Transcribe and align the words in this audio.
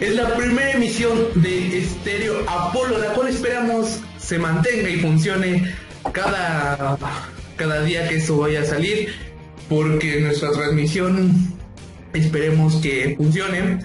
es 0.00 0.14
la 0.14 0.34
primera 0.34 0.72
emisión 0.72 1.18
de 1.36 1.78
Estéreo 1.78 2.48
Apolo, 2.48 2.98
la 2.98 3.12
cual 3.14 3.28
esperamos 3.28 4.00
se 4.18 4.38
mantenga 4.38 4.88
y 4.88 5.00
funcione 5.00 5.74
cada, 6.12 6.98
cada 7.56 7.82
día 7.82 8.08
que 8.08 8.16
esto 8.16 8.38
vaya 8.38 8.62
a 8.62 8.64
salir, 8.64 9.14
porque 9.68 10.20
nuestra 10.20 10.50
transmisión 10.52 11.32
esperemos 12.12 12.76
que 12.76 13.14
funcione. 13.16 13.78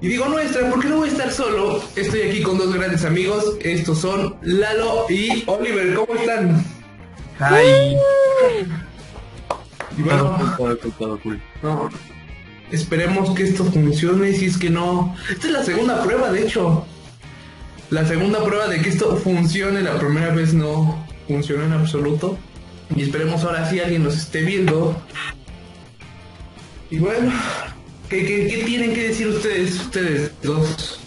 Y 0.00 0.08
digo 0.08 0.26
nuestra, 0.28 0.70
porque 0.70 0.86
no 0.88 0.98
voy 0.98 1.08
a 1.08 1.12
estar 1.12 1.32
solo. 1.32 1.82
Estoy 1.96 2.22
aquí 2.22 2.40
con 2.42 2.56
dos 2.56 2.72
grandes 2.72 3.04
amigos. 3.04 3.56
Estos 3.60 3.98
son 3.98 4.36
Lalo 4.42 5.06
y 5.10 5.42
Oliver. 5.46 5.92
¿Cómo 5.94 6.14
están? 6.14 6.64
Hi. 7.40 7.96
Y 9.96 10.02
bueno, 10.02 10.54
Todo, 10.56 10.76
todo, 10.76 10.92
todo 10.98 11.20
cool. 11.20 11.42
no, 11.62 11.90
esperemos 12.70 13.34
que 13.34 13.44
esto 13.44 13.64
funcione. 13.64 14.32
Si 14.32 14.46
es 14.46 14.58
que 14.58 14.70
no. 14.70 15.16
Esta 15.30 15.46
es 15.46 15.52
la 15.52 15.64
segunda 15.64 16.02
prueba, 16.02 16.30
de 16.30 16.42
hecho. 16.42 16.86
La 17.90 18.06
segunda 18.06 18.44
prueba 18.44 18.68
de 18.68 18.80
que 18.80 18.88
esto 18.90 19.16
funcione. 19.16 19.82
La 19.82 19.98
primera 19.98 20.30
vez 20.34 20.54
no 20.54 21.06
funcionó 21.26 21.64
en 21.64 21.72
absoluto. 21.72 22.38
Y 22.94 23.02
esperemos 23.02 23.44
ahora 23.44 23.68
sí 23.68 23.80
alguien 23.80 24.04
nos 24.04 24.16
esté 24.16 24.42
viendo. 24.42 25.00
Y 26.90 26.98
bueno, 26.98 27.32
¿qué, 28.08 28.24
qué, 28.24 28.48
qué 28.48 28.64
tienen 28.64 28.94
que 28.94 29.08
decir 29.08 29.28
ustedes, 29.28 29.80
ustedes 29.80 30.32
dos? 30.42 31.00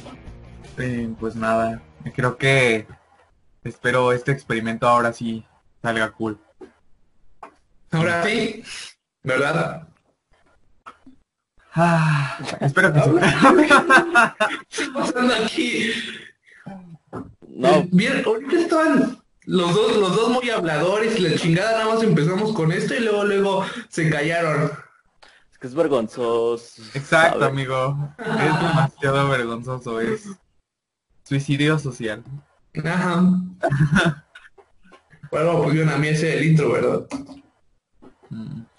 Eh, 0.78 1.10
pues 1.20 1.36
nada, 1.36 1.82
creo 2.16 2.38
que 2.38 2.88
espero 3.64 4.14
este 4.14 4.32
experimento 4.32 4.88
ahora 4.88 5.14
sí 5.14 5.46
salga 5.82 6.12
cool. 6.12 6.40
Ahora 7.92 8.24
sí, 8.24 8.64
¿verdad? 9.24 9.88
Ah, 11.74 12.38
espero 12.60 12.92
que. 12.94 13.00
¿Qué 13.00 14.84
está 14.84 14.94
pasando 14.94 15.34
aquí? 15.34 15.92
No, 17.48 17.86
Bien, 17.92 18.24
ahorita 18.26 18.60
estaban 18.60 19.22
los 19.46 19.74
dos, 19.74 19.98
los 19.98 20.16
dos 20.16 20.30
muy 20.30 20.50
habladores 20.50 21.18
y 21.18 21.22
la 21.22 21.36
chingada 21.36 21.72
nada 21.72 21.94
más 21.94 22.04
empezamos 22.04 22.54
con 22.54 22.72
esto 22.72 22.94
y 22.94 23.00
luego 23.00 23.24
luego 23.24 23.66
se 23.90 24.10
callaron. 24.10 24.72
es 25.52 25.58
que 25.58 25.68
es 25.68 25.76
vergonzoso. 25.76 26.82
Exacto, 26.94 27.46
amigo. 27.46 28.14
Es 28.18 28.62
demasiado 28.62 29.30
vergonzoso, 29.30 30.00
es 30.00 30.28
suicidio 31.24 31.80
social. 31.80 32.24
Ajá. 32.84 33.24
Bueno, 35.32 35.64
pues 35.64 35.76
yo 35.76 35.90
a 35.90 35.98
mí 35.98 36.10
ese 36.10 36.38
el 36.38 36.46
intro, 36.46 36.74
¿verdad? 36.74 37.08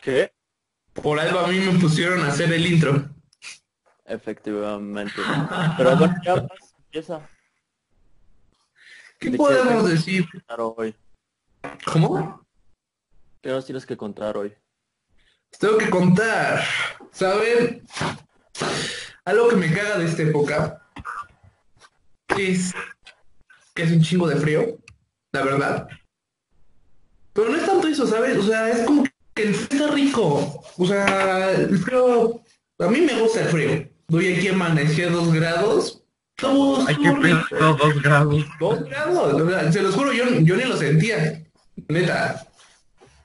¿Qué? 0.03 0.32
Por 0.95 1.19
algo 1.19 1.41
a 1.41 1.49
mí 1.49 1.59
me 1.59 1.79
pusieron 1.79 2.21
a 2.23 2.29
hacer 2.29 2.53
el 2.53 2.67
intro. 2.67 3.09
Efectivamente. 4.05 5.23
Pero 5.77 5.97
bueno, 5.97 6.15
ya 6.23 6.37
más, 6.37 6.75
empieza 6.79 7.29
¿Qué 9.19 9.31
¿De 9.31 9.33
qué 9.33 9.39
podemos 9.39 9.89
decir? 9.89 10.27
hoy. 10.59 10.95
¿Cómo? 11.91 12.45
¿Qué 13.41 13.51
nos 13.51 13.65
tienes 13.65 13.87
que 13.87 13.97
contar 13.97 14.37
hoy? 14.37 14.55
Les 15.51 15.59
tengo 15.59 15.79
que 15.79 15.89
contar. 15.89 16.63
¿Saben? 17.13 17.87
Algo 19.25 19.49
que 19.49 19.57
me 19.57 19.73
caga 19.73 19.99
de 19.99 20.07
esta 20.07 20.23
época 20.23 20.89
es 22.37 22.75
que 23.75 23.85
es 23.85 23.93
un 23.93 24.03
chingo 24.03 24.27
de 24.27 24.37
frío, 24.37 24.79
la 25.31 25.43
verdad. 25.43 25.89
Pero 27.33 27.49
no 27.49 27.57
es 27.57 27.65
tanto 27.65 27.87
eso, 27.87 28.07
¿sabes? 28.07 28.37
O 28.39 28.43
sea, 28.43 28.69
es 28.71 28.85
como 28.85 29.05
que 29.05 29.12
el 29.35 29.55
frío 29.55 29.85
está 29.85 29.95
rico. 29.95 30.65
O 30.77 30.87
sea, 30.87 31.51
el 31.53 31.79
frío... 31.79 32.41
A 32.79 32.89
mí 32.89 33.01
me 33.01 33.21
gusta 33.21 33.43
el 33.43 33.49
frío. 33.49 33.89
Doy 34.09 34.35
aquí 34.35 34.49
amanecí 34.49 35.03
a 35.03 35.11
dos 35.11 35.33
grados. 35.33 36.03
Todo 36.37 36.87
Hay 36.87 36.97
que 36.97 37.13
pedir 37.13 37.37
dos 37.59 38.03
grados. 38.03 38.45
Dos 38.59 38.85
grados, 38.85 39.35
o 39.35 39.49
sea, 39.49 39.73
se 39.73 39.83
los 39.83 39.95
juro, 39.95 40.13
yo, 40.13 40.25
yo 40.41 40.57
ni 40.57 40.65
lo 40.65 40.77
sentía, 40.77 41.43
neta. 41.89 42.47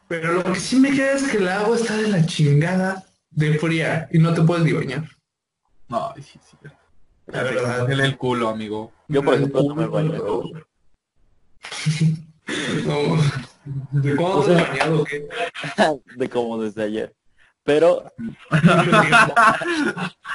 Pero 0.08 0.34
lo 0.34 0.44
que 0.44 0.60
sí 0.60 0.78
me 0.78 0.92
queda 0.92 1.14
es 1.14 1.24
que 1.24 1.38
el 1.38 1.48
agua 1.48 1.76
está 1.76 1.98
de 1.98 2.10
la 2.10 2.26
chingada 2.26 3.04
de 3.32 3.58
fría 3.58 4.08
y 4.12 4.20
no 4.20 4.34
te 4.34 4.44
puedes 4.44 4.64
ni 4.64 4.72
bañar. 4.72 5.10
No, 5.90 6.14
sí, 6.18 6.24
sí. 6.24 6.58
La 7.28 7.44
verdad. 7.44 7.86
Duele 7.86 8.06
el 8.06 8.18
culo, 8.18 8.50
amigo. 8.50 8.92
Yo, 9.08 9.24
por 9.24 9.34
ejemplo, 9.34 9.64
no 9.64 9.76
me 9.76 9.88
baño. 9.88 10.22
No. 12.86 13.18
¿De 13.92 14.16
cuándo 14.16 14.38
O 14.38 14.46
te 14.46 14.56
has 14.56 14.70
bañado 14.70 15.04
qué? 15.04 15.28
De 16.16 16.30
como 16.30 16.62
desde 16.62 16.84
ayer. 16.84 17.14
Pero, 17.64 18.06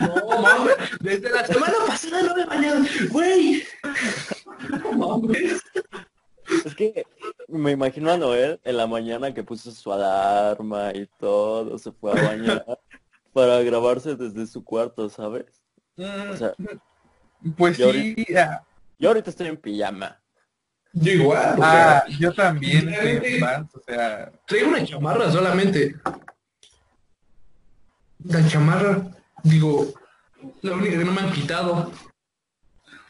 No, 0.00 0.40
mames, 0.42 0.76
desde 1.00 1.30
la 1.30 1.46
semana 1.46 1.74
pasada 1.86 2.22
no 2.22 2.34
me 2.36 2.42
he 2.42 2.46
bañado, 2.46 2.82
güey. 3.10 3.62
No 4.82 5.18
mames. 5.18 5.62
es 6.64 6.74
que 6.74 7.06
me 7.48 7.70
imagino 7.70 8.10
a 8.10 8.18
Noel 8.18 8.60
en 8.64 8.76
la 8.76 8.86
mañana 8.86 9.32
que 9.32 9.42
puso 9.42 9.70
su 9.70 9.92
alarma 9.92 10.92
y 10.94 11.06
todo, 11.18 11.78
se 11.78 11.90
fue 11.92 12.12
a 12.12 12.22
bañar 12.22 12.66
para 13.32 13.62
grabarse 13.62 14.14
desde 14.14 14.46
su 14.46 14.62
cuarto, 14.62 15.08
¿sabes? 15.08 15.46
O 15.96 16.36
sea, 16.36 16.52
Pues 17.56 17.78
Yo 17.78 17.92
sí. 17.92 18.14
ah, 18.36 18.62
yo 18.98 19.08
ahorita 19.08 19.30
estoy 19.30 19.48
en 19.48 19.56
pijama. 19.56 20.21
Yo 20.94 21.12
igual, 21.12 21.58
o 21.58 21.62
Ah, 21.62 22.04
sea, 22.06 22.18
yo 22.18 22.32
también 22.34 22.88
estoy 22.88 23.34
en 23.34 23.44
o 23.44 23.80
sea, 23.86 24.30
traigo 24.46 24.68
una 24.68 24.84
chamarra 24.84 25.30
solamente. 25.30 25.94
La 28.24 28.46
chamarra, 28.46 29.10
digo, 29.42 29.86
la 30.60 30.74
única 30.74 30.98
que 30.98 31.04
no 31.04 31.12
me 31.12 31.22
han 31.22 31.32
quitado. 31.32 31.90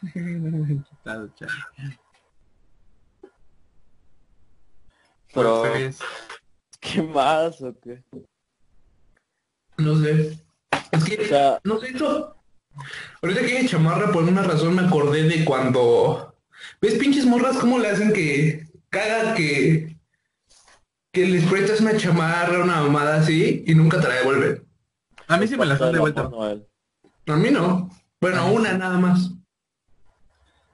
quitado, 0.13 1.29
chale. 1.35 1.51
Pero, 5.33 5.61
Pues, 5.61 5.99
¿qué 6.79 7.01
más 7.01 7.61
o 7.61 7.73
qué? 7.81 8.01
No 9.77 9.97
sé. 9.97 10.39
Es 10.91 11.03
que, 11.03 11.21
O 11.21 11.25
sea, 11.27 11.59
no 11.63 11.79
sé, 11.79 11.89
eso. 11.89 12.35
Ahorita 13.21 13.41
que 13.41 13.57
hay 13.57 13.67
chamarra, 13.67 14.11
por 14.11 14.23
una 14.23 14.43
razón 14.43 14.75
me 14.75 14.83
acordé 14.85 15.23
de 15.23 15.43
cuando. 15.43 16.32
¿Ves 16.81 16.95
pinches 16.95 17.25
morras 17.25 17.57
cómo 17.57 17.79
le 17.79 17.89
hacen 17.89 18.13
que 18.13 18.67
caga 18.89 19.33
que. 19.35 19.95
que 21.11 21.25
les 21.25 21.45
prestas 21.45 21.81
una 21.81 21.97
chamarra, 21.97 22.63
una 22.63 22.81
mamada 22.81 23.17
así, 23.17 23.63
y 23.65 23.75
nunca 23.75 23.99
te 23.99 24.07
la 24.07 24.15
devuelven? 24.15 24.67
a 25.27 25.37
mí 25.37 25.47
sí 25.47 25.55
me 25.55 25.65
las 25.65 25.79
dan 25.79 25.93
de 25.93 25.99
vuelta. 25.99 26.29
A 27.27 27.35
mí 27.35 27.49
no. 27.51 27.89
Bueno, 28.19 28.51
una 28.51 28.73
nada 28.73 28.97
más. 28.97 29.31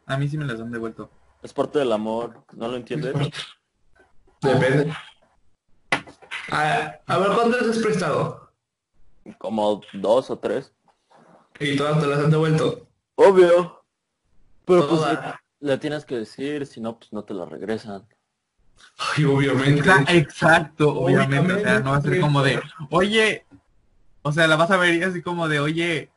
A 0.05 0.17
mí 0.17 0.27
sí 0.27 0.37
me 0.37 0.45
las 0.45 0.59
dan 0.59 0.71
de 0.71 0.79
vuelta. 0.79 1.07
Es 1.41 1.53
parte 1.53 1.79
del 1.79 1.91
amor, 1.91 2.43
¿no 2.53 2.67
lo 2.67 2.75
entiendes? 2.75 3.13
Depende. 4.41 4.93
A, 6.51 6.99
a 7.05 7.17
ver, 7.17 7.31
¿cuántas 7.33 7.61
has 7.63 7.77
prestado? 7.77 8.51
Como 9.37 9.81
dos 9.93 10.29
o 10.29 10.39
tres. 10.39 10.73
Y 11.59 11.75
todas 11.75 11.99
te 11.99 12.07
las 12.07 12.19
han 12.19 12.31
devuelto. 12.31 12.87
Obvio. 13.15 13.83
Pero 14.65 14.87
pues 14.87 15.01
Todas. 15.01 15.35
Le, 15.61 15.77
tienes 15.77 16.05
que 16.05 16.15
decir, 16.17 16.65
si 16.65 16.79
no, 16.81 16.97
pues 16.97 17.11
no 17.13 17.23
te 17.23 17.33
la 17.33 17.45
regresan. 17.45 18.07
Ay, 19.17 19.25
obviamente. 19.25 19.81
Exa- 19.81 20.05
Exacto, 20.09 20.89
obviamente. 21.01 21.53
O 21.53 21.59
sea, 21.59 21.79
no 21.81 21.91
va 21.91 21.97
a 21.97 22.01
ser 22.01 22.19
como 22.21 22.41
de, 22.43 22.61
oye, 22.91 23.45
o 24.21 24.31
sea, 24.31 24.47
la 24.47 24.55
vas 24.55 24.71
a 24.71 24.77
ver 24.77 24.95
y 24.95 25.03
así 25.03 25.21
como 25.21 25.47
de, 25.47 25.59
oye, 25.59 26.09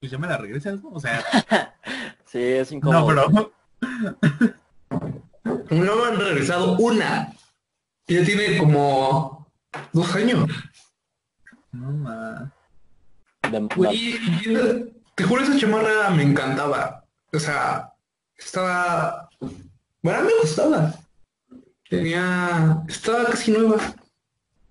pues 0.00 0.12
ya 0.12 0.18
me 0.18 0.26
la 0.28 0.36
regresas, 0.38 0.82
¿no? 0.82 0.90
O 0.90 1.00
sea, 1.00 1.20
Sí, 2.26 2.38
es 2.42 2.70
no, 2.72 2.76
incómodo. 2.78 3.06
bro. 3.28 3.52
No 5.70 5.96
me 5.96 6.04
han 6.04 6.16
regresado 6.18 6.76
una. 6.78 7.32
Ya 8.08 8.24
tiene 8.24 8.56
como 8.58 9.46
dos 9.92 10.14
años. 10.14 10.48
No, 11.72 11.90
ma. 11.92 12.52
Y- 13.92 14.16
te 15.14 15.24
juro, 15.24 15.42
esa 15.42 15.58
chamarra 15.58 16.10
me 16.10 16.22
encantaba. 16.22 17.04
O 17.32 17.38
sea, 17.38 17.92
estaba... 18.36 19.28
Bueno, 20.02 20.24
me 20.24 20.32
gustaba. 20.40 20.94
Tenía... 21.88 22.82
Estaba 22.88 23.24
casi 23.26 23.52
nueva. 23.52 23.94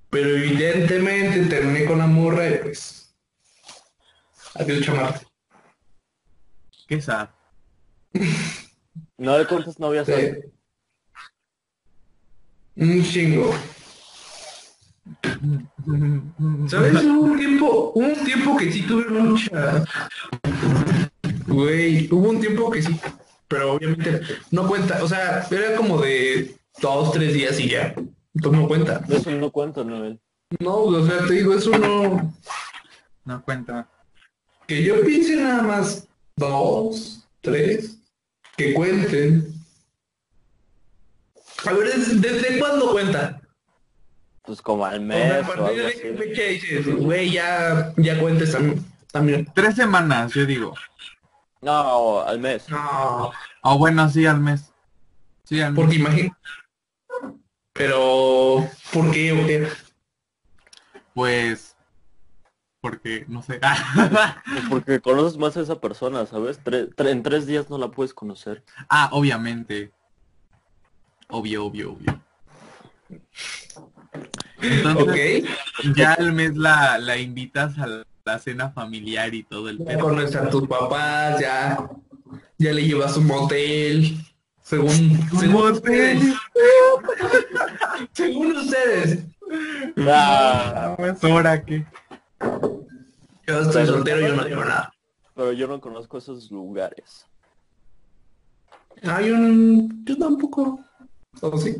Pero 0.09 0.29
evidentemente 0.29 1.45
terminé 1.45 1.85
con 1.85 1.97
la 1.97 2.07
morra 2.07 2.49
y 2.49 2.57
pues... 2.59 3.15
Adiós, 4.55 4.85
chamarra. 4.85 5.21
Qué 6.87 7.01
sad. 7.01 7.29
No 9.17 9.37
le 9.37 9.47
cuentes 9.47 9.79
novias 9.79 10.09
hoy. 10.09 10.21
Sí. 10.21 10.51
Un 12.75 13.03
chingo. 13.03 13.53
¿Sabes? 16.67 17.03
Hubo 17.03 17.21
un 17.21 17.37
tiempo, 17.37 17.91
hubo 17.95 18.05
un 18.05 18.25
tiempo 18.25 18.57
que 18.57 18.71
sí 18.71 18.81
tuve 18.81 19.05
mucha. 19.07 19.85
Güey, 21.47 22.09
hubo 22.11 22.29
un 22.29 22.41
tiempo 22.41 22.69
que 22.69 22.81
sí. 22.81 22.99
Pero 23.47 23.73
obviamente 23.73 24.21
no 24.51 24.67
cuenta. 24.67 25.03
O 25.03 25.07
sea, 25.07 25.45
era 25.51 25.75
como 25.75 26.01
de 26.01 26.55
dos, 26.81 27.11
tres 27.11 27.33
días 27.33 27.59
y 27.59 27.69
ya. 27.69 27.93
Entonces 28.33 28.61
no 28.61 28.67
cuenta. 28.67 29.01
Eso 29.09 29.31
no 29.31 29.51
cuento, 29.51 29.83
Noel. 29.83 30.19
No, 30.59 30.75
o 30.77 31.05
sea, 31.05 31.25
te 31.27 31.33
digo, 31.33 31.53
eso 31.53 31.71
no. 31.77 32.33
No 33.23 33.43
cuenta. 33.43 33.89
Que 34.67 34.83
yo 34.83 35.01
piense 35.01 35.35
nada 35.35 35.61
más 35.63 36.07
dos, 36.35 37.27
tres, 37.41 37.97
que 38.57 38.73
cuenten. 38.73 39.47
A 41.65 41.73
ver, 41.73 41.93
¿desde, 41.95 42.15
desde 42.15 42.59
cuándo 42.59 42.91
cuenta? 42.91 43.41
Pues 44.43 44.61
como 44.61 44.85
al 44.85 45.09
O 45.09 45.13
sea, 45.13 45.17
mes 45.17 45.31
a 45.31 45.39
o 45.39 45.47
partir 45.47 45.63
algo 45.65 45.75
de 45.75 45.87
así. 45.87 45.99
qué 46.01 46.13
fecha 46.13 46.41
dices, 46.43 46.95
güey, 46.95 47.31
ya, 47.31 47.93
ya 47.97 48.19
cuentes 48.19 48.55
también. 49.11 49.47
Tres 49.55 49.75
semanas, 49.75 50.33
yo 50.33 50.45
digo. 50.45 50.73
No, 51.65 52.21
al 52.21 52.39
mes. 52.39 52.69
No, 52.69 53.31
O 53.63 53.77
bueno, 53.79 54.07
sí, 54.09 54.25
al 54.27 54.39
mes. 54.39 54.71
Sí, 55.43 55.59
al 55.61 55.73
mes. 55.73 55.81
porque 55.81 55.95
imagino. 55.95 56.37
Pero, 57.73 58.69
¿por 58.93 59.11
qué 59.11 59.31
o 59.31 59.45
qué? 59.47 59.67
Pues... 61.13 61.75
Porque, 62.81 63.25
no 63.27 63.41
sé. 63.41 63.59
Pues 64.45 64.63
porque 64.69 64.99
conoces 65.01 65.39
más 65.39 65.57
a 65.57 65.61
esa 65.61 65.81
persona, 65.81 66.25
¿sabes? 66.27 66.63
Tre- 66.63 66.93
tre- 66.93 67.09
en 67.09 67.23
tres 67.23 67.47
días 67.47 67.67
no 67.69 67.79
la 67.79 67.89
puedes 67.89 68.13
conocer. 68.13 68.63
ah, 68.89 69.09
obviamente. 69.11 69.91
Obvio, 71.29 71.65
obvio, 71.65 71.93
obvio. 71.93 72.21
Entonces, 74.61 75.43
ya 75.95 76.13
al 76.13 76.31
mes 76.33 76.55
la, 76.55 76.99
la 76.99 77.17
invitas 77.17 77.77
a 77.79 77.87
la 78.25 78.39
cena 78.39 78.71
familiar 78.71 79.33
y 79.35 79.43
todo 79.43 79.69
el 79.69 79.77
Ya 79.85 79.99
conoces 79.99 80.35
a 80.35 80.49
tus 80.49 80.67
papás, 80.67 81.39
ya, 81.39 81.87
ya 82.57 82.73
le 82.73 82.83
llevas 82.83 83.15
un 83.17 83.27
motel. 83.27 84.17
Según, 84.63 85.19
según 85.39 85.71
ustedes. 85.73 86.23
según 88.13 88.57
ustedes. 88.57 89.23
Pues 89.95 91.23
ahora 91.23 91.63
que... 91.63 91.85
Yo 93.45 93.59
estoy 93.59 93.85
soltero, 93.85 94.21
yo 94.21 94.35
no 94.35 94.43
digo 94.43 94.65
nada. 94.65 94.91
pero 95.35 95.51
yo 95.51 95.67
no 95.67 95.79
conozco 95.79 96.17
esos 96.17 96.49
lugares. 96.49 97.27
Hay 99.03 99.29
un... 99.29 100.03
Yo 100.03 100.17
tampoco. 100.17 100.79
¿O 101.41 101.57
sí? 101.59 101.77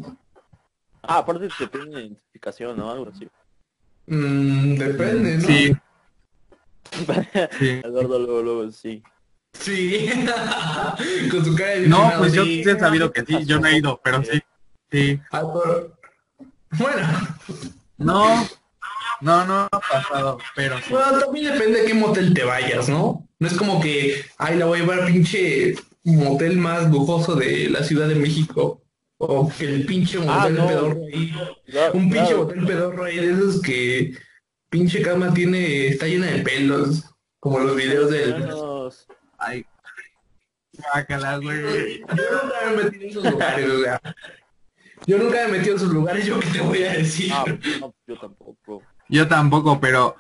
Ah, 1.02 1.20
aparte 1.20 1.48
te 1.58 1.68
piden 1.68 1.92
identificación, 1.94 2.78
¿no? 2.78 2.92
Algo 2.92 3.10
así. 3.10 3.28
Mm, 4.06 4.76
depende, 4.76 5.38
¿no? 5.38 5.48
Sí, 5.48 5.76
sí. 7.60 7.82
Eduardo 7.84 8.20
luego, 8.20 8.42
luego, 8.42 8.72
sí. 8.72 9.04
Sí. 9.60 10.10
Con 11.32 11.46
su 11.46 11.56
cara 11.56 11.72
de 11.72 11.88
No, 11.88 12.12
pues 12.18 12.34
yo 12.34 12.44
sí. 12.44 12.62
he 12.66 12.80
sabido 12.80 13.12
que 13.12 13.24
sí, 13.26 13.46
yo 13.46 13.60
no 13.60 13.68
he 13.68 13.78
ido, 13.78 14.00
pero 14.04 14.24
sí. 14.24 14.42
Sí. 14.92 15.20
Ah, 15.32 15.44
pero- 15.54 15.98
Bueno, 16.72 17.08
No, 17.98 18.48
no, 19.22 19.46
no 19.46 19.68
ha 19.72 19.80
pasado, 19.80 20.38
pero 20.56 20.78
sí. 20.80 20.86
bueno, 20.92 21.20
también 21.20 21.54
depende 21.54 21.82
de 21.82 21.88
qué 21.88 21.94
motel 21.94 22.34
te 22.34 22.44
vayas, 22.44 22.90
¿no? 22.90 23.28
No 23.40 23.48
es 23.48 23.54
como 23.56 23.80
que, 23.82 24.24
ay, 24.38 24.58
la 24.58 24.66
voy 24.66 24.80
a 24.80 24.82
llevar 24.82 25.00
al 25.02 25.12
pinche 25.12 25.76
motel 26.04 26.58
más 26.58 26.90
lujoso 26.92 27.36
de 27.36 27.70
la 27.70 27.84
Ciudad 27.84 28.08
de 28.08 28.16
México. 28.16 28.82
O 29.18 29.50
que 29.58 29.66
el 29.66 29.86
pinche 29.86 30.18
motel 30.20 30.34
Ah, 30.38 30.50
no. 30.50 30.68
pedorro 30.68 31.02
ahí. 31.06 31.34
Claro, 31.68 31.94
Un 31.94 32.10
pinche 32.10 32.28
claro. 32.28 32.38
motel 32.44 32.66
pedorro 32.66 33.04
ahí 33.06 33.16
de 33.18 33.32
esos 33.32 33.62
que 33.62 34.14
pinche 34.76 35.02
cama 35.02 35.34
tiene, 35.34 35.88
está 35.88 36.06
llena 36.06 36.26
de 36.26 36.40
pelos. 36.40 37.06
Como 37.40 37.60
los 37.60 37.78
videos 37.78 38.12
del... 38.12 38.46
Ay. 39.38 39.66
Guácala, 40.74 41.38
güey. 41.38 42.02
Yo 42.02 42.06
nunca 42.44 42.58
me 42.66 42.74
he 42.74 42.84
metido 42.84 43.04
en 43.04 43.10
esos 43.10 43.32
lugares, 43.32 43.70
o 43.70 43.82
sea. 43.82 44.02
Yo 45.08 45.18
nunca 45.18 45.36
me 45.36 45.44
he 45.44 45.48
metido 45.48 45.72
en 45.72 45.78
esos 45.78 45.94
lugares, 45.94 46.26
yo 46.26 46.40
qué 46.42 46.50
te 46.50 46.60
voy 46.60 46.84
a 46.84 46.92
decir. 46.92 47.32
Ah, 47.34 47.46
no, 47.80 47.96
yo 48.06 48.18
tampoco. 48.20 48.84
Yo 49.08 49.28
tampoco, 49.30 49.80
pero 49.80 50.18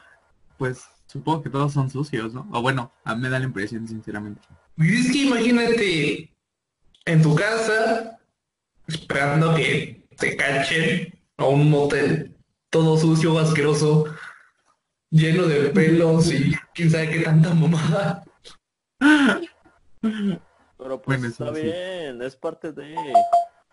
pues 0.57 0.83
supongo 1.07 1.43
que 1.43 1.49
todos 1.49 1.73
son 1.73 1.89
sucios, 1.89 2.33
¿no? 2.33 2.47
O 2.53 2.61
bueno, 2.61 2.93
a 3.03 3.13
mí 3.13 3.23
me 3.23 3.29
da 3.29 3.39
la 3.39 3.45
impresión, 3.45 3.85
sinceramente. 3.85 4.39
Y 4.77 5.01
es 5.01 5.11
que 5.11 5.23
imagínate 5.23 6.33
en 7.03 7.21
tu 7.21 7.35
casa 7.35 8.19
esperando 8.87 9.53
que 9.53 10.07
te 10.15 10.37
cachen 10.37 11.13
a 11.35 11.45
un 11.45 11.69
motel 11.69 12.35
todo 12.69 12.97
sucio, 12.97 13.39
asqueroso, 13.39 14.05
lleno 15.15 15.43
de 15.47 15.69
pelos 15.69 16.31
y 16.31 16.53
quién 16.73 16.89
sabe 16.91 17.09
qué 17.09 17.19
tanta 17.21 17.53
mamada. 17.53 18.23
Pero 20.77 21.01
pues 21.01 21.19
Bueno, 21.19 21.27
está 21.27 21.55
sí. 21.55 21.61
bien, 21.63 22.21
es 22.21 22.35
parte 22.35 22.71
de... 22.71 22.95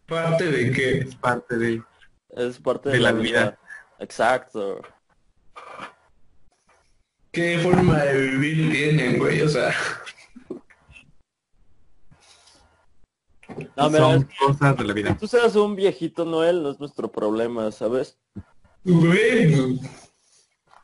Parte 0.06 0.44
de 0.50 0.70
que 0.72 0.98
Es 1.00 1.14
parte 1.16 1.56
de... 1.58 1.82
Es 2.30 2.58
parte 2.58 2.88
de, 2.90 2.94
De 2.96 3.00
la, 3.02 3.12
la 3.12 3.18
vida. 3.20 3.40
vida. 3.40 3.58
Exacto. 3.98 4.80
qué 7.30 7.58
forma 7.58 7.98
de 8.04 8.18
vivir 8.28 8.72
tienen, 8.72 9.18
güey, 9.18 9.42
o 9.42 9.48
sea. 9.48 9.72
No, 13.76 13.88
mira, 13.90 13.98
son 14.00 14.16
es- 14.30 14.38
cosas 14.38 14.76
de 14.76 14.84
la 14.84 14.92
vida. 14.94 15.16
tú 15.18 15.26
seas 15.26 15.54
un 15.56 15.76
viejito 15.76 16.24
Noel, 16.24 16.62
no 16.62 16.70
es 16.70 16.80
nuestro 16.80 17.10
problema, 17.12 17.70
¿sabes? 17.70 18.18
Güey, 18.84 19.78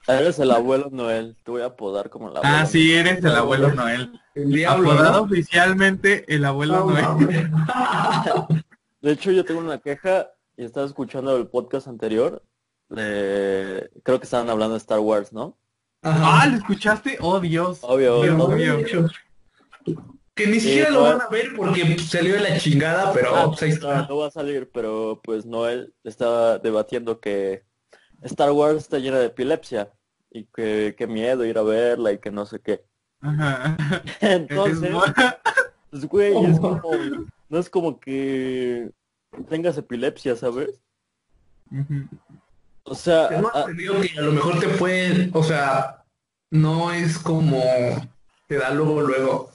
Eres 0.08 0.38
el 0.38 0.50
abuelo 0.50 0.88
Noel, 0.90 1.36
te 1.44 1.50
voy 1.50 1.60
a 1.62 1.66
apodar 1.66 2.08
como 2.08 2.30
el 2.30 2.36
abuelo. 2.38 2.56
Ah, 2.56 2.64
sí, 2.66 2.94
eres 2.94 3.22
el 3.22 3.36
abuelo 3.36 3.72
Noel. 3.74 4.18
el 4.34 4.50
diablo. 4.52 4.90
Apodado 4.92 5.18
¿no? 5.18 5.22
oficialmente 5.24 6.24
el 6.34 6.44
abuelo 6.46 6.86
No, 6.86 6.90
Noel. 7.20 7.50
De 9.02 9.12
hecho, 9.12 9.30
yo 9.30 9.44
tengo 9.44 9.60
una 9.60 9.78
queja 9.78 10.28
y 10.56 10.64
estaba 10.64 10.86
escuchando 10.86 11.36
el 11.36 11.46
podcast 11.48 11.88
anterior. 11.88 12.42
de- 12.88 13.90
Creo 14.02 14.18
que 14.18 14.24
estaban 14.24 14.48
hablando 14.50 14.74
de 14.74 14.78
Star 14.78 14.98
Wars, 15.00 15.32
¿no? 15.32 15.58
Ajá. 16.02 16.42
Ah, 16.42 16.46
¿lo 16.46 16.56
escuchaste? 16.56 17.18
Oh, 17.20 17.38
Dios. 17.40 17.80
Obvio, 17.82 18.20
Pero, 18.22 18.44
obvio. 18.44 18.76
obvio. 18.78 19.08
Que 20.34 20.46
ni 20.46 20.60
siquiera 20.60 20.90
lo 20.90 21.02
van 21.02 21.20
a 21.20 21.28
ver 21.28 21.48
porque 21.56 21.98
salió 21.98 22.34
de 22.34 22.40
la 22.40 22.58
chingada, 22.58 23.12
pero 23.12 23.34
Ah, 23.36 23.46
pues 23.48 23.62
ahí 23.62 23.68
no, 23.70 23.74
está. 23.74 24.06
no 24.08 24.16
va 24.18 24.28
a 24.28 24.30
salir, 24.30 24.70
pero 24.72 25.20
pues 25.22 25.44
Noel 25.44 25.94
estaba 26.04 26.58
debatiendo 26.58 27.18
que 27.20 27.64
Star 28.22 28.52
Wars 28.52 28.78
está 28.78 28.98
llena 28.98 29.18
de 29.18 29.26
epilepsia 29.26 29.92
y 30.30 30.44
que 30.46 30.94
qué 30.96 31.06
miedo 31.06 31.44
ir 31.44 31.58
a 31.58 31.62
verla 31.62 32.12
y 32.12 32.18
que 32.18 32.30
no 32.30 32.46
sé 32.46 32.60
qué. 32.60 32.84
Ajá. 33.20 33.76
Entonces, 34.20 34.90
Es- 34.92 35.34
pues 35.90 36.04
güey, 36.06 36.44
es 36.44 36.60
como, 36.60 36.82
no 37.48 37.58
es 37.58 37.70
como 37.70 37.98
que 37.98 38.90
tengas 39.48 39.76
epilepsia, 39.78 40.36
¿sabes? 40.36 40.80
O 42.84 42.94
sea, 42.94 43.28
Tengo 43.28 43.50
entendido 43.54 44.00
que 44.00 44.18
a 44.18 44.22
lo 44.22 44.32
mejor 44.32 44.58
te 44.60 44.68
puede, 44.68 45.30
o 45.32 45.42
sea, 45.42 46.04
no 46.50 46.92
es 46.92 47.18
como 47.18 47.62
te 48.48 48.56
da 48.56 48.70
luego, 48.70 49.00
luego. 49.02 49.50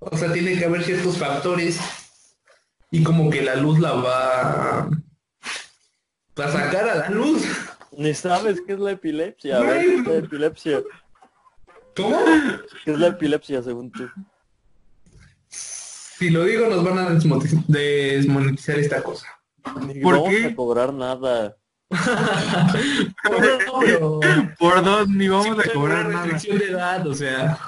O 0.00 0.16
sea, 0.16 0.32
tiene 0.32 0.56
que 0.58 0.64
haber 0.64 0.82
ciertos 0.84 1.18
factores 1.18 1.78
y 2.90 3.02
como 3.02 3.30
que 3.30 3.42
la 3.42 3.56
luz 3.56 3.78
la 3.78 3.92
va 3.92 4.78
a 6.36 6.48
sacar 6.52 6.88
a 6.88 6.94
la 6.96 7.10
luz. 7.10 7.42
Ni 7.96 8.14
sabes 8.14 8.60
qué 8.66 8.74
es 8.74 8.78
la 8.80 8.92
epilepsia. 8.92 9.58
A 9.58 9.60
ver, 9.60 9.80
¿qué 9.84 9.94
es 9.96 10.06
la 10.06 10.16
epilepsia? 10.16 10.82
¿Cómo? 11.96 12.18
¿Qué 12.84 12.92
es 12.92 12.98
la 12.98 13.06
epilepsia 13.08 13.62
según 13.62 13.90
tú? 13.90 14.08
Si 15.48 16.30
lo 16.30 16.44
digo 16.44 16.66
nos 16.68 16.84
van 16.84 16.98
a 16.98 17.10
desmonetiz- 17.10 17.64
desmonetizar 17.66 18.78
esta 18.78 19.02
cosa. 19.02 19.26
Ni 19.86 20.00
¿Por 20.00 20.14
vamos 20.16 20.28
qué? 20.30 20.44
a 20.46 20.54
cobrar 20.56 20.92
nada. 20.92 21.56
Por 24.58 24.82
dos 24.84 25.08
ni 25.10 25.28
vamos 25.28 25.56
Sí, 25.62 25.70
a 25.70 25.72
cobrar 25.72 26.06
una 26.06 26.14
nada. 26.14 26.24
restricción 26.26 26.58
de 26.58 26.64
edad, 26.66 27.06
o 27.06 27.14
sea. 27.14 27.58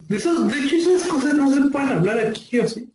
De, 0.00 0.16
esos, 0.16 0.46
de 0.48 0.58
hecho, 0.58 0.76
esas 0.76 1.08
cosas 1.08 1.34
no 1.34 1.52
se 1.52 1.60
pueden 1.70 1.88
hablar 1.88 2.18
aquí, 2.20 2.58
¿o 2.60 2.68
sí? 2.68 2.92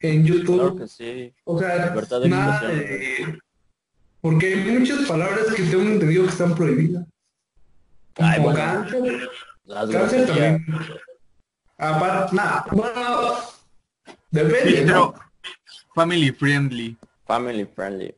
En 0.00 0.24
YouTube. 0.24 0.56
Claro 0.56 0.76
que 0.76 0.88
sí. 0.88 1.34
O 1.44 1.58
sea, 1.58 1.94
nada 2.28 2.68
de... 2.68 3.38
Porque 4.20 4.54
hay 4.54 4.78
muchas 4.78 5.06
palabras 5.08 5.46
que 5.54 5.62
tengo 5.64 5.82
entendido 5.82 6.24
que 6.24 6.30
están 6.30 6.54
prohibidas. 6.54 7.06
Ay, 8.16 8.36
Como 8.36 8.50
bueno. 8.52 8.58
cáncer. 8.58 9.30
Las 9.64 9.88
Cáncer 9.90 10.26
también. 10.26 10.66
Aparte, 11.78 12.36
nada. 12.36 12.66
Bueno, 12.70 13.38
depende, 14.30 14.78
Sí, 14.78 14.84
¿no? 14.84 15.12
pero 15.12 15.14
family 15.94 16.30
friendly. 16.32 16.96
Family 17.26 17.64
friendly. 17.64 18.14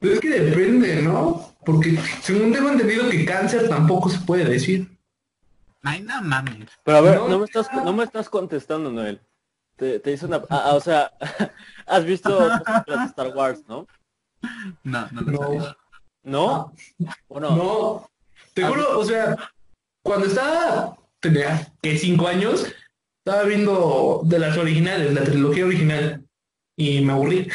Pero 0.00 0.14
es 0.14 0.20
que 0.20 0.28
depende, 0.40 1.02
¿no? 1.02 1.54
Porque 1.64 1.96
según 2.20 2.52
tengo 2.52 2.70
entendido 2.70 3.08
que 3.08 3.24
cáncer 3.24 3.68
tampoco 3.68 4.10
se 4.10 4.18
puede 4.20 4.44
decir. 4.44 4.90
Ay, 5.82 6.02
no 6.02 6.20
mames. 6.22 6.68
Pero 6.84 6.98
a 6.98 7.00
ver, 7.00 7.16
No. 7.16 7.28
no, 7.28 7.38
me 7.38 7.44
estás 7.44 7.68
no 7.72 7.92
me 7.92 8.04
estás 8.04 8.28
contestando, 8.28 8.90
Noel. 8.90 9.20
Te, 9.76 9.98
te 10.00 10.12
hice 10.12 10.26
una 10.26 10.42
ah, 10.50 10.72
o 10.74 10.80
sea, 10.80 11.10
has 11.86 12.04
visto 12.04 12.38
de 12.48 12.56
Star 13.06 13.28
Wars, 13.34 13.62
¿no? 13.68 13.86
No, 14.84 15.08
no 15.12 15.20
lo 15.22 15.38
sabía. 15.38 15.76
No, 16.22 16.72
¿No? 16.98 17.08
¿O 17.28 17.40
no? 17.40 17.50
no. 17.56 18.10
Te 18.54 18.62
juro, 18.64 18.98
o 18.98 19.04
sea, 19.04 19.36
cuando 20.02 20.26
estaba, 20.26 20.96
tenía 21.20 21.72
que 21.82 21.96
cinco 21.98 22.26
años, 22.26 22.66
estaba 23.24 23.44
viendo 23.44 24.22
de 24.24 24.38
las 24.38 24.56
originales, 24.56 25.14
la 25.14 25.24
trilogía 25.24 25.64
original, 25.66 26.24
y 26.76 27.00
me 27.02 27.12
aburrí. 27.12 27.48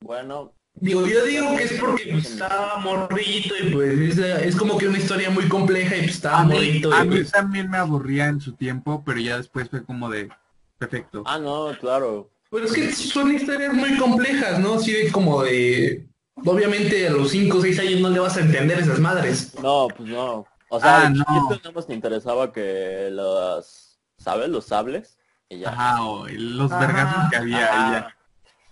Bueno, 0.00 0.52
Digo, 0.74 1.06
yo 1.06 1.24
digo 1.26 1.56
que 1.56 1.64
es 1.64 1.72
porque 1.74 2.08
pues, 2.10 2.30
estaba 2.30 2.78
morrito 2.78 3.54
y 3.62 3.70
pues 3.70 3.98
es, 3.98 4.18
es 4.18 4.56
como 4.56 4.78
que 4.78 4.88
una 4.88 4.96
historia 4.96 5.28
muy 5.28 5.46
compleja 5.46 5.94
y 5.96 6.00
pues 6.00 6.12
estaba 6.12 6.40
A 6.40 6.44
mí, 6.44 6.54
morrito. 6.54 6.92
a 6.92 7.04
y, 7.04 7.08
mí 7.08 7.16
pues, 7.16 7.30
también 7.30 7.68
me 7.68 7.76
aburría 7.76 8.26
en 8.28 8.40
su 8.40 8.54
tiempo, 8.54 9.02
pero 9.04 9.20
ya 9.20 9.36
después 9.36 9.68
fue 9.68 9.84
como 9.84 10.08
de 10.08 10.30
perfecto. 10.78 11.22
Ah, 11.26 11.38
no, 11.38 11.76
claro. 11.78 12.30
Pero 12.50 12.66
es 12.66 12.72
que 12.72 12.92
son 12.92 13.32
historias 13.34 13.72
muy 13.72 13.96
complejas, 13.96 14.58
¿no? 14.58 14.74
Así 14.74 14.92
de 14.92 15.10
como 15.12 15.42
de... 15.42 16.06
Obviamente 16.44 17.06
a 17.06 17.10
los 17.10 17.30
5 17.30 17.58
o 17.58 17.60
6 17.60 17.78
años 17.80 18.00
no 18.00 18.08
le 18.10 18.18
vas 18.18 18.36
a 18.36 18.40
entender 18.40 18.78
esas 18.78 18.98
madres. 18.98 19.52
No, 19.62 19.88
pues 19.94 20.08
no. 20.08 20.46
O 20.70 20.80
sea, 20.80 21.02
Ah, 21.06 21.10
no. 21.10 21.16
chiquito 21.24 21.56
nada 21.56 21.72
más 21.72 21.86
te 21.86 21.94
interesaba 21.94 22.52
que 22.52 23.08
los, 23.12 23.98
¿sabes? 24.16 24.48
Los 24.48 24.64
sables. 24.66 25.18
Y 25.48 25.58
ya. 25.60 25.70
Ajá, 25.70 26.02
o 26.04 26.26
los 26.28 26.70
vergazos 26.70 27.30
que 27.30 27.36
había 27.36 27.66
Ajá. 27.66 27.88
y 27.88 27.92
ya. 27.92 28.16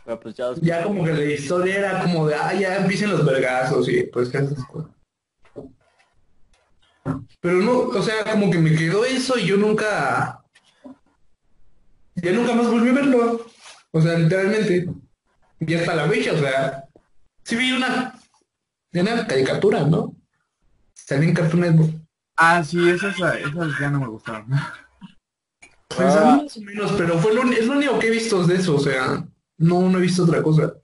Pero 0.04 0.20
pues 0.20 0.34
ya. 0.34 0.46
Ya 0.62 0.82
como 0.84 1.04
que 1.04 1.12
la 1.12 1.24
historia 1.24 1.74
era 1.78 2.00
como 2.02 2.26
de, 2.26 2.34
ah, 2.36 2.54
ya 2.54 2.76
empiecen 2.78 3.10
los 3.10 3.24
vergazos 3.24 3.88
y 3.88 4.04
pues 4.04 4.28
que 4.30 4.38
esas 4.38 4.64
cosas. 4.64 4.90
Pero 7.40 7.56
no, 7.58 7.78
o 7.80 8.02
sea, 8.02 8.24
como 8.32 8.50
que 8.50 8.58
me 8.58 8.74
quedó 8.74 9.04
eso 9.04 9.38
y 9.38 9.46
yo 9.46 9.56
nunca... 9.56 10.42
Ya 12.16 12.32
nunca 12.32 12.54
más 12.54 12.68
volví 12.70 12.88
a 12.88 12.92
verlo. 12.94 13.46
O 13.92 14.00
sea, 14.00 14.18
literalmente. 14.18 14.88
Y 15.60 15.74
hasta 15.74 15.94
la 15.94 16.08
fecha, 16.08 16.32
o 16.32 16.38
sea... 16.38 16.84
Sí 17.44 17.56
vi 17.56 17.72
una... 17.72 18.14
Una 18.92 19.26
caricatura, 19.26 19.84
¿no? 19.84 20.14
Salí 20.94 21.28
en 21.28 21.34
Cartoon 21.34 21.60
Network. 21.60 21.92
Ah, 22.36 22.62
sí, 22.62 22.88
esas, 22.88 23.16
esas 23.16 23.78
ya 23.80 23.90
no 23.90 24.00
me 24.00 24.08
gustaron. 24.08 24.46
Pues 25.88 26.14
a 26.14 26.36
mí 26.36 26.42
más 26.42 26.56
o 26.56 26.60
menos, 26.60 26.92
pero 26.92 27.18
fue 27.18 27.34
lo, 27.34 27.42
es 27.50 27.66
lo 27.66 27.72
único 27.74 27.98
que 27.98 28.08
he 28.08 28.10
visto 28.10 28.44
de 28.44 28.56
eso, 28.56 28.76
o 28.76 28.80
sea... 28.80 29.26
No, 29.56 29.88
no 29.88 29.98
he 29.98 30.02
visto 30.02 30.24
otra 30.24 30.42
cosa. 30.42 30.74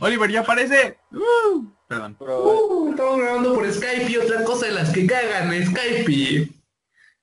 Oliver, 0.00 0.30
ya 0.30 0.40
aparece. 0.40 0.98
Uh, 1.12 1.66
perdón. 1.88 2.16
Pero, 2.18 2.42
Uh, 2.44 2.90
estamos 2.90 3.18
grabando 3.18 3.54
por 3.54 3.72
Skype 3.72 4.10
y 4.10 4.16
otra 4.18 4.44
cosa 4.44 4.66
de 4.66 4.72
las 4.72 4.90
que 4.90 5.06
cagan 5.06 5.50
Skype 5.66 6.12
y... 6.12 6.62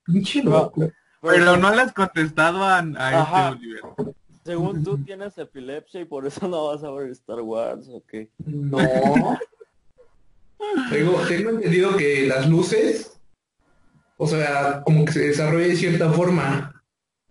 Pinche 0.05 0.43
loco. 0.43 0.91
Pero 1.21 1.57
no 1.57 1.73
le 1.73 1.81
has 1.81 1.93
contestado 1.93 2.63
a, 2.63 2.79
a 2.79 3.21
este 3.21 3.57
Oliver. 3.57 3.81
Según 4.43 4.83
tú 4.83 4.97
tienes 5.03 5.37
epilepsia 5.37 6.01
y 6.01 6.05
por 6.05 6.25
eso 6.27 6.47
no 6.47 6.67
vas 6.67 6.83
a 6.83 6.91
ver 6.91 7.09
Star 7.11 7.41
Wars, 7.41 7.87
¿o 7.89 8.03
qué? 8.07 8.29
No. 8.45 8.77
tengo, 10.89 11.17
tengo 11.27 11.49
entendido 11.51 11.95
que 11.97 12.27
las 12.27 12.47
luces, 12.49 13.19
o 14.17 14.27
sea, 14.27 14.81
como 14.83 15.05
que 15.05 15.11
se 15.13 15.27
desarrolla 15.27 15.67
de 15.67 15.75
cierta 15.75 16.11
forma. 16.11 16.69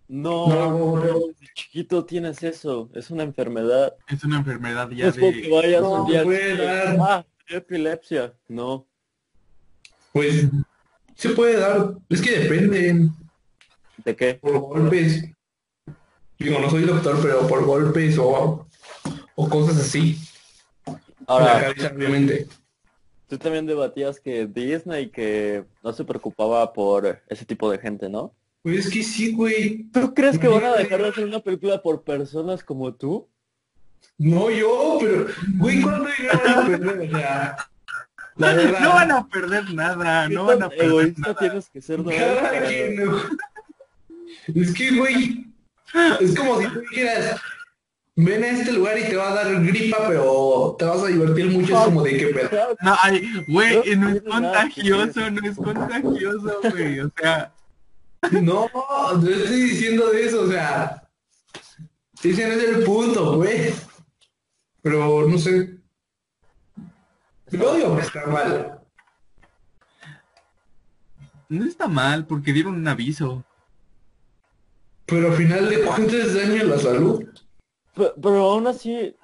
No, 0.07 0.47
No, 0.47 0.95
no. 0.97 1.01
desde 1.01 1.35
chiquito 1.55 2.05
tienes 2.05 2.43
eso. 2.43 2.89
Es 2.93 3.09
una 3.09 3.23
enfermedad. 3.23 3.95
Es 4.07 4.23
una 4.23 4.37
enfermedad 4.39 4.89
ya 4.91 5.07
es 5.07 5.17
como 5.17 5.31
que 5.31 5.41
de... 5.41 5.49
vayas 5.49 5.81
No, 5.81 6.03
un 6.03 6.11
día 6.11 6.23
puede 6.23 6.57
dar. 6.57 6.97
Ah, 6.99 7.25
epilepsia. 7.47 8.33
No. 8.47 8.85
Pues 10.11 10.45
se 11.15 11.29
puede 11.29 11.57
dar, 11.57 11.95
es 12.09 12.21
que 12.21 12.39
depende 12.39 13.09
¿De 14.03 14.15
qué? 14.15 14.35
por 14.35 14.59
golpes. 14.59 15.23
Digo, 16.39 16.59
no 16.59 16.69
soy 16.69 16.83
doctor, 16.83 17.17
pero 17.21 17.47
por 17.47 17.63
golpes 17.65 18.17
o, 18.17 18.67
o 19.35 19.49
cosas 19.49 19.77
así. 19.77 20.17
La 20.85 20.99
Ahora, 21.27 21.61
cabeza, 21.61 21.93
obviamente. 21.95 22.47
tú 23.27 23.37
también 23.37 23.65
debatías 23.65 24.19
que 24.19 24.45
Disney 24.47 25.09
que 25.09 25.63
no 25.83 25.93
se 25.93 26.03
preocupaba 26.03 26.73
por 26.73 27.21
ese 27.29 27.45
tipo 27.45 27.71
de 27.71 27.77
gente, 27.77 28.09
¿no? 28.09 28.33
Pues 28.61 28.85
es 28.85 28.91
que 28.91 29.03
sí, 29.03 29.33
güey. 29.33 29.85
¿Tú 29.91 30.13
crees 30.13 30.37
que 30.39 30.47
van 30.47 30.63
a 30.65 30.73
dejar 30.75 31.01
de 31.01 31.09
hacer 31.09 31.25
una 31.25 31.39
película 31.39 31.81
por 31.81 32.03
personas 32.03 32.63
como 32.63 32.93
tú? 32.93 33.27
No 34.17 34.49
yo, 34.49 34.97
pero, 35.01 35.27
güey, 35.57 35.81
¿cuándo 35.81 36.09
llegaron 36.17 36.51
a 36.51 36.65
perder? 36.67 36.99
O 37.09 37.17
sea, 37.17 37.57
la 38.35 38.53
verdad. 38.53 38.79
No 38.81 38.89
van 38.89 39.11
a 39.11 39.27
perder 39.27 39.73
nada, 39.73 40.27
¿Qué 40.27 40.33
no 40.33 40.45
van 40.45 40.63
a 40.63 40.69
perder 40.69 40.85
egoísta 40.87 41.21
nada. 41.21 41.35
tienes 41.39 41.69
que 41.69 41.81
ser, 41.81 41.99
no? 41.99 42.09
Cada 42.09 42.41
Para- 42.41 42.67
quien, 42.67 42.95
¿no? 43.05 43.17
Es 44.55 44.73
que, 44.73 44.91
güey, 44.97 45.45
es 46.19 46.35
como 46.35 46.59
si 46.59 46.67
tú 46.67 46.79
dijeras, 46.81 47.39
ven 48.15 48.43
a 48.43 48.47
este 48.47 48.71
lugar 48.71 48.97
y 48.97 49.03
te 49.03 49.15
va 49.15 49.31
a 49.31 49.35
dar 49.35 49.63
gripa, 49.63 49.97
pero 50.07 50.75
te 50.77 50.85
vas 50.85 51.03
a 51.03 51.07
divertir 51.07 51.45
mucho. 51.47 51.77
Es 51.77 51.85
como 51.85 52.03
de 52.03 52.31
pero, 52.33 52.49
Claro, 52.49 52.75
No, 52.81 52.95
ay, 53.01 53.45
güey, 53.47 53.95
No 53.95 54.09
es 54.09 54.21
contagioso, 54.21 55.31
no 55.31 55.49
es 55.49 55.57
contagioso, 55.57 56.61
güey. 56.71 56.99
O 56.99 57.11
sea, 57.17 57.53
no, 58.31 58.69
no 58.73 59.29
estoy 59.29 59.61
diciendo 59.61 60.09
de 60.11 60.25
eso, 60.25 60.41
o 60.41 60.47
sea, 60.47 61.03
ese 62.23 62.47
no 62.47 62.53
es 62.53 62.63
el 62.63 62.83
punto, 62.83 63.35
güey. 63.37 63.73
Pero, 64.81 65.27
no 65.27 65.37
sé, 65.37 65.77
yo 67.51 67.75
digo 67.75 67.95
que 67.95 68.01
está 68.01 68.25
mal. 68.27 68.79
no 71.49 71.65
está 71.65 71.87
mal 71.87 72.25
porque 72.25 72.51
dieron 72.51 72.75
un 72.75 72.87
aviso. 72.87 73.45
Pero 75.05 75.31
al 75.31 75.37
final 75.37 75.69
de 75.69 75.81
cuentas 75.81 76.33
daña 76.33 76.63
la 76.63 76.77
salud. 76.77 77.25
Pero, 77.95 78.13
pero 78.21 78.51
aún 78.51 78.67
así, 78.67 79.15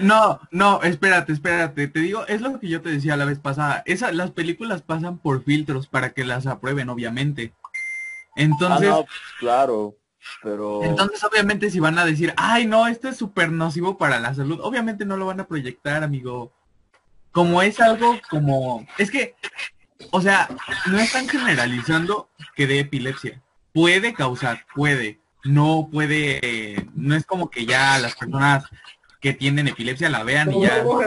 No, 0.00 0.40
no, 0.50 0.82
espérate, 0.82 1.32
espérate. 1.32 1.88
Te 1.88 2.00
digo, 2.00 2.26
es 2.26 2.40
lo 2.40 2.58
que 2.60 2.68
yo 2.68 2.82
te 2.82 2.90
decía 2.90 3.16
la 3.16 3.24
vez 3.24 3.38
pasada. 3.38 3.82
Esa, 3.86 4.12
las 4.12 4.30
películas 4.30 4.82
pasan 4.82 5.18
por 5.18 5.42
filtros 5.42 5.86
para 5.86 6.10
que 6.10 6.24
las 6.24 6.46
aprueben, 6.46 6.88
obviamente. 6.88 7.54
Entonces, 8.36 8.88
ah, 8.88 8.96
no, 8.96 9.04
pues, 9.04 9.18
claro, 9.38 9.96
pero 10.42 10.84
entonces 10.84 11.22
obviamente 11.24 11.70
si 11.70 11.80
van 11.80 11.98
a 11.98 12.04
decir, 12.04 12.32
ay 12.36 12.66
no, 12.66 12.86
esto 12.86 13.08
es 13.08 13.16
súper 13.16 13.50
nocivo 13.50 13.98
para 13.98 14.20
la 14.20 14.34
salud, 14.34 14.60
obviamente 14.62 15.04
no 15.04 15.16
lo 15.16 15.26
van 15.26 15.40
a 15.40 15.46
proyectar, 15.46 16.02
amigo. 16.04 16.52
Como 17.32 17.62
es 17.62 17.80
algo 17.80 18.20
como, 18.28 18.86
es 18.98 19.10
que, 19.10 19.36
o 20.10 20.20
sea, 20.20 20.48
no 20.86 20.98
están 20.98 21.28
generalizando 21.28 22.28
que 22.56 22.66
de 22.66 22.80
epilepsia. 22.80 23.40
Puede 23.72 24.14
causar, 24.14 24.64
puede. 24.74 25.20
No 25.44 25.88
puede, 25.90 26.40
eh, 26.42 26.86
no 26.94 27.14
es 27.14 27.24
como 27.24 27.50
que 27.50 27.64
ya 27.64 27.98
las 27.98 28.14
personas 28.14 28.64
que 29.20 29.32
tienen 29.32 29.68
epilepsia 29.68 30.10
la 30.10 30.22
vean 30.22 30.52
y 30.52 30.62
ya. 30.62 30.82
No, 30.82 30.98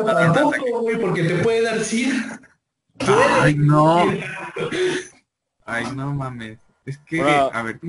porque 1.01 1.23
te 1.23 1.35
puede 1.43 1.61
dar 1.61 1.79
SIDA. 1.79 2.39
Ay, 2.99 3.55
no. 3.55 4.05
Ay, 5.65 5.85
no 5.95 6.13
mames. 6.13 6.59
Es 6.85 6.97
que, 6.97 7.21
a 7.21 7.61
ver, 7.63 7.79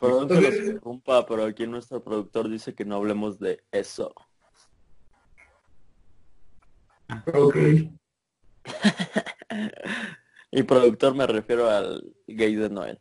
perdón 0.00 0.28
que 0.28 0.40
los 0.40 0.54
interrumpa, 0.54 1.26
pero 1.26 1.44
aquí 1.44 1.66
nuestro 1.66 2.02
productor 2.02 2.48
dice 2.48 2.72
que 2.74 2.84
no 2.84 2.96
hablemos 2.96 3.40
de 3.40 3.62
eso. 3.72 4.14
Ok. 7.32 7.56
Y 10.56 10.62
productor 10.62 11.16
me 11.16 11.26
refiero 11.26 11.68
al 11.68 12.14
gay 12.28 12.54
de 12.54 12.70
Noel. 12.70 13.00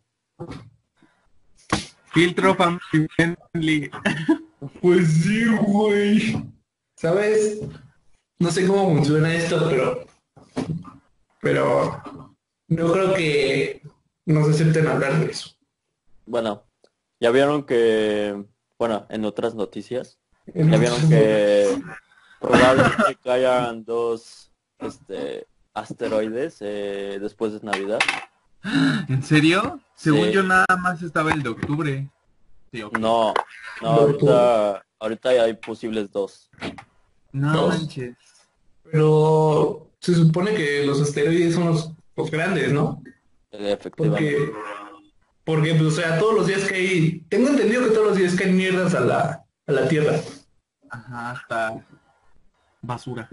Filtro 2.14 2.56
family 2.56 3.08
friendly. 3.16 3.92
Pues 4.82 5.08
sí, 5.24 5.46
güey. 5.46 6.44
¿Sabes? 6.96 7.62
No 8.40 8.52
sé 8.52 8.66
cómo 8.68 8.96
funciona 8.96 9.34
esto, 9.34 9.68
pero... 9.70 10.06
Pero... 11.42 12.36
No 12.70 12.92
creo 12.92 13.14
que 13.14 13.82
nos 14.26 14.50
acepten 14.50 14.88
hablar 14.88 15.20
de 15.20 15.32
eso. 15.32 15.50
Bueno, 16.26 16.64
ya 17.20 17.30
vieron 17.32 17.66
que, 17.66 18.46
bueno, 18.80 19.06
en 19.10 19.26
otras 19.26 19.54
noticias, 19.54 20.18
ya 20.48 20.78
vieron 20.78 21.10
que 21.10 21.82
probablemente 22.40 23.18
caigan 23.24 23.84
dos 23.84 24.52
este 24.80 25.48
asteroides 25.74 26.58
eh, 26.62 27.18
después 27.22 27.54
de 27.54 27.60
Navidad. 27.66 28.00
¿En 29.08 29.24
serio? 29.24 29.80
Según 29.96 30.26
Sí. 30.28 30.32
yo 30.32 30.44
nada 30.44 30.66
más 30.80 31.02
estaba 31.02 31.32
el 31.34 31.44
de 31.44 31.50
octubre. 31.50 32.10
Sí. 32.72 32.82
No, 33.00 33.34
no, 33.82 33.88
ahorita, 33.88 34.84
ahorita 35.00 35.34
ya 35.34 35.44
hay 35.44 35.54
posibles 35.54 36.12
dos. 36.12 36.50
No 37.32 37.54
Dos. 37.54 37.78
manches. 37.80 38.16
Pero 38.92 39.90
se 40.00 40.16
supone 40.16 40.54
que 40.54 40.86
los 40.86 41.02
asteroides 41.02 41.56
son 41.56 41.66
los, 41.68 41.92
los 42.16 42.32
grandes, 42.32 42.72
¿no? 42.72 43.02
Efectivamente. 43.52 44.38
Porque, 44.38 44.52
porque, 45.44 45.76
pues, 45.76 45.94
o 45.94 46.02
sea, 46.02 46.20
todos 46.20 46.36
los 46.36 46.48
días 46.48 46.64
que 46.64 46.76
hay, 46.76 47.20
tengo 47.30 47.50
entendido 47.50 47.84
que 47.84 47.92
todos 47.92 48.08
los 48.08 48.18
días 48.18 48.36
caen 48.36 48.56
mierdas 48.58 48.94
a 48.96 49.00
la, 49.02 49.46
a 49.68 49.72
la 49.72 49.88
Tierra. 49.88 50.20
Ajá, 50.90 51.32
hasta 51.32 51.86
basura. 52.82 53.30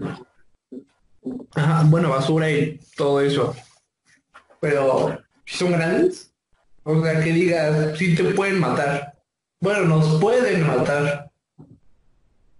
Ajá, 1.55 1.83
bueno, 1.85 2.09
basura 2.09 2.49
y 2.51 2.79
todo 2.95 3.21
eso. 3.21 3.55
Pero, 4.61 5.17
¿sí 5.45 5.57
¿son 5.57 5.71
grandes? 5.73 6.33
O 6.83 7.01
sea, 7.03 7.21
que 7.23 7.31
digas, 7.33 7.97
sí 7.97 8.15
te 8.15 8.23
pueden 8.33 8.59
matar. 8.59 9.17
Bueno, 9.59 9.85
nos 9.85 10.19
pueden 10.21 10.65
matar. 10.65 11.29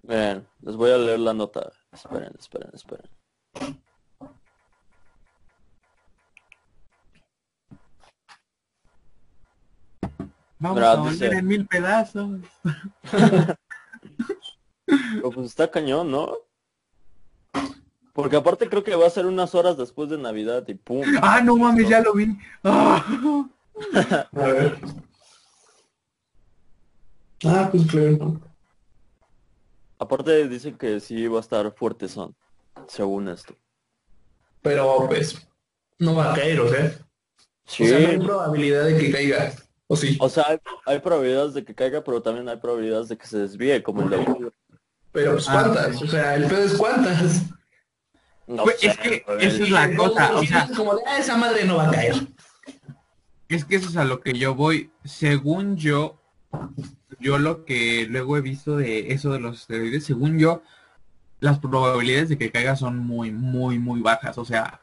Miren, 0.04 0.46
les 0.62 0.76
voy 0.76 0.92
a 0.92 0.98
leer 0.98 1.20
la 1.20 1.34
nota. 1.34 1.72
Esperen, 1.92 2.34
esperen, 2.38 2.70
esperen. 2.74 3.10
Vamos 10.60 10.78
Mira, 10.78 10.92
a 10.92 10.96
volver 10.96 11.12
dice- 11.14 11.28
en 11.28 11.48
mil 11.48 11.68
pedazos. 11.68 12.40
Pues 15.22 15.38
está 15.48 15.72
cañón, 15.72 16.12
¿no? 16.12 16.36
Porque 18.14 18.36
aparte 18.36 18.68
creo 18.68 18.84
que 18.84 18.96
va 18.96 19.08
a 19.08 19.12
ser 19.12 19.26
unas 19.26 19.56
horas 19.56 19.78
después 19.78 20.10
de 20.10 20.18
Navidad 20.18 20.64
y 20.68 20.74
pum. 20.74 21.04
Ah, 21.22 21.42
no 21.42 21.56
mames, 21.56 21.88
ya 21.88 22.02
lo 22.02 22.14
vi. 22.14 22.28
Ah. 22.64 23.06
A 24.34 24.48
ver. 24.48 24.78
Ah, 27.46 27.70
pues 27.72 27.86
claro. 27.88 28.18
¿no? 28.18 28.42
Aparte 29.98 30.48
dicen 30.48 30.78
que 30.78 31.00
sí 31.00 31.28
va 31.28 31.38
a 31.38 31.42
estar 31.42 31.72
fuerte 31.74 32.08
son, 32.08 32.36
según 32.88 33.30
esto. 33.30 33.56
Pero 34.62 35.06
pues 35.08 35.48
no 36.00 36.16
va 36.16 36.32
a 36.32 36.36
caer, 36.36 36.60
o 36.60 36.70
sea. 36.70 36.92
Sí. 37.66 37.84
O 37.84 37.88
sea, 37.88 38.00
no 38.00 38.08
hay 38.08 38.20
probabilidad 38.20 38.86
de 38.86 38.98
que 38.98 39.12
caiga. 39.12 39.54
¿O 39.88 39.96
sí? 39.96 40.18
O 40.20 40.30
sea, 40.30 40.46
hay, 40.48 40.58
hay 40.86 41.00
probabilidades 41.00 41.54
de 41.54 41.64
que 41.64 41.76
caiga, 41.76 42.04
pero 42.04 42.22
también 42.22 42.48
hay 42.50 42.58
probabilidades 42.58 43.10
de 43.10 43.18
que 43.18 43.28
se 43.28 43.40
desvíe, 43.40 43.84
como 43.84 44.04
el 44.04 44.10
de 44.10 44.52
Pero 45.12 45.34
pues 45.34 45.48
Ah, 45.50 45.64
cuántas. 45.64 46.02
O 46.02 46.08
sea, 46.08 46.36
el 46.36 46.46
pedo 46.48 46.64
es 46.64 46.74
cuántas. 46.74 47.44
No 48.56 48.64
Pues, 48.64 48.80
sé, 48.80 48.88
es 48.88 48.98
que 48.98 49.26
esa 49.40 49.64
es 49.64 49.70
la 49.70 49.96
cosa, 49.96 50.36
o 50.36 50.44
sea, 50.44 50.68
como 50.76 50.96
de, 50.96 51.02
ah, 51.08 51.18
esa 51.18 51.38
madre 51.38 51.64
no 51.66 51.78
va 51.78 51.88
a 51.88 51.92
caer. 51.92 52.16
es 53.50 53.66
que 53.66 53.76
eso 53.78 53.90
es 53.90 53.98
a 53.98 54.04
lo 54.04 54.20
que 54.22 54.34
yo 54.34 54.56
voy. 54.56 54.92
Según 55.04 55.78
yo, 55.78 56.22
yo 57.20 57.38
lo 57.38 57.66
que 57.66 58.06
luego 58.10 58.38
he 58.38 58.42
visto 58.42 58.78
de 58.78 59.12
eso 59.14 59.32
de 59.32 59.40
los 59.40 59.62
esteroides, 59.62 60.04
según 60.06 60.38
yo, 60.38 60.62
las 61.40 61.60
probabilidades 61.60 62.30
de 62.30 62.38
que 62.38 62.52
caiga 62.52 62.76
son 62.76 62.98
muy, 63.00 63.32
muy, 63.32 63.80
muy 63.80 64.02
bajas. 64.02 64.38
O 64.38 64.46
sea, 64.46 64.82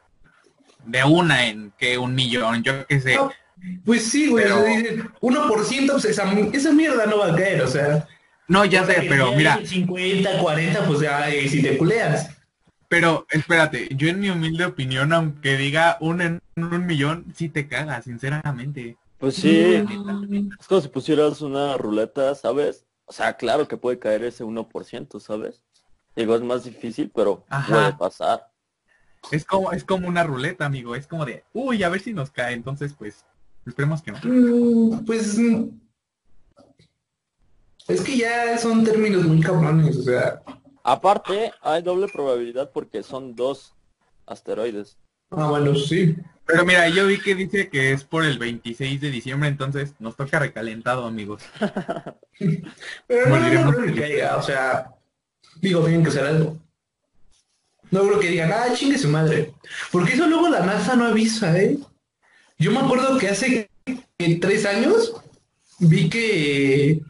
de 0.84 1.04
una 1.04 1.46
en 1.46 1.72
que 1.78 1.98
un 1.98 2.14
millón, 2.14 2.62
yo 2.62 2.86
qué 2.86 3.00
sé. 3.00 3.16
No, 3.16 3.30
Pues 3.84 4.04
sí, 4.08 4.28
güey. 4.28 4.44
Pero- 4.44 4.60
o 4.60 4.64
sea, 4.64 4.76
dicen, 4.78 5.10
1% 5.20 5.92
pues 5.92 6.04
esa, 6.06 6.32
esa 6.52 6.72
mierda 6.72 7.06
no 7.06 7.18
va 7.18 7.32
a 7.32 7.36
caer, 7.36 7.60
o 7.62 7.68
sea. 7.68 8.06
No, 8.48 8.64
ya 8.64 8.84
sé, 8.86 9.04
pero 9.08 9.32
mira, 9.32 9.54
hay 9.54 9.66
50, 9.66 10.38
40, 10.40 10.86
pues 10.86 11.00
ya, 11.00 11.28
eh, 11.28 11.46
si 11.48 11.60
te 11.62 11.76
culeas. 11.76 12.30
Pero 12.88 13.26
espérate, 13.30 13.88
yo 13.94 14.08
en 14.08 14.20
mi 14.20 14.30
humilde 14.30 14.64
opinión, 14.64 15.12
aunque 15.12 15.56
diga 15.56 15.98
un 16.00 16.20
en 16.22 16.40
un 16.56 16.86
millón, 16.86 17.26
sí 17.34 17.48
te 17.48 17.68
cagas, 17.68 18.04
sinceramente. 18.04 18.96
Pues 19.18 19.34
sí, 19.34 19.60
es 19.60 20.66
como 20.66 20.80
si 20.80 20.88
pusieras 20.88 21.40
una 21.40 21.76
ruleta, 21.76 22.34
¿sabes? 22.34 22.86
O 23.06 23.12
sea, 23.12 23.36
claro 23.36 23.66
que 23.66 23.76
puede 23.76 23.98
caer 23.98 24.24
ese 24.24 24.44
1%, 24.44 25.18
¿sabes? 25.20 25.62
Digo, 26.14 26.34
es 26.34 26.42
más 26.42 26.64
difícil, 26.64 27.10
pero 27.14 27.44
Ajá. 27.48 27.74
puede 27.74 27.92
pasar. 27.94 28.48
Es 29.30 29.44
como, 29.44 29.72
es 29.72 29.84
como 29.84 30.08
una 30.08 30.24
ruleta, 30.24 30.66
amigo. 30.66 30.94
Es 30.94 31.06
como 31.06 31.24
de, 31.24 31.44
uy, 31.52 31.82
a 31.82 31.88
ver 31.88 32.00
si 32.00 32.12
nos 32.12 32.30
cae. 32.30 32.54
Entonces, 32.54 32.94
pues, 32.94 33.24
esperemos 33.66 34.02
que 34.02 34.12
no. 34.12 34.18
mm, 34.22 35.04
Pues 35.04 35.38
mm, 35.38 35.68
es 37.88 38.00
que 38.02 38.16
ya 38.16 38.56
son 38.58 38.84
términos 38.84 39.24
muy 39.24 39.40
cabrones, 39.40 39.96
o 39.96 40.02
sea. 40.02 40.42
Aparte, 40.88 41.52
hay 41.60 41.82
doble 41.82 42.08
probabilidad 42.08 42.70
porque 42.72 43.02
son 43.02 43.36
dos 43.36 43.74
asteroides. 44.26 44.96
Ah, 45.30 45.48
bueno, 45.50 45.74
sí. 45.74 46.16
Pero 46.46 46.64
mira, 46.64 46.88
yo 46.88 47.06
vi 47.06 47.20
que 47.20 47.34
dice 47.34 47.68
que 47.68 47.92
es 47.92 48.04
por 48.04 48.24
el 48.24 48.38
26 48.38 48.98
de 48.98 49.10
diciembre, 49.10 49.50
entonces 49.50 49.92
nos 49.98 50.16
toca 50.16 50.38
recalentado, 50.38 51.04
amigos. 51.04 51.42
Pero 53.06 53.28
no, 53.28 53.64
no 53.66 53.70
creo 53.70 53.94
que 53.94 54.00
caiga, 54.00 54.36
o 54.38 54.42
sea, 54.42 54.88
digo, 55.60 55.82
tienen 55.82 56.02
que 56.02 56.08
hacer 56.08 56.24
algo. 56.24 56.56
No 57.90 58.06
creo 58.06 58.18
que 58.18 58.30
digan, 58.30 58.50
ah, 58.50 58.72
chingue 58.72 58.96
su 58.96 59.10
madre. 59.10 59.52
Porque 59.92 60.14
eso 60.14 60.26
luego 60.26 60.48
la 60.48 60.60
NASA 60.60 60.96
no 60.96 61.04
avisa, 61.04 61.54
¿eh? 61.58 61.76
Yo 62.56 62.72
me 62.72 62.78
acuerdo 62.78 63.18
que 63.18 63.28
hace 63.28 63.68
tres 64.40 64.64
años 64.64 65.12
vi 65.80 66.08
que 66.08 67.02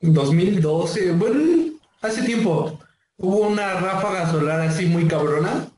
en 0.00 0.14
2012, 0.14 1.12
bueno, 1.12 1.74
hace 2.00 2.22
tiempo, 2.22 2.80
hubo 3.18 3.48
una 3.48 3.74
ráfaga 3.74 4.30
solar 4.30 4.60
así 4.60 4.86
muy 4.86 5.06
cabrona 5.06 5.68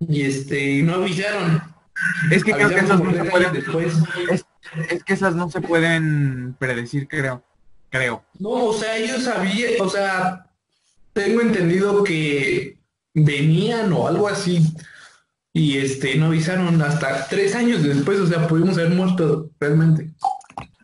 y 0.00 0.22
este, 0.22 0.78
y 0.78 0.82
no 0.82 0.94
avisaron. 0.94 1.62
Es 2.30 2.44
que 2.44 2.52
creo 2.52 2.68
que 2.68 2.80
esas 2.80 3.00
no 3.00 3.12
se 3.12 3.24
pueden, 3.24 3.52
después. 3.52 3.94
es, 4.30 4.44
es 4.90 5.04
que 5.04 5.12
esas 5.12 5.34
no 5.34 5.50
se 5.50 5.60
pueden 5.60 6.56
predecir, 6.58 7.08
creo. 7.08 7.42
Creo. 7.90 8.24
No, 8.38 8.50
o 8.50 8.72
sea, 8.72 8.96
ellos 8.96 9.22
sabían, 9.22 9.72
o 9.80 9.88
sea, 9.88 10.50
tengo 11.12 11.40
entendido 11.40 12.02
que 12.02 12.76
venían 13.14 13.92
o 13.92 14.08
algo 14.08 14.26
así 14.28 14.74
y 15.52 15.78
este 15.78 16.16
no 16.16 16.26
avisaron 16.26 16.82
hasta 16.82 17.28
tres 17.28 17.54
años 17.54 17.84
después, 17.84 18.18
o 18.18 18.26
sea, 18.26 18.48
pudimos 18.48 18.76
haber 18.76 18.90
muerto 18.90 19.50
realmente. 19.60 20.12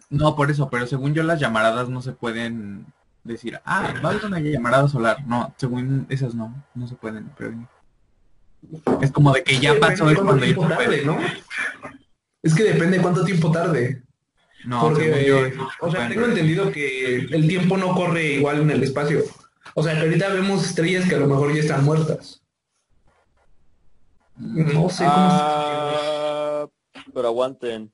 No, 0.08 0.36
por 0.36 0.50
eso, 0.50 0.70
pero 0.70 0.86
según 0.86 1.12
yo 1.12 1.24
las 1.24 1.40
llamaradas 1.40 1.88
no 1.88 2.00
se 2.00 2.12
pueden 2.12 2.86
decir, 3.24 3.60
ah, 3.64 3.94
va 4.04 4.08
a 4.08 4.12
haber 4.12 4.24
una 4.26 4.40
llamarada 4.40 4.88
solar. 4.88 5.24
No, 5.26 5.54
según 5.56 6.06
esas 6.08 6.34
no, 6.34 6.54
no 6.74 6.86
se 6.88 6.94
pueden 6.94 7.28
prevenir. 7.30 7.66
Es 9.00 9.10
como 9.10 9.32
de 9.32 9.42
que 9.42 9.58
ya 9.58 9.72
Depende 9.74 9.96
pasó 9.96 10.10
es 10.10 10.18
cuando. 10.18 11.18
Es 12.42 12.54
que 12.54 12.62
depende 12.64 13.00
cuánto 13.00 13.24
tiempo 13.24 13.50
tarde. 13.50 14.02
No, 14.66 14.80
porque, 14.82 15.24
yo, 15.26 15.46
eh, 15.46 15.54
o 15.80 15.90
se 15.90 15.96
sea, 15.96 16.08
tengo 16.08 16.26
entendido 16.26 16.70
que 16.70 17.16
el 17.16 17.48
tiempo 17.48 17.78
no 17.78 17.94
corre 17.94 18.34
igual 18.34 18.60
en 18.60 18.70
el 18.70 18.82
espacio. 18.82 19.22
O 19.74 19.82
sea, 19.82 19.94
que 19.94 20.00
ahorita 20.00 20.28
vemos 20.28 20.64
estrellas 20.66 21.08
que 21.08 21.14
a 21.14 21.18
lo 21.18 21.26
mejor 21.26 21.54
ya 21.54 21.60
están 21.60 21.84
muertas. 21.84 22.42
No 24.36 24.64
sé 24.66 24.72
cómo 24.74 24.90
se- 24.90 25.04
Ah, 25.06 26.66
pero 27.14 27.28
aguanten. 27.28 27.92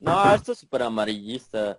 No, 0.00 0.34
esto 0.34 0.52
es 0.52 0.58
súper 0.58 0.82
amarillista. 0.82 1.78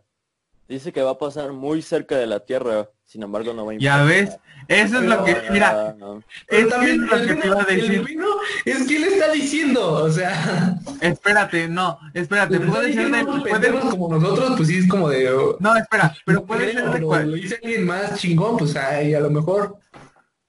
Dice 0.71 0.93
que 0.93 1.01
va 1.01 1.11
a 1.11 1.17
pasar 1.17 1.51
muy 1.51 1.81
cerca 1.81 2.15
de 2.17 2.25
la 2.27 2.39
Tierra, 2.39 2.89
sin 3.03 3.23
embargo 3.23 3.53
no 3.53 3.65
va 3.65 3.73
a 3.73 3.75
Ya 3.75 4.01
impactar. 4.03 4.07
ves, 4.07 4.37
eso 4.69 4.99
es 4.99 5.03
lo 5.03 5.25
que, 5.25 5.35
mira, 5.51 5.95
Ah, 6.01 6.19
Pero 6.47 6.61
es 6.61 6.69
también 6.69 7.07
que 7.09 7.15
es 7.15 7.21
lo 7.21 7.27
que 7.27 7.35
te 7.41 7.47
iba 7.47 7.61
a 7.61 7.65
decir. 7.65 8.17
es 8.63 8.87
que 8.87 8.99
le 8.99 9.07
está 9.07 9.31
diciendo, 9.33 9.91
o 9.91 10.09
sea, 10.09 10.75
Espérate, 11.01 11.67
no, 11.67 11.99
espérate, 12.13 12.57
puede 12.61 12.93
ser 12.93 13.11
de, 13.11 13.25
puede, 13.25 13.79
como 13.81 14.07
nosotros, 14.17 14.53
pues 14.55 14.69
sí 14.69 14.77
es 14.77 14.87
como 14.87 15.09
de 15.09 15.29
no, 15.59 15.75
espera, 15.75 16.15
pero 16.25 16.45
puede 16.45 16.71
ser 16.71 16.89
de 16.89 17.01
cual- 17.01 17.31
lo 17.31 17.35
dice 17.35 17.59
alguien 17.61 17.85
más 17.85 18.17
chingón, 18.17 18.55
pues 18.57 18.73
ay, 18.77 19.13
a 19.13 19.19
lo 19.19 19.29
mejor. 19.29 19.75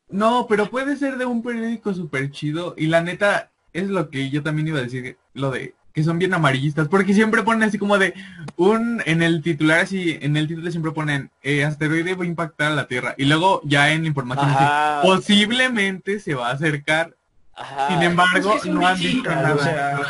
no, 0.09 0.47
pero 0.49 0.71
puede 0.71 0.97
ser 0.97 1.17
de 1.19 1.25
un 1.27 1.43
periódico 1.43 1.93
súper 1.95 2.31
chido 2.31 2.75
y 2.79 2.87
la 2.87 3.01
neta 3.03 3.51
es 3.73 3.89
lo 3.89 4.09
que 4.09 4.31
yo 4.31 4.41
también 4.45 4.69
iba 4.69 4.79
a 4.79 4.83
decir, 4.83 5.17
lo 5.35 5.51
de 5.51 5.75
que 5.93 6.05
son 6.05 6.19
bien 6.19 6.35
amarillistas, 6.35 6.89
porque 6.89 7.15
siempre 7.15 7.43
ponen 7.43 7.69
así 7.69 7.79
como 7.79 7.99
de 7.99 8.15
un, 8.57 9.03
en 9.05 9.23
el 9.23 9.43
titular 9.43 9.81
así, 9.81 10.19
en 10.21 10.37
el 10.37 10.49
título 10.49 10.71
siempre 10.71 10.93
ponen, 10.93 11.31
eh, 11.43 11.65
asteroide 11.65 12.15
va 12.15 12.25
a 12.25 12.27
impactar 12.27 12.73
a 12.73 12.75
la 12.75 12.87
Tierra, 12.87 13.15
y 13.19 13.25
luego 13.27 13.61
ya 13.65 13.93
en 13.93 14.03
la 14.03 14.09
información 14.09 14.49
dice, 14.49 14.63
Ajá, 14.63 15.03
posiblemente 15.03 16.21
se 16.21 16.35
va 16.35 16.49
a 16.49 16.53
acercar, 16.53 17.15
ajá. 17.55 17.89
sin 17.89 18.03
embargo, 18.03 18.55
Es 18.55 18.63
que 18.63 18.69
son 18.69 18.81
no 18.81 18.87
han 18.87 18.99
dicho 18.99 19.31
nada. 19.31 19.55
O 19.55 19.59
sea, 19.63 20.01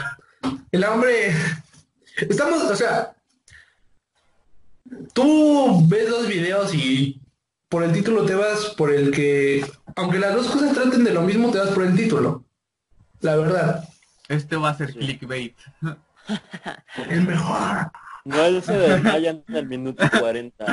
el 0.70 0.84
hombre, 0.84 1.34
estamos, 2.16 2.62
o 2.62 2.76
sea, 2.76 3.14
tú 5.12 5.86
ves 5.88 6.08
los 6.08 6.28
videos 6.28 6.74
y 6.74 7.20
por 7.68 7.82
el 7.82 7.92
título 7.92 8.24
te 8.24 8.34
vas 8.34 8.66
por 8.76 8.92
el 8.92 9.10
que, 9.10 9.64
aunque 9.96 10.18
las 10.18 10.34
dos 10.34 10.46
cosas 10.48 10.74
traten 10.74 11.04
de 11.04 11.12
lo 11.12 11.22
mismo, 11.22 11.50
te 11.50 11.58
vas 11.58 11.70
por 11.70 11.84
el 11.84 11.96
título. 11.96 12.44
La 13.20 13.36
verdad, 13.36 13.88
Este 14.28 14.56
va 14.56 14.70
a 14.70 14.74
ser 14.74 14.92
Sí. 14.92 14.98
clickbait. 14.98 15.56
es 17.10 17.22
mejor. 17.26 17.90
No 18.24 18.42
él 18.44 18.62
se 18.62 18.72
desmaya 18.78 19.30
en 19.30 19.44
el 19.56 19.66
minuto 19.66 20.04
40. 20.18 20.66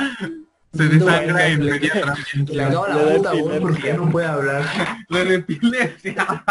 Se 0.72 0.84
No, 0.84 0.88
desangra 1.04 1.46
en 1.48 1.64
le- 1.64 1.72
media 1.72 1.92
transmisión. 2.00 2.46
Le 2.46 2.54
la 2.56 2.68
da 2.70 3.16
puta 3.16 3.32
voz 3.32 3.58
porque 3.60 3.82
ya 3.88 3.96
no 3.96 4.08
puede 4.10 4.26
hablar. 4.26 4.64
Le 5.08 5.24
de 5.24 5.34
epilepsia. 5.36 6.44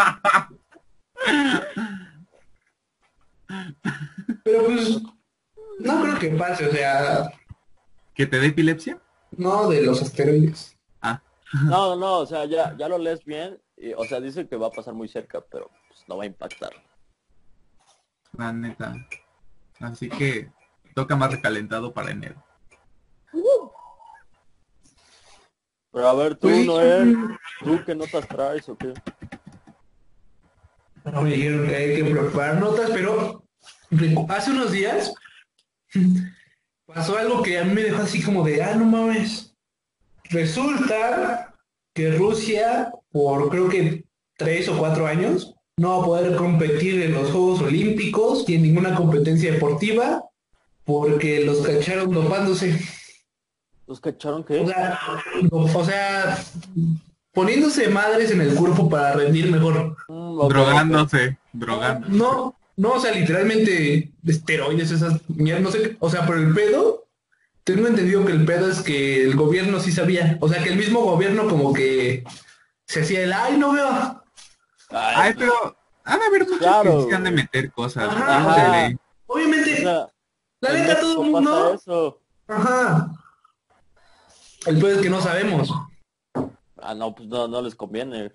Pero 4.44 4.64
pues, 4.66 5.00
no 5.80 6.02
creo 6.02 6.18
que 6.18 6.30
pase, 6.30 6.66
o 6.68 6.72
sea, 6.72 7.30
¿Que 8.14 8.26
te 8.26 8.38
dé 8.38 8.48
epilepsia? 8.48 8.98
no 9.32 9.68
de 9.70 9.82
los 9.82 10.02
asteroides. 10.02 10.76
No, 11.64 11.96
no, 11.96 12.18
o 12.18 12.26
sea, 12.26 12.44
ya, 12.44 12.76
ya 12.76 12.88
lo 12.88 12.96
lees 12.98 13.24
bien. 13.24 13.58
y, 13.76 13.92
o 13.94 14.04
sea, 14.04 14.20
dice 14.20 14.46
que 14.46 14.54
va 14.56 14.68
a 14.68 14.70
pasar 14.70 14.94
muy 14.94 15.08
cerca, 15.08 15.40
pero 15.50 15.68
pues, 15.88 16.04
no 16.06 16.16
va 16.16 16.22
a 16.24 16.26
impactar. 16.26 16.70
La 18.36 18.52
neta. 18.52 18.94
Así 19.80 20.08
que 20.08 20.50
toca 20.94 21.16
más 21.16 21.30
recalentado 21.32 21.92
para 21.92 22.10
enero. 22.10 22.42
Pero 25.92 26.08
a 26.08 26.14
ver, 26.14 26.34
tú, 26.36 26.48
Pues, 26.48 26.66
Noel, 26.66 27.16
¿tú 27.64 27.80
qué 27.84 27.94
notas 27.94 28.28
traes 28.28 28.68
o 28.68 28.76
qué? 28.76 28.92
No 31.04 31.22
me 31.22 31.30
dijeron 31.30 31.66
que 31.66 31.74
hay 31.74 31.96
que 31.96 32.04
preparar 32.04 32.60
notas, 32.60 32.90
pero 32.90 33.42
hace 34.28 34.50
unos 34.50 34.70
días 34.70 35.12
pasó 36.86 37.18
algo 37.18 37.42
que 37.42 37.58
a 37.58 37.64
mí 37.64 37.72
me 37.72 37.82
dejó 37.82 38.02
así 38.02 38.22
como 38.22 38.44
de, 38.44 38.62
ah, 38.62 38.74
no 38.74 38.84
mames. 38.84 39.56
Resulta 40.24 41.54
que 41.92 42.12
Rusia, 42.12 42.92
por 43.10 43.48
creo 43.50 43.68
que 43.68 44.04
tres 44.36 44.68
o 44.68 44.78
cuatro 44.78 45.06
años, 45.06 45.56
no 45.80 45.96
va 45.96 46.02
a 46.02 46.06
poder 46.06 46.36
competir 46.36 47.00
en 47.00 47.14
los 47.14 47.30
Juegos 47.30 47.62
Olímpicos 47.62 48.44
y 48.46 48.56
en 48.56 48.62
ninguna 48.64 48.94
competencia 48.94 49.50
deportiva 49.50 50.22
porque 50.84 51.42
los 51.44 51.58
cacharon 51.62 52.10
dopándose. 52.12 52.78
¿Los 53.86 53.98
cacharon 53.98 54.42
O 54.42 54.44
qué? 54.44 54.66
sea, 54.66 54.98
no- 55.50 55.58
o 55.78 55.84
sea, 55.84 56.38
poniéndose 57.32 57.88
madres 57.88 58.30
en 58.30 58.42
el 58.42 58.54
cuerpo 58.54 58.90
para 58.90 59.14
rendir 59.14 59.50
mejor. 59.50 59.96
Mm, 60.08 60.48
Drogándose, 60.48 61.38
drogando. 61.54 62.08
No, 62.10 62.56
no, 62.76 62.90
o 62.92 63.00
sea, 63.00 63.12
literalmente 63.12 64.12
esteroides, 64.26 64.90
esas 64.90 65.20
mierdas, 65.28 65.62
no 65.62 65.70
sé, 65.70 65.80
qué. 65.82 65.96
o 65.98 66.10
sea, 66.10 66.26
pero 66.26 66.38
el 66.40 66.52
pedo, 66.52 67.06
tengo 67.64 67.86
entendido 67.86 68.24
que 68.26 68.32
el 68.32 68.44
pedo 68.44 68.70
es 68.70 68.80
que 68.80 69.22
el 69.24 69.34
gobierno 69.34 69.80
sí 69.80 69.92
sabía, 69.92 70.36
o 70.42 70.48
sea, 70.48 70.62
que 70.62 70.68
el 70.68 70.76
mismo 70.76 71.00
gobierno 71.00 71.48
como 71.48 71.72
que 71.72 72.22
se 72.86 73.00
hacía 73.00 73.22
el, 73.24 73.32
ay, 73.32 73.56
no 73.56 73.72
veo. 73.72 74.19
Ay, 74.90 75.14
Ay, 75.16 75.34
pero 75.38 75.76
ha 76.04 76.16
de 76.18 76.24
haber 76.24 76.42
muchos 76.42 76.58
Claro, 76.58 77.06
que 77.08 77.14
han 77.14 77.24
de 77.24 77.30
meter 77.30 77.70
cosas. 77.72 78.08
Ajá. 78.08 78.54
sé, 78.54 78.60
de- 78.88 78.98
o 79.26 79.34
obviamente, 79.34 79.76
sea, 79.76 80.08
la 80.60 80.72
neta 80.72 81.00
todo 81.00 81.22
el 81.24 81.30
mundo, 81.30 81.74
eso. 81.74 82.20
ajá, 82.48 83.10
el 84.66 84.84
es 84.84 84.98
que 85.02 85.10
no 85.10 85.20
sabemos, 85.20 85.72
Ah, 86.82 86.94
no, 86.94 87.14
pues 87.14 87.28
no, 87.28 87.46
no 87.46 87.60
les 87.62 87.74
conviene. 87.74 88.32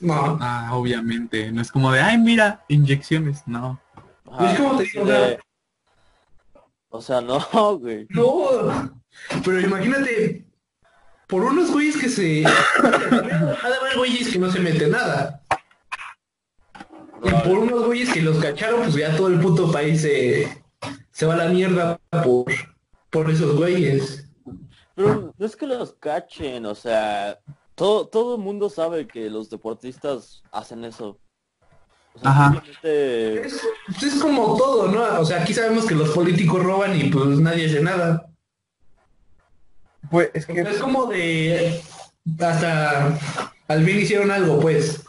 no, 0.00 0.38
Ah, 0.40 0.70
obviamente. 0.72 1.52
No 1.52 1.60
es 1.62 1.70
como 1.70 1.92
de, 1.92 2.00
ay, 2.00 2.16
mira, 2.18 2.64
inyecciones. 2.68 3.42
No. 3.46 3.78
Ajá, 4.32 4.50
Es 4.52 4.58
como 4.58 4.76
te 4.78 4.84
digo, 4.84 5.02
o 5.04 5.06
sea- 5.06 5.20
de- 5.20 5.40
O 6.88 7.00
sea, 7.02 7.20
no, 7.20 7.38
güey. 7.78 8.06
no, 8.10 8.92
pero 9.44 9.60
imagínate, 9.60 10.46
por 11.28 11.42
unos 11.44 11.70
güeyes 11.72 11.96
que 11.96 12.08
se, 12.08 12.44
ha 12.82 13.68
de 13.68 13.76
haber 13.80 13.96
güeyes 13.96 14.32
que 14.32 14.38
no 14.38 14.50
se 14.50 14.60
meten 14.60 14.92
nada, 14.92 15.40
y 17.24 17.30
por 17.48 17.58
unos 17.58 17.84
güeyes 17.86 18.12
que 18.12 18.22
los 18.22 18.38
cacharon, 18.38 18.82
pues 18.82 18.94
ya 18.94 19.16
todo 19.16 19.28
el 19.28 19.40
puto 19.40 19.70
país 19.72 20.02
se, 20.02 20.62
se 21.10 21.26
va 21.26 21.34
a 21.34 21.38
la 21.38 21.48
mierda 21.48 21.98
por, 22.22 22.44
por 23.10 23.30
esos 23.30 23.56
güeyes. 23.56 24.28
Pero 24.94 25.34
no 25.36 25.46
es 25.46 25.56
que 25.56 25.66
los 25.66 25.94
cachen, 25.94 26.66
o 26.66 26.74
sea, 26.74 27.38
todo, 27.74 28.06
todo 28.06 28.36
el 28.36 28.42
mundo 28.42 28.70
sabe 28.70 29.06
que 29.06 29.28
los 29.30 29.50
deportistas 29.50 30.42
hacen 30.52 30.84
eso. 30.84 31.18
O 32.14 32.18
sea, 32.20 32.30
Ajá. 32.30 32.52
simplemente- 32.52 33.46
Es, 33.46 33.60
pues 33.86 34.02
es 34.14 34.22
como 34.22 34.56
todo, 34.56 34.86
¿no? 34.88 35.20
O 35.20 35.24
sea, 35.24 35.42
aquí 35.42 35.52
sabemos 35.52 35.84
que 35.86 35.96
los 35.96 36.10
políticos 36.10 36.62
roban 36.62 36.94
y 36.98 37.10
pues 37.10 37.40
nadie 37.40 37.66
hace 37.66 37.80
nada. 37.80 38.26
Pues 40.10 40.30
es 40.34 40.48
Es 40.48 40.78
como 40.78 41.06
de 41.06 41.80
hasta 42.40 43.18
al 43.68 43.84
fin 43.84 43.98
hicieron 43.98 44.30
algo, 44.30 44.60
pues. 44.60 45.03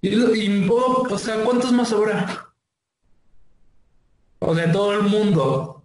Y, 0.00 0.08
y, 0.10 0.68
oh, 0.70 1.06
o 1.10 1.18
sea, 1.18 1.42
¿cuántos 1.44 1.72
más 1.72 1.92
habrá? 1.92 2.52
O 4.38 4.54
sea, 4.54 4.70
todo 4.70 4.92
el 4.92 5.02
mundo. 5.02 5.82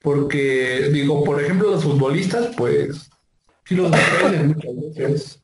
Porque, 0.00 0.90
digo, 0.92 1.24
por 1.24 1.42
ejemplo, 1.42 1.70
los 1.70 1.84
futbolistas, 1.84 2.54
pues, 2.56 3.08
sí 3.64 3.74
los 3.74 3.90
dependen 3.90 4.48
muchas 4.48 4.94
veces. 4.94 5.42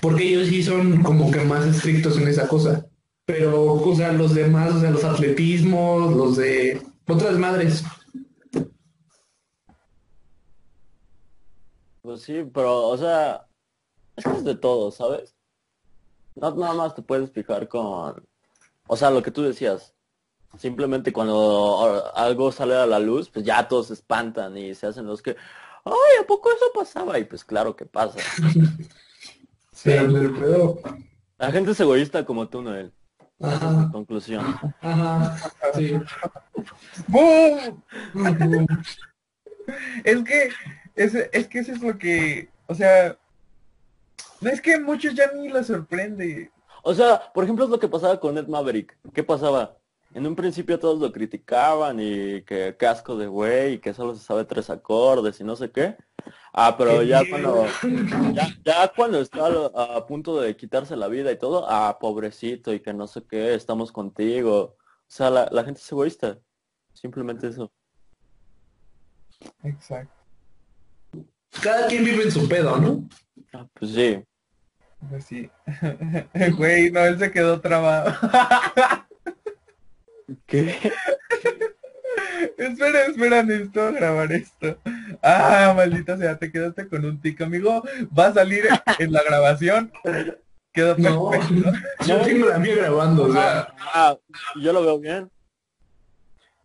Porque 0.00 0.24
ellos 0.24 0.48
sí 0.48 0.62
son 0.62 1.02
como 1.04 1.30
que 1.30 1.40
más 1.40 1.64
estrictos 1.64 2.18
en 2.18 2.26
esa 2.26 2.48
cosa. 2.48 2.86
Pero, 3.24 3.74
o 3.74 3.94
sea, 3.94 4.12
los 4.12 4.34
demás, 4.34 4.74
o 4.74 4.80
sea, 4.80 4.90
los 4.90 5.04
atletismos, 5.04 6.14
los 6.14 6.36
de 6.36 6.82
otras 7.06 7.38
madres. 7.38 7.84
Pues 12.02 12.22
sí, 12.22 12.44
pero, 12.52 12.88
o 12.88 12.98
sea, 12.98 13.46
es 14.16 14.44
de 14.44 14.56
todo, 14.56 14.90
¿sabes? 14.90 15.33
No 16.34 16.54
nada 16.54 16.74
más 16.74 16.94
te 16.94 17.02
puedes 17.02 17.30
fijar 17.30 17.68
con, 17.68 18.26
o 18.86 18.96
sea, 18.96 19.10
lo 19.10 19.22
que 19.22 19.30
tú 19.30 19.42
decías. 19.42 19.94
Simplemente 20.58 21.12
cuando 21.12 22.12
algo 22.14 22.52
sale 22.52 22.76
a 22.76 22.86
la 22.86 23.00
luz, 23.00 23.28
pues 23.28 23.44
ya 23.44 23.66
todos 23.66 23.88
se 23.88 23.94
espantan 23.94 24.56
y 24.56 24.74
se 24.74 24.86
hacen 24.86 25.06
los 25.06 25.20
que, 25.20 25.36
ay, 25.84 26.22
¿a 26.22 26.26
poco 26.26 26.50
eso 26.50 26.66
pasaba? 26.72 27.18
Y 27.18 27.24
pues 27.24 27.44
claro 27.44 27.74
que 27.74 27.86
pasa. 27.86 28.18
Pero, 29.82 30.78
La 31.38 31.50
gente 31.50 31.72
es 31.72 31.80
egoísta 31.80 32.24
como 32.24 32.48
tú, 32.48 32.62
Noel. 32.62 32.92
Esa 33.40 33.70
es 33.70 33.76
mi 33.76 33.90
conclusión. 33.90 34.44
Ajá, 34.80 35.36
sí. 35.74 35.98
¡Bum! 37.08 37.76
Es 40.04 40.22
que, 40.22 40.50
es, 40.94 41.14
es 41.14 41.48
que 41.48 41.58
eso 41.58 41.72
es 41.72 41.82
lo 41.82 41.98
que, 41.98 42.48
o 42.66 42.74
sea, 42.74 43.18
no 44.44 44.50
es 44.50 44.60
que 44.60 44.78
muchos 44.78 45.14
ya 45.14 45.32
ni 45.32 45.48
les 45.48 45.66
sorprende. 45.66 46.50
O 46.82 46.94
sea, 46.94 47.32
por 47.32 47.44
ejemplo, 47.44 47.64
es 47.64 47.70
lo 47.70 47.78
que 47.78 47.88
pasaba 47.88 48.20
con 48.20 48.36
Ed 48.36 48.46
Maverick. 48.46 48.96
¿Qué 49.14 49.24
pasaba? 49.24 49.78
En 50.12 50.26
un 50.26 50.36
principio 50.36 50.78
todos 50.78 51.00
lo 51.00 51.10
criticaban 51.10 51.98
y 51.98 52.42
que 52.42 52.76
casco 52.78 53.16
de 53.16 53.26
güey 53.26 53.74
y 53.74 53.78
que 53.78 53.94
solo 53.94 54.14
se 54.14 54.22
sabe 54.22 54.44
tres 54.44 54.70
acordes 54.70 55.40
y 55.40 55.44
no 55.44 55.56
sé 55.56 55.70
qué. 55.70 55.96
Ah, 56.52 56.76
pero 56.78 57.00
Qué 57.00 57.08
ya 57.08 57.22
cuando 57.28 57.66
ya, 58.32 58.48
ya 58.64 58.92
cuando 58.94 59.20
está 59.20 59.46
a, 59.46 59.96
a 59.96 60.06
punto 60.06 60.40
de 60.40 60.56
quitarse 60.56 60.94
la 60.94 61.08
vida 61.08 61.32
y 61.32 61.38
todo, 61.38 61.66
ah, 61.68 61.98
pobrecito 61.98 62.72
y 62.72 62.80
que 62.80 62.92
no 62.92 63.06
sé 63.08 63.22
qué, 63.28 63.54
estamos 63.54 63.90
contigo. 63.90 64.76
O 64.76 64.76
sea, 65.08 65.30
la, 65.30 65.48
la 65.50 65.64
gente 65.64 65.80
es 65.80 65.90
egoísta. 65.90 66.38
Simplemente 66.92 67.48
eso. 67.48 67.72
Exacto. 69.64 70.14
Cada 71.62 71.88
quien 71.88 72.04
vive 72.04 72.24
en 72.24 72.30
su 72.32 72.48
pedo, 72.48 72.76
¿no? 72.76 73.08
Ah, 73.52 73.66
pues 73.74 73.92
sí. 73.92 74.22
Pues 75.10 75.24
sí. 75.24 75.50
Güey, 76.56 76.90
no, 76.90 77.00
él 77.04 77.18
se 77.18 77.30
quedó 77.30 77.60
trabado. 77.60 78.14
¿Qué? 80.46 80.74
espera, 82.56 83.06
espera, 83.06 83.42
necesito 83.42 83.92
grabar 83.92 84.32
esto. 84.32 84.78
Ah, 85.22 85.72
maldita 85.76 86.16
sea, 86.16 86.38
te 86.38 86.50
quedaste 86.50 86.88
con 86.88 87.04
un 87.04 87.20
tic, 87.20 87.40
amigo. 87.42 87.82
Va 88.16 88.28
a 88.28 88.34
salir 88.34 88.68
en 88.98 89.12
la 89.12 89.22
grabación. 89.22 89.92
Quedó 90.72 90.96
No, 90.98 91.30
perfecto. 91.30 91.72
yo 92.06 92.20
tengo 92.22 92.48
la 92.48 92.58
mía 92.58 92.76
grabando, 92.76 93.24
o 93.24 93.32
sea, 93.32 93.72
Ah, 93.92 94.16
yo 94.60 94.72
lo 94.72 94.82
veo 94.82 94.98
bien. 94.98 95.30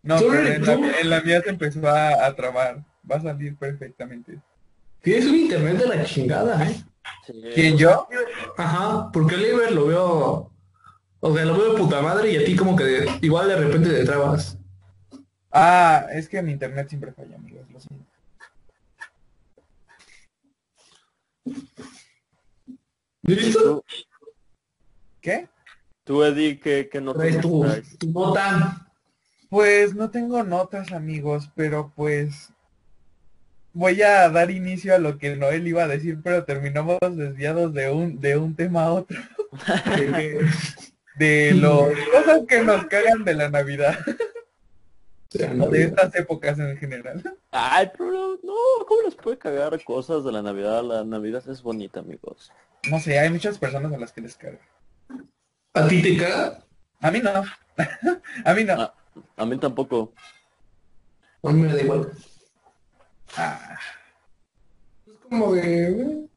No, 0.02 0.18
pero 0.18 0.42
la, 0.42 1.00
en 1.00 1.10
la 1.10 1.20
mía 1.20 1.42
se 1.42 1.50
empezó 1.50 1.86
a, 1.86 2.26
a 2.26 2.34
trabar. 2.34 2.84
Va 3.10 3.16
a 3.16 3.20
salir 3.22 3.56
perfectamente. 3.56 4.38
tienes 5.02 5.26
un 5.26 5.36
internet 5.36 5.76
de 5.76 5.86
la 5.88 6.04
chingada, 6.04 6.68
¿eh? 6.68 6.84
Sí. 7.26 7.32
¿Quién 7.54 7.76
yo? 7.78 8.08
Ajá, 8.56 9.10
porque 9.12 9.34
el 9.36 9.46
Iber 9.46 9.72
lo 9.72 9.86
veo, 9.86 10.52
o 11.20 11.34
sea, 11.34 11.44
lo 11.44 11.56
veo 11.56 11.72
de 11.72 11.78
puta 11.78 12.00
madre 12.00 12.32
y 12.32 12.36
a 12.36 12.44
ti 12.44 12.56
como 12.56 12.74
que 12.76 12.84
de- 12.84 13.18
igual 13.22 13.48
de 13.48 13.56
repente 13.56 13.90
te 13.90 14.04
trabas. 14.04 14.56
Ah, 15.52 16.06
es 16.12 16.28
que 16.28 16.42
mi 16.42 16.52
internet 16.52 16.88
siempre 16.88 17.12
falla, 17.12 17.36
amigos. 17.36 17.66
Lo 17.70 17.80
siento. 17.80 18.06
¿Listo? 23.22 23.60
¿Tú, 23.60 23.84
¿Qué? 25.20 25.48
tú 26.04 26.22
Eddie, 26.24 26.58
¿qué, 26.58 26.88
qué 26.90 27.00
no 27.00 27.14
Traes 27.14 27.40
tu, 27.40 27.64
tu 27.98 28.10
nota. 28.10 28.86
Pues 29.48 29.94
no 29.94 30.10
tengo 30.10 30.42
notas, 30.44 30.92
amigos, 30.92 31.50
pero 31.54 31.92
pues 31.94 32.52
voy 33.72 34.02
a 34.02 34.28
dar 34.28 34.50
inicio 34.50 34.94
a 34.94 34.98
lo 34.98 35.18
que 35.18 35.36
Noel 35.36 35.66
iba 35.66 35.84
a 35.84 35.88
decir, 35.88 36.18
pero 36.22 36.44
terminamos 36.44 36.98
desviados 37.00 37.72
de 37.72 37.90
un 37.90 38.20
de 38.20 38.36
un 38.36 38.54
tema 38.54 38.84
a 38.84 38.92
otro, 38.92 39.18
de 41.16 41.52
las 41.54 42.08
cosas 42.12 42.42
que 42.48 42.62
nos 42.62 42.86
cagan 42.86 43.24
de 43.24 43.34
la 43.34 43.48
Navidad, 43.50 43.98
de 45.32 45.82
estas 45.82 46.14
épocas 46.14 46.58
en 46.58 46.76
general. 46.76 47.22
Ay, 47.50 47.90
pero 47.96 48.38
no, 48.42 48.86
¿cómo 48.86 49.02
les 49.02 49.14
puede 49.14 49.38
cagar 49.38 49.82
cosas 49.84 50.24
de 50.24 50.32
la 50.32 50.42
Navidad? 50.42 50.82
La 50.82 51.04
Navidad 51.04 51.42
es 51.48 51.62
bonita, 51.62 52.00
amigos. 52.00 52.52
No 52.88 52.98
sé, 52.98 53.18
hay 53.18 53.30
muchas 53.30 53.58
personas 53.58 53.92
a 53.92 53.98
las 53.98 54.12
que 54.12 54.22
les 54.22 54.36
caga. 54.36 54.58
¿A 55.74 55.86
ti 55.86 56.02
te 56.02 56.16
caga? 56.16 56.64
A 57.00 57.10
mí 57.10 57.20
no. 57.20 57.30
a 58.44 58.54
mí 58.54 58.64
no. 58.64 58.74
Ah, 58.80 58.94
a 59.36 59.46
mí 59.46 59.58
tampoco. 59.58 60.12
A 61.42 61.52
mí 61.52 61.62
me 61.62 61.72
da 61.72 61.80
igual. 61.80 62.10
Ah, 63.36 63.78
Es 65.06 65.14
como 65.28 65.52
de... 65.52 65.90
eh, 65.90 66.28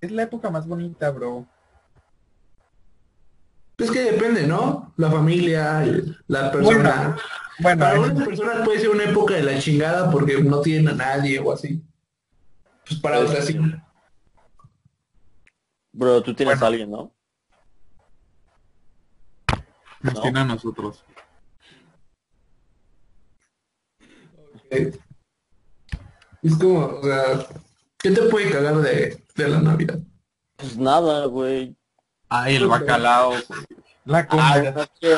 es 0.00 0.10
la 0.12 0.22
época 0.22 0.50
más 0.50 0.66
bonita, 0.66 1.10
bro. 1.10 1.46
Es 3.78 3.90
que 3.90 4.00
depende, 4.00 4.46
¿no? 4.46 4.92
La 4.96 5.10
familia, 5.10 5.84
la 6.26 6.50
persona. 6.50 7.16
Bueno, 7.60 7.78
Para 7.80 7.94
es- 7.94 8.10
unas 8.10 8.26
personas 8.26 8.64
puede 8.64 8.80
ser 8.80 8.90
una 8.90 9.04
época 9.04 9.34
de 9.34 9.42
la 9.42 9.58
chingada 9.58 10.10
porque 10.10 10.42
no 10.42 10.60
tienen 10.60 10.88
a 10.88 10.94
nadie 10.94 11.38
o 11.38 11.52
así. 11.52 11.82
Pues 12.86 13.00
para 13.00 13.18
Pues, 13.18 13.30
otras 13.30 13.46
sí. 13.46 13.58
Bro, 15.92 16.22
tú 16.22 16.34
tienes 16.34 16.54
Bueno. 16.58 16.64
a 16.64 16.68
alguien, 16.68 16.90
¿no? 16.90 17.14
nos 20.00 20.14
no. 20.14 20.20
tiene 20.22 20.40
a 20.40 20.44
nosotros. 20.44 21.04
Eh, 24.70 24.92
Es 26.48 26.56
como, 26.56 26.78
o 26.86 27.02
sea, 27.04 27.46
¿qué 27.98 28.10
te 28.10 28.22
puede 28.22 28.50
cagar 28.50 28.76
de, 28.76 29.22
de 29.34 29.48
la 29.48 29.60
Navidad? 29.60 29.98
Pues 30.56 30.76
nada, 30.76 31.26
güey. 31.26 31.76
Ay, 32.28 32.56
el 32.56 32.66
bacalao. 32.66 33.34
La 34.04 34.18
Ah, 34.20 34.26
comida. 34.26 34.72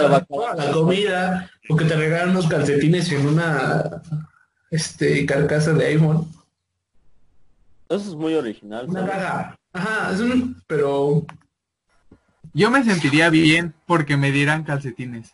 bacalao. 0.09 0.57
La 0.57 0.73
comida, 0.73 1.51
o 1.69 1.77
que 1.77 1.85
te 1.85 1.97
regalan 1.97 2.31
unos 2.31 2.49
calcetines 2.49 3.11
en 3.12 3.27
una 3.29 4.03
este 4.71 5.25
carcasa 5.27 5.73
de 5.73 5.87
iPhone. 5.87 6.27
Eso 7.88 8.11
es 8.11 8.14
muy 8.14 8.35
original. 8.35 8.87
Una 8.88 9.07
caga. 9.07 9.59
Ajá, 9.73 10.12
es 10.12 10.21
un... 10.21 10.61
Pero... 10.66 11.25
Yo 12.53 12.71
me 12.71 12.83
sentiría 12.85 13.31
bien 13.31 13.75
porque 13.87 14.16
me 14.16 14.33
dieran 14.33 14.64
calcetines. 14.64 15.33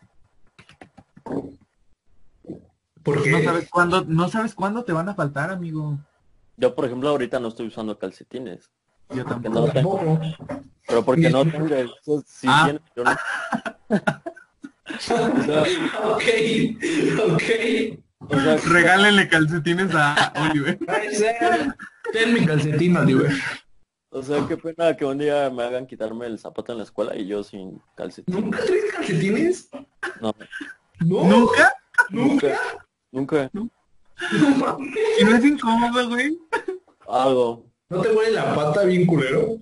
Porque... 3.07 3.31
No 3.31 3.43
sabes 3.43 3.69
cuándo, 3.71 4.05
no 4.07 4.29
sabes 4.29 4.55
cuándo 4.55 4.85
te 4.85 4.93
van 4.93 5.09
a 5.09 5.15
faltar, 5.15 5.51
amigo. 5.51 5.97
Yo, 6.59 6.75
por 6.75 6.85
ejemplo, 6.87 7.09
ahorita 7.09 7.39
no 7.41 7.49
estoy 7.49 7.69
usando 7.69 7.99
calcetines. 7.99 8.71
Yo 9.11 9.25
tampoco. 9.25 9.61
no 9.67 9.73
tengo. 9.73 10.21
Pero 10.89 11.05
porque 11.05 11.31
no 11.31 11.45
tengo. 11.47 11.75
eso 11.75 12.23
sí 12.27 12.47
Ah. 12.51 12.65
tiene- 12.65 12.81
yo 12.97 13.05
no- 13.05 13.11
o, 13.89 14.99
sea, 14.99 15.27
ok, 16.05 16.23
ok. 17.33 17.43
o 18.19 18.41
sea, 18.41 18.57
Regálenle 18.67 19.29
calcetines 19.29 19.95
a 19.95 20.33
Oliver. 20.51 20.79
Ten 22.13 22.35
mi 22.35 22.45
calcetín, 22.47 22.97
Oliver. 22.97 23.33
o 24.11 24.23
sea, 24.23 24.45
qué 24.49 24.57
pena 24.57 24.97
que 24.97 25.05
un 25.05 25.19
día 25.19 25.51
me 25.51 25.63
hagan 25.65 25.87
quitarme 25.87 26.27
el 26.27 26.39
zapato 26.39 26.73
en 26.73 26.79
la 26.79 26.85
escuela 26.85 27.15
y 27.17 27.27
yo 27.27 27.45
sin 27.45 27.81
calcetín. 27.95 28.35
¿Nunca 28.35 28.59
traes 28.65 28.85
calcetines? 28.93 29.69
No, 30.21 30.33
¿No? 31.01 31.25
¿Nunca? 31.25 31.73
¿Nunca? 32.11 32.59
Nunca. 33.13 33.51
No 33.53 33.71
mames. 34.57 34.97
¿Y 35.21 35.25
no 35.25 35.37
es 35.37 35.45
incómodo, 35.45 36.09
güey? 36.09 36.39
Algo. 37.09 37.67
¿No 37.89 38.01
te 38.01 38.11
huele 38.13 38.33
la 38.33 38.55
pata 38.55 38.85
bien 38.85 39.07
culero? 39.07 39.59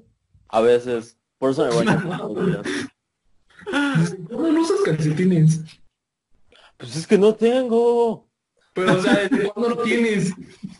A 0.48 0.60
veces. 0.60 1.18
Por 1.38 1.50
eso 1.50 1.66
me 1.66 1.84
baño. 1.84 2.62
¿Cómo 4.30 4.48
no 4.48 4.60
usas 4.60 4.80
calcetines? 4.82 5.60
Pues 6.76 6.96
es 6.96 7.06
que 7.06 7.18
no 7.18 7.34
tengo. 7.34 8.28
Pero, 8.72 8.94
o 8.94 9.02
sea, 9.02 9.28
¿desde 9.28 9.50
cuándo 9.50 9.76
no 9.76 9.82
tienes? 9.82 10.32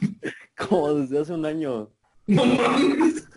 Como 0.57 0.95
desde 0.95 1.21
hace 1.21 1.33
un 1.33 1.47
año. 1.47 1.91
No 2.27 2.45
mames. 2.45 3.29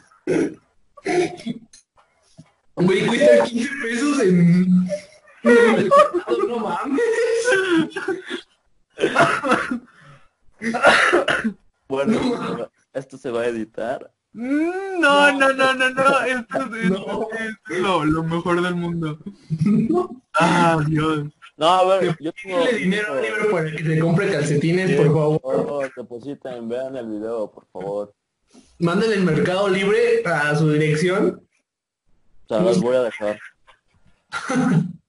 Güey, 2.75 3.07
cuesta 3.07 3.43
15 3.43 3.69
pesos 3.81 4.19
en... 4.21 4.87
No 6.47 6.59
mames. 6.59 7.01
Bueno, 11.87 12.69
esto 12.93 13.17
se 13.17 13.31
va 13.31 13.41
a 13.41 13.47
editar. 13.47 14.11
Mm, 14.33 14.99
No, 14.99 15.31
no, 15.37 15.53
no, 15.53 15.73
no, 15.73 15.89
no. 15.89 16.19
Esto, 16.25 16.75
es- 16.75 16.89
No. 16.89 17.27
esto 17.31 17.73
es 17.73 17.79
lo, 17.79 18.05
lo 18.05 18.23
mejor 18.23 18.61
del 18.61 18.75
mundo. 18.75 19.19
No. 19.65 20.21
Ah, 20.33 20.79
Dios. 20.87 21.25
No, 21.55 21.67
a 21.67 21.97
ver, 21.97 22.15
yo 22.19 22.31
tengo... 22.33 22.65
Dinero 22.67 23.13
a 23.13 23.17
Oliver 23.17 23.51
para 23.51 23.71
que 23.71 23.83
se 23.83 23.99
compre 23.99 24.31
calcetines, 24.31 24.95
por 24.95 25.07
favor. 25.07 25.41
Por 25.41 25.55
favor, 25.65 25.91
depositen, 25.95 26.69
vean 26.69 26.95
el 26.97 27.07
video, 27.07 27.49
por 27.51 27.65
favor. 27.71 28.13
Manden 28.79 29.11
el 29.13 29.23
Mercado 29.23 29.67
Libre 29.67 30.21
a 30.25 30.55
su 30.55 30.69
dirección. 30.71 31.41
O 32.45 32.47
sea, 32.47 32.59
los 32.59 32.79
voy 32.79 32.95
a 32.95 33.01
dejar. 33.03 33.39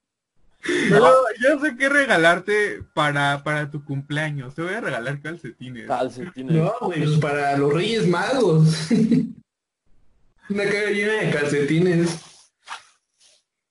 Pero 0.61 1.13
yo 1.41 1.59
sé 1.59 1.77
qué 1.77 1.89
regalarte 1.89 2.83
para, 2.93 3.43
para 3.43 3.71
tu 3.71 3.83
cumpleaños. 3.83 4.55
Te 4.55 4.61
voy 4.61 4.73
a 4.73 4.81
regalar 4.81 5.21
calcetines. 5.21 5.87
Calcetines. 5.87 6.55
No, 6.55 6.73
güey, 6.81 7.03
pues 7.03 7.17
para 7.19 7.57
los 7.57 7.73
Reyes 7.73 8.07
Magos. 8.07 8.89
Una 10.49 10.63
caja 10.63 10.89
llena 10.91 11.13
de 11.13 11.31
calcetines. 11.31 12.19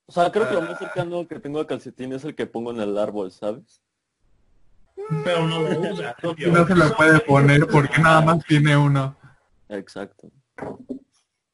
O 0.07 0.13
sea, 0.13 0.33
creo 0.33 0.49
que 0.49 0.55
lo 0.55 0.63
más 0.63 0.79
cercano 0.79 1.29
que 1.29 1.39
tengo 1.39 1.61
a 1.61 1.67
calcetín 1.67 2.15
es 2.15 2.25
el 2.25 2.35
que 2.35 2.47
pongo 2.47 2.71
en 2.71 2.81
el 2.81 2.97
árbol, 2.97 3.31
¿sabes? 3.31 3.83
Pero 5.23 5.47
no 5.47 5.61
lo 5.61 5.81
usa, 5.81 6.17
obvio. 6.23 6.51
No 6.51 6.67
se 6.67 6.75
lo 6.75 6.97
puede 6.97 7.21
poner 7.21 7.67
porque 7.67 8.01
nada 8.01 8.23
más 8.23 8.45
tiene 8.47 8.77
uno. 8.77 9.17
Exacto. 9.69 10.31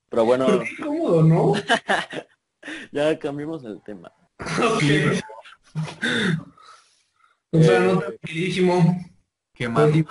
Pero 0.08 0.24
bueno, 0.24 0.46
Pero 0.46 0.60
qué 0.60 0.82
cómodo, 0.82 1.22
¿no? 1.24 1.52
ya 2.92 3.18
cambiemos 3.18 3.64
el 3.64 3.82
tema. 3.82 4.12
Ok. 4.58 5.22
O 7.52 7.62
sea, 7.62 7.80
no 7.80 8.00
queridísimo. 8.22 9.04
Qué 9.54 9.68
mal. 9.68 10.04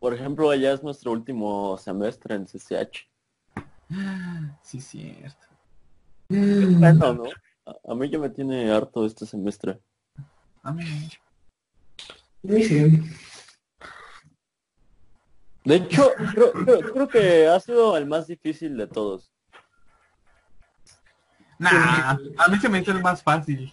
Por 0.00 0.14
ejemplo, 0.14 0.50
allá 0.50 0.72
es 0.72 0.82
nuestro 0.82 1.12
último 1.12 1.76
semestre 1.78 2.34
en 2.34 2.46
CCH. 2.46 3.06
Sí, 4.62 4.80
cierto. 4.80 5.46
Mm, 6.28 6.78
Bueno, 6.80 7.14
¿no? 7.14 7.24
A, 7.66 7.92
a 7.92 7.94
mí 7.94 8.08
ya 8.10 8.18
me 8.18 8.30
tiene 8.30 8.70
harto 8.70 9.04
este 9.04 9.26
semestre. 9.26 9.78
A 10.62 10.72
mí. 10.72 10.84
sí. 12.44 13.02
De 15.64 15.74
hecho, 15.76 16.10
creo, 16.32 16.52
creo- 16.52 16.92
creo 16.92 17.08
que 17.08 17.46
ha 17.46 17.60
sido 17.60 17.96
el 17.96 18.06
más 18.06 18.26
difícil 18.26 18.76
de 18.78 18.86
todos. 18.86 19.30
Nah, 21.58 22.16
a 22.38 22.48
mí 22.48 22.58
se 22.60 22.68
me 22.68 22.80
hizo 22.80 22.92
el 22.92 23.02
más 23.02 23.22
fácil. 23.22 23.72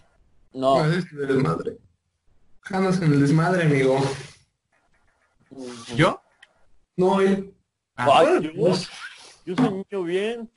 No, 0.52 0.78
No, 0.84 0.92
es 0.92 1.04
el 1.12 1.26
desmadre. 1.28 1.78
Andas 2.64 3.00
en 3.00 3.12
el 3.12 3.20
desmadre, 3.20 3.62
amigo. 3.64 4.00
¿Yo? 5.94 6.20
No, 6.96 7.20
él. 7.20 7.54
Ah, 7.94 8.08
Ay, 8.20 8.42
yo, 8.42 8.74
yo 9.44 9.54
soy 9.54 9.70
niño 9.70 10.02
bien. 10.02 10.50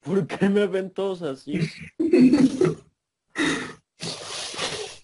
¿Por 0.00 0.26
qué 0.26 0.48
me 0.48 0.66
ven 0.66 0.90
todos 0.90 1.20
así? 1.22 1.60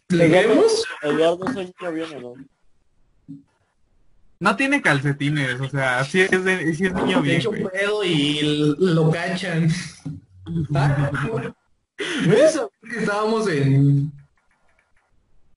¿Le 0.09 0.31
queremos? 0.31 0.85
Eduardo, 1.03 1.53
soy 1.53 1.67
niño 1.79 1.93
bien 1.93 2.15
o 2.17 2.21
no? 2.21 2.35
No 4.39 4.57
tiene 4.57 4.83
calcetines, 4.83 5.61
o 5.61 5.69
sea, 5.69 6.05
sí 6.05 6.21
es, 6.21 6.45
de, 6.45 6.75
sí 6.75 6.87
es 6.87 6.95
niño 6.95 7.19
De 7.19 7.23
bien, 7.23 7.37
hecho, 7.41 7.51
güey. 7.51 7.65
pedo 7.65 8.05
y 8.05 8.75
lo 8.79 9.11
cachan. 9.11 9.69
Ah, 10.73 11.11
¿Ves? 12.25 12.61
Que 12.89 12.99
estábamos 13.01 13.49
en... 13.49 14.13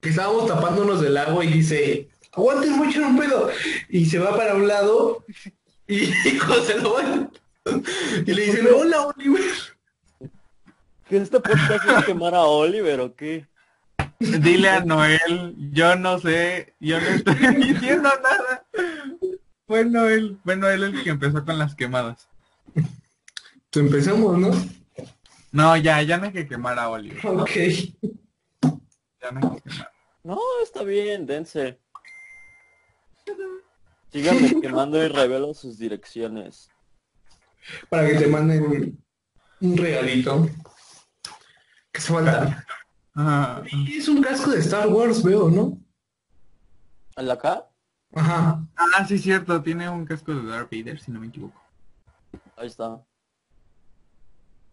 Que 0.01 0.09
estábamos 0.09 0.47
tapándonos 0.47 0.99
del 0.99 1.15
agua 1.17 1.45
y 1.45 1.53
dice, 1.53 2.09
aguanten 2.31 2.71
mucho 2.71 3.05
un 3.05 3.19
pedo. 3.19 3.51
Y 3.89 4.05
se 4.07 4.17
va 4.17 4.35
para 4.35 4.55
un 4.55 4.67
lado 4.67 5.23
y 5.87 6.07
José 6.39 6.79
lo 6.79 6.93
va. 6.93 7.29
Y 8.25 8.33
le 8.33 8.41
dicen, 8.45 8.67
hola, 8.75 9.07
Oliver. 9.07 9.43
¿Que 11.07 11.17
este 11.17 11.39
podcast 11.39 11.85
es 11.85 12.05
quemar 12.05 12.33
a 12.33 12.41
Oliver 12.43 13.01
o 13.01 13.13
qué? 13.15 13.45
Dile 14.19 14.69
a 14.69 14.83
Noel, 14.83 15.55
yo 15.71 15.95
no 15.95 16.19
sé, 16.19 16.75
yo 16.79 16.99
no 16.99 17.07
estoy 17.07 17.35
diciendo 17.55 18.09
nada. 18.21 18.65
Fue 19.65 19.85
Noel, 19.85 20.39
fue 20.43 20.57
Noel 20.57 20.83
el 20.83 21.03
que 21.03 21.11
empezó 21.11 21.45
con 21.45 21.57
las 21.57 21.73
quemadas. 21.73 22.27
Pues 22.73 23.85
empezamos, 23.85 24.37
¿no? 24.37 24.51
No, 25.51 25.77
ya, 25.77 26.01
ya 26.01 26.17
no 26.17 26.25
hay 26.25 26.33
que 26.33 26.47
quemar 26.47 26.77
a 26.77 26.89
Oliver. 26.89 27.25
Ok. 27.25 27.51
Ya 29.21 29.31
no 29.31 29.39
hay 29.39 29.55
que 29.55 29.69
quemar. 29.69 29.91
No, 30.23 30.39
está 30.63 30.83
bien, 30.83 31.25
dense. 31.25 31.79
Síganme 34.11 34.59
quemando 34.61 35.01
y 35.03 35.07
revelo 35.07 35.53
sus 35.53 35.77
direcciones. 35.77 36.69
Para 37.89 38.07
que 38.07 38.15
te 38.15 38.27
manden 38.27 38.97
un 39.61 39.77
regalito. 39.77 40.49
Que 41.91 42.01
se 42.01 42.13
falta. 42.13 42.65
Ah, 43.21 43.61
Es 43.97 44.07
un 44.07 44.21
casco 44.21 44.51
de 44.51 44.59
Star 44.59 44.87
Wars, 44.87 45.21
veo, 45.21 45.49
¿no? 45.49 45.77
¿En 47.17 47.27
la 47.27 47.33
acá? 47.33 47.67
Ajá. 48.15 48.65
ah, 48.77 49.05
sí, 49.05 49.19
cierto, 49.19 49.61
tiene 49.61 49.89
un 49.89 50.05
casco 50.05 50.33
de 50.33 50.47
Darth 50.49 50.71
Vader, 50.71 51.01
si 51.01 51.11
no 51.11 51.19
me 51.19 51.27
equivoco. 51.27 51.61
Ahí 52.55 52.67
está. 52.67 53.03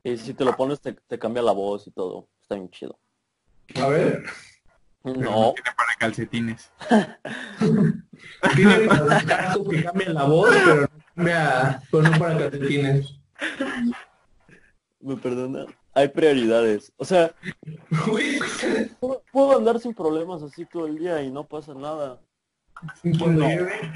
Y 0.04 0.16
si 0.16 0.32
te 0.32 0.44
lo 0.44 0.56
pones 0.56 0.80
te, 0.80 0.92
te 0.92 1.18
cambia 1.18 1.42
la 1.42 1.50
voz 1.50 1.88
y 1.88 1.90
todo. 1.90 2.28
Está 2.40 2.54
bien 2.54 2.70
chido. 2.70 2.96
A 3.82 3.88
ver. 3.88 4.22
No, 5.02 5.52
tiene 5.54 5.70
para 5.76 5.94
calcetines. 5.98 6.72
Tiene 8.54 8.87
los 8.87 9.22
cascos 9.24 9.68
que 9.68 9.85
cambian 9.85 10.14
la 10.14 10.24
voz, 10.24 10.50
pero 10.64 10.82
no 10.82 10.88
cambia, 11.16 11.82
pero 11.90 12.02
no 12.04 12.18
para 12.18 12.38
calcetines. 12.38 13.18
me 15.00 15.16
perdonan. 15.16 15.66
Hay 15.96 16.09
prioridades. 16.09 16.92
O 16.98 17.06
sea, 17.06 17.35
puedo, 19.00 19.22
puedo 19.32 19.56
andar 19.56 19.80
sin 19.80 19.94
problemas 19.94 20.42
así 20.42 20.66
todo 20.66 20.87
el 20.87 20.98
día 20.98 21.22
y 21.22 21.30
no 21.30 21.44
pasa 21.44 21.72
nada. 21.72 22.20
cuando 23.18 23.40
llueve. 23.48 23.92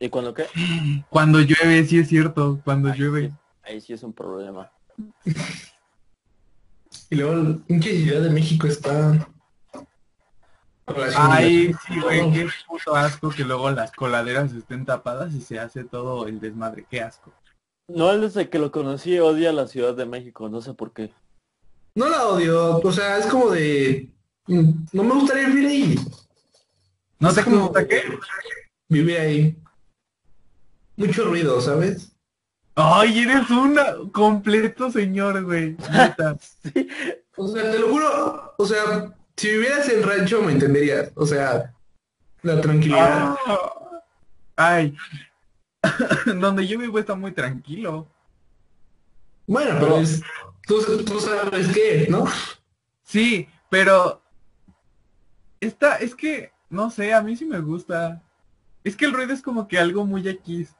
¿Y 0.00 0.08
cuando 0.08 0.34
qué? 0.34 0.46
Cuando 1.08 1.40
llueve, 1.40 1.84
sí 1.86 2.00
es 2.00 2.08
cierto, 2.08 2.60
cuando 2.64 2.90
Ahí 2.90 2.98
llueve. 2.98 3.28
sí- 3.28 3.34
Ahí 3.62 3.80
sí 3.80 3.92
es 3.92 4.02
un 4.02 4.12
problema. 4.12 4.70
Y 7.10 7.14
luego 7.14 7.34
el 7.34 7.58
pinche 7.58 7.90
Ciudad 8.02 8.22
de 8.22 8.30
México 8.30 8.66
está... 8.66 9.28
Ay, 11.16 11.72
sí, 11.86 12.00
güey, 12.00 12.32
qué 12.32 12.48
puto 12.66 12.96
asco 12.96 13.30
que 13.30 13.44
luego 13.44 13.70
las 13.70 13.92
coladeras 13.92 14.52
estén 14.52 14.84
tapadas 14.84 15.32
y 15.34 15.40
se 15.40 15.60
hace 15.60 15.84
todo 15.84 16.26
el 16.26 16.40
desmadre, 16.40 16.84
qué 16.90 17.02
asco. 17.02 17.32
No, 17.88 18.10
él 18.12 18.20
desde 18.22 18.48
que 18.48 18.58
lo 18.58 18.70
conocí 18.72 19.18
odia 19.18 19.52
la 19.52 19.66
Ciudad 19.66 19.94
de 19.94 20.06
México, 20.06 20.48
no 20.48 20.60
sé 20.60 20.74
por 20.74 20.92
qué. 20.92 21.12
No 21.94 22.08
la 22.08 22.26
odio, 22.28 22.78
o 22.80 22.92
sea, 22.92 23.18
es 23.18 23.26
como 23.26 23.50
de... 23.50 24.10
mm, 24.46 24.70
No 24.92 25.04
me 25.04 25.14
gustaría 25.14 25.48
vivir 25.48 25.68
ahí. 25.68 25.98
¿No 27.20 27.30
como- 27.44 27.68
gusta 27.68 27.86
qué? 27.86 28.02
vivir 28.88 29.18
ahí. 29.18 29.56
Mucho 30.96 31.24
ruido, 31.24 31.60
¿sabes? 31.60 32.12
Ay, 32.74 33.20
eres 33.20 33.48
un 33.50 34.10
completo 34.12 34.90
señor, 34.90 35.44
güey. 35.44 35.76
Sí. 36.74 36.88
O 37.38 37.48
sea, 37.48 37.70
te 37.70 37.78
lo 37.78 37.88
juro, 37.88 38.54
o 38.56 38.64
sea, 38.66 39.14
si 39.36 39.48
vivieras 39.50 39.88
en 39.90 40.02
rancho 40.02 40.40
me 40.42 40.52
entenderías. 40.52 41.10
O 41.14 41.26
sea, 41.26 41.74
la 42.42 42.60
tranquilidad. 42.62 43.34
Ah. 43.46 43.58
Ay. 44.56 44.96
Donde 46.26 46.66
yo 46.66 46.78
vivo 46.78 46.98
está 46.98 47.14
muy 47.14 47.32
tranquilo. 47.32 48.08
Bueno, 49.46 49.76
pero 49.78 49.98
es, 49.98 50.22
tú, 50.66 50.82
tú 51.04 51.20
sabes 51.20 51.68
qué, 51.68 52.06
¿no? 52.10 52.24
Sí, 53.02 53.48
pero 53.70 54.22
está, 55.60 55.96
es 55.96 56.14
que, 56.14 56.52
no 56.68 56.90
sé, 56.90 57.14
a 57.14 57.22
mí 57.22 57.36
sí 57.36 57.44
me 57.44 57.60
gusta. 57.60 58.22
Es 58.82 58.96
que 58.96 59.04
el 59.04 59.12
ruido 59.12 59.32
es 59.32 59.42
como 59.42 59.68
que 59.68 59.78
algo 59.78 60.04
muy 60.04 60.26
X. 60.26 60.74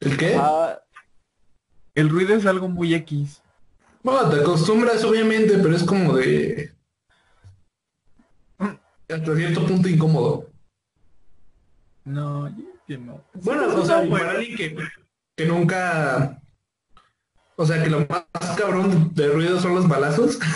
¿El 0.00 0.16
qué? 0.16 0.36
Ah, 0.38 0.80
El 1.94 2.08
ruido 2.08 2.34
es 2.34 2.46
algo 2.46 2.68
muy 2.68 2.94
X. 2.94 3.42
Bueno, 4.02 4.28
te 4.30 4.40
acostumbras 4.40 5.02
obviamente, 5.04 5.58
pero 5.58 5.74
es 5.74 5.82
como 5.84 6.14
de... 6.14 6.72
Hasta 9.08 9.36
cierto 9.36 9.66
punto 9.66 9.88
incómodo. 9.88 10.50
No, 12.04 12.48
yo 12.48 12.56
que 12.56 12.62
no. 12.62 12.75
Bueno, 13.34 13.74
o 13.74 13.84
sea, 13.84 14.08
para 14.08 14.32
alguien 14.32 14.56
que, 14.56 14.76
que 15.36 15.46
nunca... 15.46 16.40
O 17.56 17.64
sea, 17.64 17.82
que 17.82 17.88
lo 17.88 18.06
más 18.06 18.26
cabrón 18.56 19.14
de 19.14 19.28
ruido 19.28 19.58
son 19.60 19.74
los 19.74 19.88
balazos. 19.88 20.38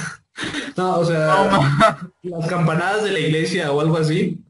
No, 0.74 1.00
o 1.00 1.04
sea, 1.04 2.00
las 2.22 2.46
campanadas 2.46 3.04
de 3.04 3.10
la 3.10 3.18
iglesia 3.18 3.72
o 3.72 3.80
algo 3.80 3.98
así. 3.98 4.42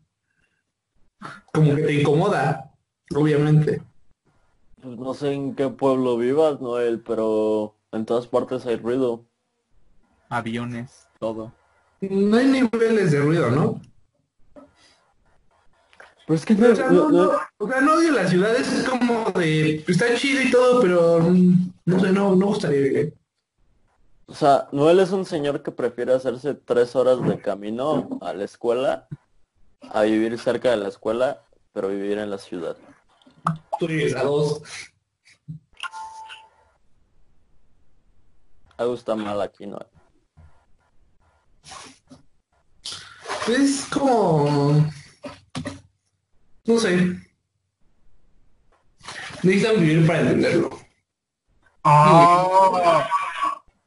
Como 1.52 1.74
que 1.74 1.82
te 1.82 1.94
incomoda, 1.94 2.70
obviamente. 3.12 3.82
pues 4.80 4.96
no 4.96 5.14
sé 5.14 5.32
en 5.32 5.56
qué 5.56 5.68
pueblo 5.68 6.16
vivas, 6.16 6.60
Noel, 6.60 7.00
pero 7.00 7.74
en 7.90 8.06
todas 8.06 8.28
partes 8.28 8.66
hay 8.66 8.76
ruido. 8.76 9.26
aviones, 10.28 11.08
todo. 11.18 11.52
No 12.00 12.36
hay 12.36 12.46
niveles 12.46 13.10
de 13.10 13.20
ruido, 13.20 13.50
¿no? 13.50 13.80
Pero 16.30 16.38
es 16.38 16.46
que 16.46 16.52
O 16.54 16.76
sea, 16.76 16.86
no, 16.90 17.10
no- 17.10 17.22
no, 17.24 17.40
o 17.58 17.66
sea, 17.68 17.80
no 17.80 17.94
odio 17.94 18.12
la 18.12 18.28
ciudad, 18.28 18.54
es 18.54 18.88
como 18.88 19.32
de... 19.32 19.84
Está 19.88 20.14
chido 20.14 20.40
y 20.42 20.50
todo, 20.52 20.80
pero 20.80 21.18
mm, 21.18 21.72
no 21.86 21.98
sé, 21.98 22.12
no, 22.12 22.36
no 22.36 22.46
gustaría 22.46 22.78
vivir. 22.82 23.14
O 24.26 24.34
sea, 24.34 24.68
Noel 24.70 25.00
es 25.00 25.10
un 25.10 25.24
señor 25.26 25.64
que 25.64 25.72
prefiere 25.72 26.14
hacerse 26.14 26.54
tres 26.54 26.94
horas 26.94 27.20
de 27.26 27.40
camino 27.40 28.20
a 28.22 28.32
la 28.32 28.44
escuela 28.44 29.08
a 29.80 30.02
vivir 30.02 30.38
cerca 30.38 30.70
de 30.70 30.76
la 30.76 30.86
escuela, 30.86 31.42
pero 31.72 31.88
vivir 31.88 32.18
en 32.18 32.30
la 32.30 32.38
ciudad. 32.38 32.76
Tú 33.80 33.88
vives 33.88 34.14
a 34.14 34.22
dos. 34.22 34.62
Algo 38.76 38.94
está 38.94 39.16
mal 39.16 39.40
aquí, 39.40 39.66
Noel. 39.66 39.88
Es 43.48 43.86
como... 43.86 44.88
No 46.70 46.78
sé. 46.78 47.16
Necesitan 49.42 49.80
vivir 49.80 50.06
para 50.06 50.20
entenderlo. 50.20 50.70
¡Oh! 51.82 53.02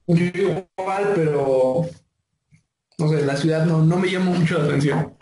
Yo 0.07 0.25
igual, 0.25 1.13
pero... 1.15 1.85
No 2.97 3.07
sé, 3.07 3.25
la 3.25 3.37
ciudad 3.37 3.65
no, 3.65 3.81
no 3.83 3.97
me 3.97 4.11
llama 4.11 4.31
mucho 4.31 4.57
la 4.57 4.65
atención. 4.65 5.15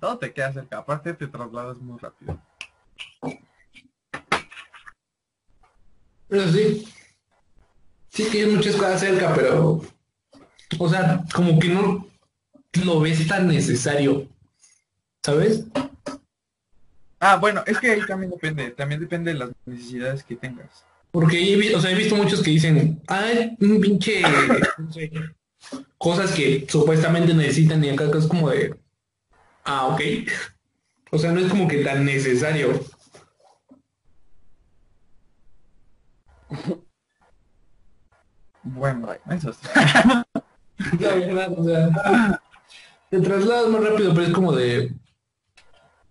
Todo 0.00 0.18
te 0.18 0.32
queda 0.32 0.52
cerca. 0.52 0.78
Aparte 0.78 1.14
te 1.14 1.28
trasladas 1.28 1.76
muy 1.78 1.96
rápido. 2.00 2.36
Pero 6.26 6.48
sí. 6.50 6.88
Sí 8.08 8.28
que 8.28 8.42
hay 8.42 8.50
muchas 8.50 8.74
cosas 8.74 8.98
cerca, 8.98 9.32
pero... 9.36 9.82
O 10.80 10.88
sea, 10.88 11.22
como 11.32 11.60
que 11.60 11.68
no 11.68 12.08
lo 12.84 13.00
ves 13.00 13.24
tan 13.28 13.46
necesario. 13.46 14.26
¿Sabes? 15.24 15.64
Ah, 17.24 17.36
bueno, 17.36 17.62
es 17.68 17.78
que 17.78 17.88
ahí 17.88 18.04
también 18.04 18.32
depende. 18.32 18.72
También 18.72 19.00
depende 19.00 19.32
de 19.32 19.38
las 19.38 19.50
necesidades 19.64 20.24
que 20.24 20.34
tengas. 20.34 20.84
Porque 21.12 21.40
he, 21.40 21.76
o 21.76 21.80
sea, 21.80 21.92
he 21.92 21.94
visto 21.94 22.16
muchos 22.16 22.42
que 22.42 22.50
dicen, 22.50 23.00
ay, 23.06 23.56
un 23.60 23.80
pinche, 23.80 24.22
no 24.76 24.92
sé, 24.92 25.12
cosas 25.98 26.32
que 26.32 26.66
supuestamente 26.68 27.32
necesitan 27.32 27.84
y 27.84 27.90
acá 27.90 28.10
es 28.18 28.26
como 28.26 28.50
de, 28.50 28.74
ah, 29.62 29.86
ok. 29.86 30.00
O 31.12 31.18
sea, 31.18 31.30
no 31.30 31.38
es 31.38 31.48
como 31.48 31.68
que 31.68 31.84
tan 31.84 32.04
necesario. 32.04 32.84
Bueno, 38.64 39.14
eso 39.30 39.52
sí. 39.52 39.68
La 40.98 41.14
verdad, 41.14 41.52
o 41.56 41.64
sea, 41.64 42.40
te 43.10 43.20
trasladas 43.20 43.68
más 43.68 43.84
rápido, 43.84 44.12
pero 44.12 44.26
es 44.26 44.32
como 44.32 44.52
de, 44.52 44.92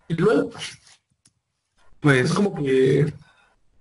y 0.08 0.13
luego, 0.13 0.52
Pues 2.01 2.25
es 2.25 2.33
como 2.33 2.53
que, 2.55 3.13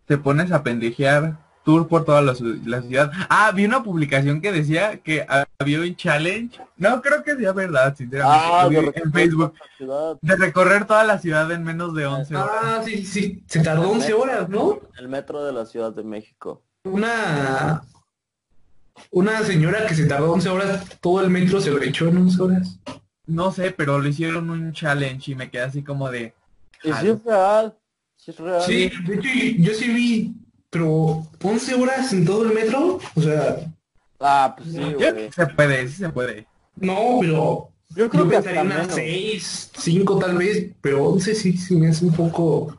te 0.06 0.16
pones 0.18 0.52
a 0.52 0.62
pendejear 0.62 1.36
tour 1.64 1.88
por 1.88 2.04
toda 2.04 2.22
la, 2.22 2.32
ciu- 2.34 2.62
la 2.64 2.80
ciudad. 2.82 3.10
Ah, 3.28 3.50
vi 3.54 3.64
una 3.64 3.82
publicación 3.82 4.40
que 4.40 4.50
decía 4.52 4.98
que 4.98 5.26
había 5.58 5.80
un 5.80 5.94
challenge. 5.96 6.58
No 6.76 7.00
creo 7.02 7.22
que 7.22 7.36
sea 7.36 7.52
verdad, 7.52 7.94
sinceramente. 7.96 8.46
Ah, 8.50 8.68
Lo 8.70 8.80
de 8.82 8.92
en 8.94 9.12
Facebook. 9.12 9.54
De 10.22 10.36
recorrer 10.36 10.86
toda 10.86 11.04
la 11.04 11.18
ciudad 11.18 11.50
en 11.52 11.62
menos 11.64 11.94
de 11.94 12.06
11 12.06 12.34
horas. 12.36 12.50
ah, 12.62 12.82
sí, 12.84 13.04
sí, 13.04 13.42
se 13.46 13.60
tardó 13.60 13.90
11 13.90 14.12
horas, 14.14 14.48
¿no? 14.48 14.80
El 14.98 15.08
metro 15.08 15.44
de 15.44 15.52
la 15.52 15.66
Ciudad 15.66 15.92
de 15.92 16.02
México. 16.02 16.62
Una, 16.84 17.82
una 19.10 19.42
señora 19.44 19.86
que 19.86 19.94
se 19.94 20.06
tardó 20.06 20.32
11 20.32 20.48
horas, 20.48 20.84
todo 21.00 21.20
el 21.20 21.30
metro 21.30 21.60
se 21.60 21.70
lo 21.70 21.82
echó 21.82 22.08
en 22.08 22.16
11 22.18 22.42
horas. 22.42 22.78
No 23.26 23.52
sé, 23.52 23.70
pero 23.70 24.00
le 24.00 24.10
hicieron 24.10 24.50
un 24.50 24.72
challenge 24.72 25.32
y 25.32 25.34
me 25.34 25.50
quedé 25.50 25.62
así 25.62 25.82
como 25.82 26.10
de... 26.10 26.34
Y 26.82 26.92
sí 26.94 27.08
es 27.10 27.22
real. 27.24 27.76
Sí 28.22 28.30
es 28.32 28.36
real. 28.38 28.62
Sí, 28.62 28.90
de 29.06 29.14
hecho 29.14 29.28
yo 29.62 29.74
sí 29.74 29.88
vi, 29.92 30.34
pero 30.68 31.26
11 31.42 31.74
horas 31.74 32.12
en 32.12 32.24
todo 32.26 32.44
el 32.44 32.54
metro, 32.54 32.98
o 33.14 33.20
sea, 33.22 33.56
Ah, 34.22 34.54
pues 34.56 34.72
sí, 34.72 34.78
güey. 34.92 35.32
se 35.32 35.46
puede, 35.46 35.88
sí 35.88 35.94
se 35.96 36.08
puede. 36.10 36.46
no, 36.76 37.16
pero 37.20 37.70
Yo 37.96 38.10
creo 38.10 38.24
yo 38.24 38.28
que 38.30 38.36
pensaría 38.36 38.62
unas 38.62 38.78
menos. 38.80 38.94
6, 38.94 39.70
5 39.78 40.18
tal 40.18 40.36
vez, 40.36 40.66
pero 40.82 41.04
11 41.08 41.34
sí, 41.34 41.56
sí 41.56 41.76
me 41.76 41.88
hace 41.88 42.04
un 42.04 42.12
poco... 42.12 42.76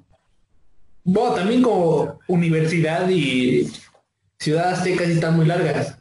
Bueno, 1.04 1.34
también 1.34 1.64
como 1.64 2.20
universidad 2.28 3.10
y 3.10 3.68
ciudad 4.40 4.74
azteca 4.74 5.04
sí 5.06 5.14
están 5.14 5.36
muy 5.36 5.46
largas. 5.48 5.98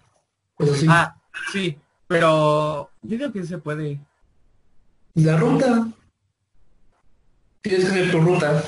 Eso 0.58 0.74
sí. 0.74 0.86
Ah, 0.90 1.16
sí, 1.52 1.78
pero 2.06 2.90
yo 3.00 3.16
creo 3.16 3.32
que 3.32 3.44
se 3.46 3.56
puede. 3.56 3.98
La 5.14 5.38
ruta. 5.38 5.88
Tienes 7.62 7.86
que 7.86 7.90
hacer 7.92 8.10
tu 8.10 8.20
ruta. 8.20 8.62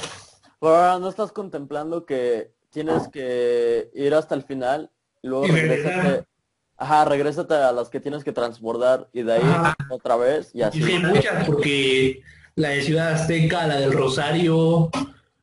Pero 0.63 0.77
ahora 0.77 0.99
no 1.01 1.09
estás 1.09 1.33
contemplando 1.33 2.07
que 2.07 2.53
tienes 2.71 3.09
que 3.09 3.91
ir 3.95 4.15
hasta 4.15 4.37
el 4.37 4.45
final 4.45 4.93
y 5.21 5.27
luego 5.27 5.47
Y 5.49 5.51
regresar. 5.51 5.93
regrésate. 5.97 6.29
Ajá, 6.77 7.05
regrésate 7.05 7.55
a 7.55 7.73
las 7.73 7.89
que 7.91 7.99
tienes 7.99 8.23
que 8.25 8.31
transbordar 8.33 9.09
y 9.13 9.23
de 9.23 9.33
ahí 9.35 9.43
Ajá. 9.45 9.75
otra 9.91 10.17
vez 10.17 10.51
y 10.55 10.59
Y 10.61 10.63
así. 10.63 10.81
sí 10.83 10.93
hay 10.93 11.03
muchas, 11.03 11.47
porque 11.47 12.23
la 12.55 12.69
de 12.71 12.83
Ciudad 12.83 13.13
Azteca, 13.15 13.67
la 13.67 13.77
del 13.81 13.93
Rosario, 13.93 14.89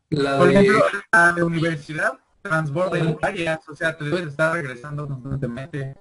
la 0.09 0.37
Por 0.37 0.47
de... 0.47 0.53
ejemplo, 0.53 0.83
la 1.11 1.33
de 1.33 1.43
universidad 1.43 2.13
transborda 2.41 2.97
en 2.97 3.17
varias, 3.21 3.67
o 3.67 3.75
sea, 3.75 3.97
te 3.97 4.05
debes 4.05 4.27
estar 4.27 4.53
regresando 4.53 5.05
constantemente. 5.05 5.95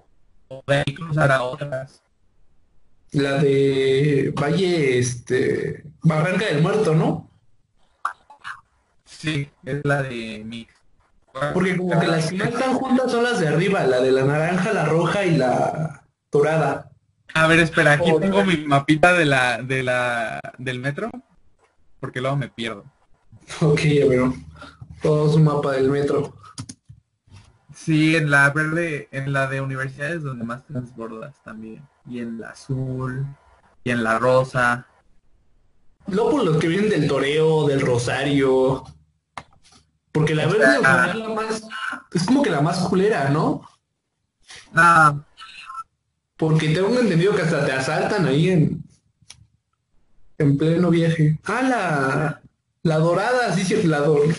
O 0.48 0.62
de 0.66 0.76
ahí 0.86 0.94
cruzar 0.94 1.30
a 1.32 1.42
otras. 1.42 2.02
La 3.10 3.38
de 3.38 4.32
Valle, 4.40 4.98
este, 4.98 5.82
Barranca 6.02 6.46
del 6.46 6.62
Muerto, 6.62 6.94
¿no? 6.94 7.27
Sí, 9.18 9.50
es 9.64 9.80
la 9.82 10.04
de 10.04 10.44
Mix. 10.46 10.72
Porque 11.52 11.76
como 11.76 11.98
que 11.98 12.06
las 12.06 12.30
que 12.30 12.36
están 12.36 12.74
juntas 12.74 13.10
son 13.10 13.24
las 13.24 13.40
de 13.40 13.48
arriba, 13.48 13.84
la 13.84 14.00
de 14.00 14.12
la 14.12 14.22
naranja, 14.24 14.72
la 14.72 14.84
roja 14.84 15.24
y 15.24 15.36
la 15.36 16.04
dorada. 16.30 16.92
A 17.34 17.48
ver, 17.48 17.58
espera, 17.58 17.94
aquí 17.94 18.12
Oh, 18.12 18.20
tengo 18.20 18.44
mi 18.44 18.58
mapita 18.58 19.14
de 19.14 19.24
la, 19.24 19.60
de 19.60 19.82
la, 19.82 20.40
del 20.58 20.78
metro, 20.78 21.10
porque 21.98 22.20
luego 22.20 22.36
me 22.36 22.48
pierdo. 22.48 22.84
Ok, 23.60 23.80
ya 23.80 24.06
veo. 24.06 24.34
Todo 25.02 25.32
su 25.32 25.40
mapa 25.40 25.72
del 25.72 25.90
metro. 25.90 26.34
Sí, 27.74 28.14
en 28.14 28.30
la 28.30 28.50
verde, 28.50 29.08
en 29.10 29.32
la 29.32 29.48
de 29.48 29.60
universidades 29.60 30.22
donde 30.22 30.44
más 30.44 30.64
transbordas 30.64 31.34
también. 31.42 31.82
Y 32.08 32.20
en 32.20 32.40
la 32.40 32.50
azul, 32.50 33.26
y 33.82 33.90
en 33.90 34.04
la 34.04 34.16
rosa. 34.20 34.86
Luego 36.06 36.30
por 36.30 36.44
los 36.44 36.56
que 36.58 36.68
vienen 36.68 36.88
del 36.88 37.08
Toreo, 37.08 37.66
del 37.66 37.80
Rosario. 37.80 38.84
Porque 40.18 40.34
la 40.34 40.46
verde 40.46 40.78
o 40.78 40.80
sea, 40.82 41.06
es 41.10 41.14
la 41.16 41.28
más, 41.28 41.62
es 42.12 42.24
como 42.26 42.42
que 42.42 42.50
la 42.50 42.60
más 42.60 42.78
culera, 42.88 43.28
¿no? 43.30 43.62
Ah, 44.74 45.14
Porque 46.36 46.68
tengo 46.70 46.98
entendido 46.98 47.34
que 47.34 47.42
hasta 47.42 47.64
te 47.66 47.72
asaltan 47.72 48.26
ahí 48.26 48.50
en, 48.50 48.82
en 50.38 50.56
pleno 50.58 50.90
viaje. 50.90 51.38
Ah, 51.44 51.62
la, 51.62 52.40
La 52.82 52.98
dorada, 52.98 53.52
sí, 53.52 53.64
sí, 53.64 53.82
la 53.84 54.00
dorada. 54.00 54.34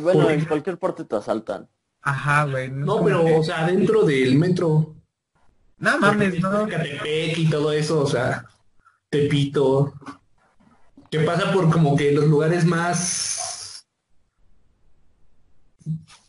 Bueno, 0.00 0.22
Por- 0.22 0.32
en 0.32 0.44
cualquier 0.44 0.78
parte 0.78 1.04
te 1.04 1.16
asaltan. 1.16 1.68
Ajá, 2.02 2.44
güey. 2.44 2.70
No, 2.70 3.02
pero, 3.04 3.38
o 3.38 3.42
sea, 3.44 3.66
dentro 3.66 4.04
del 4.04 4.36
metro. 4.38 4.94
No 5.78 5.98
mames, 5.98 6.40
no. 6.40 6.66
Catepec 6.68 7.38
y 7.38 7.50
todo 7.50 7.72
eso, 7.72 8.00
o 8.02 8.06
sea, 8.06 8.46
Tepito. 9.08 9.92
Que 11.10 11.20
pasa 11.20 11.52
por 11.52 11.70
como 11.70 11.96
que 11.96 12.12
los 12.12 12.26
lugares 12.26 12.64
más. 12.64 13.39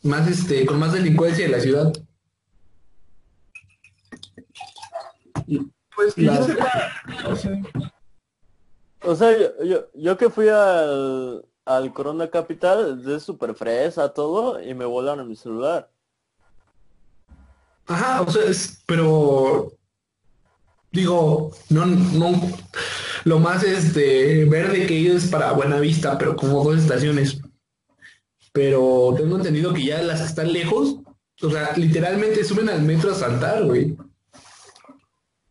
Más 0.02 0.28
este, 0.28 0.64
con 0.66 0.78
más 0.78 0.92
delincuencia 0.92 1.44
de 1.44 1.50
la 1.52 1.60
ciudad. 1.60 1.92
Pues 5.94 6.14
que 6.14 6.22
La- 6.22 6.36
yo 6.36 6.44
sepa, 6.46 6.92
no 7.28 7.36
sé. 7.36 7.62
O 9.04 9.14
sea, 9.16 9.36
yo, 9.36 9.64
yo, 9.64 9.86
yo 9.94 10.16
que 10.16 10.30
fui 10.30 10.48
al, 10.48 11.44
al 11.64 11.92
Corona 11.92 12.30
Capital, 12.30 13.04
de 13.04 13.18
súper 13.20 13.54
fresa, 13.54 14.08
todo, 14.12 14.62
y 14.62 14.74
me 14.74 14.84
volaron 14.84 15.28
mi 15.28 15.36
celular. 15.36 15.90
Ajá, 17.86 18.22
o 18.22 18.30
sea, 18.30 18.44
es- 18.44 18.82
pero 18.86 19.72
digo, 20.92 21.50
no, 21.68 21.84
no, 21.86 22.30
lo 23.24 23.38
más 23.40 23.64
este 23.64 24.44
verde 24.44 24.86
que 24.86 24.94
he 24.94 25.00
ido 25.00 25.16
es 25.16 25.26
para 25.28 25.52
Buenavista, 25.52 26.16
pero 26.16 26.36
como 26.36 26.62
dos 26.62 26.78
estaciones. 26.80 27.40
Pero 28.52 29.14
tengo 29.16 29.36
entendido 29.36 29.72
que 29.72 29.84
ya 29.84 30.02
las 30.02 30.20
que 30.20 30.26
están 30.26 30.52
lejos, 30.52 30.96
o 31.42 31.50
sea, 31.50 31.72
literalmente 31.76 32.44
suben 32.44 32.68
al 32.68 32.82
metro 32.82 33.12
a 33.12 33.14
saltar, 33.14 33.64
güey. 33.64 33.96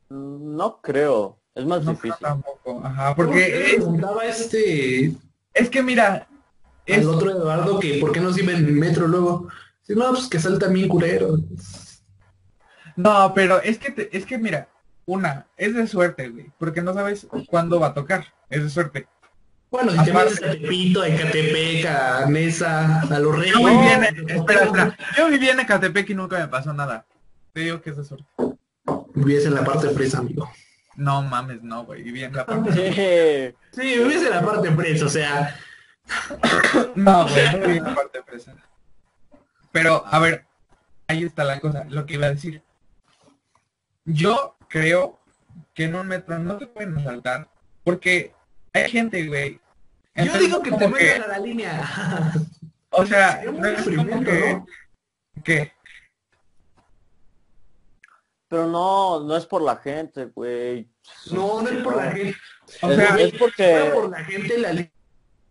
Mm, 0.10 0.56
No 0.56 0.82
creo, 0.82 1.40
es 1.56 1.66
más 1.66 1.84
No, 1.84 1.92
difícil. 1.92 2.14
tampoco. 2.20 2.82
Ajá, 2.84 3.16
porque 3.16 3.64
es, 3.64 3.76
preguntaba 3.76 4.26
este 4.26 5.14
es 5.54 5.70
que 5.70 5.82
mira, 5.84 6.28
es, 6.86 7.00
al 7.00 7.10
otro 7.10 7.32
Eduardo 7.32 7.80
que 7.80 8.00
por 8.00 8.12
qué 8.12 8.20
no 8.22 8.32
sirve 8.34 8.54
en 8.54 8.66
el 8.66 8.74
metro 8.74 9.08
luego. 9.08 9.48
Dice, 9.82 10.00
no, 10.00 10.10
pues 10.12 10.28
que 10.28 10.40
saltan 10.40 10.74
bien 10.74 10.88
culero. 10.88 11.38
no, 12.96 13.34
pero 13.34 13.62
es 13.62 13.78
que 13.80 13.92
te- 13.92 14.16
es 14.16 14.26
que 14.26 14.38
mira, 14.38 14.70
una, 15.06 15.48
es 15.58 15.74
de 15.76 15.88
suerte, 15.88 16.30
güey, 16.30 16.52
porque 16.60 16.82
no 16.82 16.94
sabes 16.94 17.28
cuándo 17.48 17.80
va 17.80 17.88
a 17.88 17.94
tocar, 17.94 18.26
es 18.50 18.64
de 18.64 18.70
suerte. 18.70 19.08
Bueno, 19.72 19.94
si 19.94 20.04
te 20.04 20.14
metes 20.14 20.44
a 20.44 20.52
Tepito, 20.52 21.02
a 21.02 21.08
Ecatepec, 21.08 21.86
a 21.86 22.26
Nesa, 22.26 23.02
a 23.04 23.20
Los 23.20 23.38
Reyes. 23.38 23.54
Yo 23.54 23.66
viví 23.66 23.88
en, 23.88 24.02
no, 24.02 24.34
espera, 24.34 24.64
espera, 24.66 24.98
yo 25.18 25.28
viví 25.30 25.50
en 25.50 25.60
Ecatepec 25.62 26.10
y 26.10 26.14
nunca 26.14 26.38
me 26.40 26.50
pasó 26.50 26.74
nada. 26.74 27.06
Te 27.54 27.62
digo 27.62 27.82
que 27.82 27.92
es 27.92 28.06
suerte. 28.06 28.26
Vivías 29.16 29.46
en 29.46 29.56
la 29.56 29.64
parte 29.64 29.90
fresa, 29.92 30.18
amigo. 30.18 30.52
No 30.98 31.22
mames, 31.22 31.64
no, 31.64 31.86
güey, 31.86 32.04
viví 32.04 32.22
en 32.22 32.36
la 32.36 32.46
parte. 32.46 32.74
Sí, 32.74 33.82
Sí, 33.82 33.98
vivías 33.98 34.24
en 34.24 34.32
la 34.32 34.42
parte 34.42 34.70
fresa, 34.72 35.06
o 35.06 35.10
sea, 35.10 35.58
No, 36.96 37.28
güey, 37.30 37.52
no 37.54 37.60
viví 37.60 37.78
en 37.78 37.84
la 37.86 37.96
parte 37.96 38.22
fresa. 38.24 38.54
Pero, 39.72 40.04
a 40.06 40.20
ver, 40.20 40.46
ahí 41.08 41.24
está 41.24 41.46
la 41.46 41.62
cosa, 41.62 41.86
lo 41.88 42.06
que 42.06 42.16
iba 42.16 42.26
a 42.26 42.32
decir. 42.32 42.62
Yo 44.04 44.58
creo 44.68 45.18
que 45.74 45.86
en 45.86 45.96
un 45.96 46.08
metro 46.08 46.38
no 46.40 46.58
te 46.58 46.68
pueden 46.68 46.98
asaltar 46.98 47.48
porque 47.86 48.34
hay 48.74 48.90
gente, 48.90 49.28
güey. 49.28 49.60
yo 50.16 50.38
digo 50.38 50.62
que 50.62 50.72
te 50.72 50.88
metas 50.88 51.26
a 51.26 51.28
la 51.28 51.40
línea. 51.40 52.34
O 52.94 53.06
sea, 53.06 53.42
no 53.50 53.66
es 53.66 53.84
como 53.84 54.22
que... 54.22 54.54
¿no? 54.54 54.66
¿Qué? 55.46 55.72
pero 58.50 58.68
no, 58.68 59.22
no 59.24 59.38
es 59.38 59.46
por 59.46 59.62
la 59.62 59.78
gente, 59.78 60.26
güey. 60.26 60.90
No, 61.32 61.62
no 61.62 61.70
es 61.70 61.82
por 61.84 61.96
la 61.96 62.12
gente. 62.12 62.36
O 62.82 62.92
Es- 62.92 62.98
sea, 62.98 63.16
es 63.18 63.32
Si 63.32 63.38
porque... 63.38 63.64
fuera 63.80 63.94
por 63.94 64.10
la 64.10 64.24
gente, 64.26 64.58
la 64.58 64.74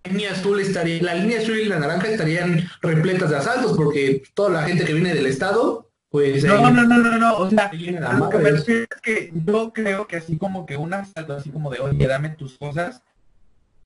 línea 0.05 0.33
azul 0.33 0.61
estaría, 0.61 1.03
la 1.03 1.15
línea 1.15 1.39
azul 1.41 1.57
y 1.59 1.65
la 1.65 1.79
naranja 1.79 2.09
estarían 2.09 2.69
repletas 2.83 3.31
de 3.31 3.37
asaltos, 3.39 3.75
porque 3.75 4.23
toda 4.35 4.51
la 4.51 4.63
gente 4.65 4.85
que 4.85 4.93
viene 4.93 5.15
del 5.15 5.27
estado, 5.27 5.89
pues 6.11 6.45
No, 6.45 6.71
no, 6.71 6.83
no, 6.85 6.99
no, 6.99 7.19
no, 7.19 7.37
o 7.39 7.49
sea, 7.49 7.71
lo 7.73 8.29
que 8.29 8.37
me 8.39 8.51
refiero 8.51 8.83
es 8.83 9.01
que 9.01 9.33
yo 9.47 9.73
creo 9.73 10.07
que 10.07 10.17
así 10.19 10.37
como 10.37 10.67
que 10.67 10.77
un 10.77 10.93
asalto, 10.93 11.33
así 11.37 11.49
como 11.51 11.71
de, 11.71 11.81
oye, 11.81 12.07
dame 12.07 12.29
tus 12.31 12.59
cosas, 12.59 13.03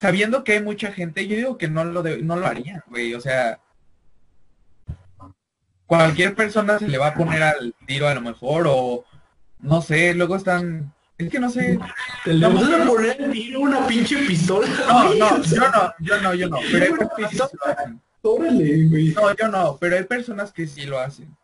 sabiendo 0.05 0.45
que 0.45 0.53
hay 0.53 0.63
mucha 0.63 0.93
gente, 0.93 1.27
yo 1.27 1.35
digo 1.35 1.57
que 1.57 1.67
no 1.67 1.83
lo, 1.83 2.03
de- 2.03 2.21
no 2.21 2.37
lo 2.37 2.47
haría, 2.47 2.85
güey, 2.89 3.15
o 3.15 3.21
sea, 3.23 3.59
cualquier 5.87 6.35
persona 6.35 6.79
se 6.79 6.89
le 6.89 6.99
va 6.99 7.07
a 7.09 7.15
poner 7.15 7.43
al 7.43 7.75
tiro 7.87 8.07
a 8.07 8.15
lo 8.15 8.21
mejor, 8.21 8.67
o 8.69 9.03
no 9.61 9.81
sé, 9.81 10.13
luego 10.13 10.37
están, 10.37 10.93
es 11.17 11.31
que 11.31 11.41
no 11.41 11.49
sé, 11.49 11.79
Le 12.27 12.47
vas 12.47 12.71
a 12.83 12.85
poner 12.87 13.23
al 13.23 13.31
tiro 13.33 13.61
una 13.61 13.87
pinche 13.87 14.19
pistola. 14.27 14.67
no, 14.87 15.15
no, 15.15 15.43
yo 15.43 15.71
no, 15.71 15.95
yo 16.01 16.21
no, 16.21 16.35
yo 16.35 16.49
no, 16.51 16.59
pero 16.71 16.85
hay 16.85 16.93
personas 16.93 17.09
que 17.17 17.27
sí 17.29 17.37
lo 17.47 17.67
hacen. 17.67 18.01
Órale, 18.27 18.87
güey. 18.89 19.09
No, 19.15 19.35
yo 19.35 19.49
no, 19.49 19.77
pero 19.81 19.97
hay 19.97 20.05
personas 20.05 20.53
que 20.53 20.67
sí 20.67 20.83
lo 20.85 20.99
hacen. 20.99 21.35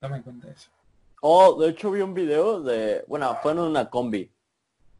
Toma 0.00 0.16
en 0.16 0.22
cuenta 0.24 0.48
eso. 0.48 0.68
Oh, 1.20 1.60
de 1.60 1.70
hecho 1.70 1.92
vi 1.92 2.00
un 2.00 2.12
video 2.14 2.60
de, 2.60 3.04
bueno, 3.06 3.38
fue 3.40 3.52
en 3.52 3.60
una 3.60 3.88
combi. 3.88 4.28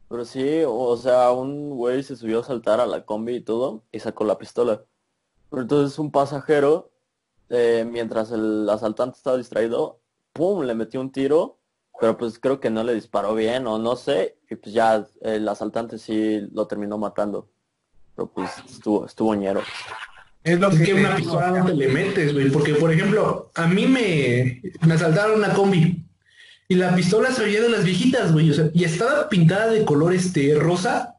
Pero 0.09 0.23
sí, 0.23 0.61
o 0.65 0.95
sea, 0.97 1.31
un 1.31 1.71
güey 1.71 2.01
se 2.01 2.15
subió 2.15 2.39
a 2.39 2.43
saltar 2.43 2.79
a 2.79 2.85
la 2.85 3.05
combi 3.05 3.35
y 3.35 3.41
todo 3.41 3.83
y 3.91 3.99
sacó 3.99 4.23
la 4.23 4.37
pistola. 4.37 4.83
Pero 5.49 5.61
entonces 5.61 5.99
un 5.99 6.11
pasajero, 6.11 6.91
eh, 7.49 7.85
mientras 7.89 8.31
el 8.31 8.69
asaltante 8.69 9.17
estaba 9.17 9.37
distraído, 9.37 9.99
¡pum! 10.33 10.63
le 10.63 10.75
metió 10.75 11.01
un 11.01 11.11
tiro, 11.11 11.59
pero 11.99 12.17
pues 12.17 12.39
creo 12.39 12.59
que 12.59 12.69
no 12.69 12.83
le 12.83 12.93
disparó 12.93 13.35
bien 13.35 13.67
o 13.67 13.79
no 13.79 13.95
sé, 13.95 14.37
y 14.49 14.55
pues 14.55 14.73
ya 14.73 15.05
el 15.21 15.47
asaltante 15.47 15.97
sí 15.97 16.41
lo 16.53 16.67
terminó 16.67 16.97
matando. 16.97 17.49
Pero 18.15 18.31
pues 18.31 18.51
estuvo, 18.69 19.05
estuvo 19.05 19.35
ñero. 19.35 19.61
Es 20.43 20.59
lo 20.59 20.69
Es 20.69 20.81
que, 20.81 20.93
una 20.93 21.15
pistola 21.17 21.51
no 21.51 21.65
te 21.65 21.73
le 21.73 21.87
metes, 21.89 22.33
güey, 22.33 22.49
porque 22.49 22.75
por 22.75 22.91
ejemplo, 22.93 23.51
a 23.55 23.67
mí 23.67 23.85
me, 23.85 24.61
me 24.85 24.93
asaltaron 24.93 25.39
una 25.39 25.53
combi 25.53 26.06
y 26.67 26.75
la 26.75 26.93
pistola 26.95 27.31
se 27.31 27.43
veía 27.43 27.61
de 27.61 27.69
las 27.69 27.85
viejitas, 27.85 28.33
güey, 28.33 28.51
o 28.51 28.53
sea, 28.53 28.65
y 28.73 28.83
estaba 28.83 29.29
pintada 29.29 29.67
de 29.67 29.85
color 29.85 30.13
este 30.13 30.55
rosa 30.55 31.15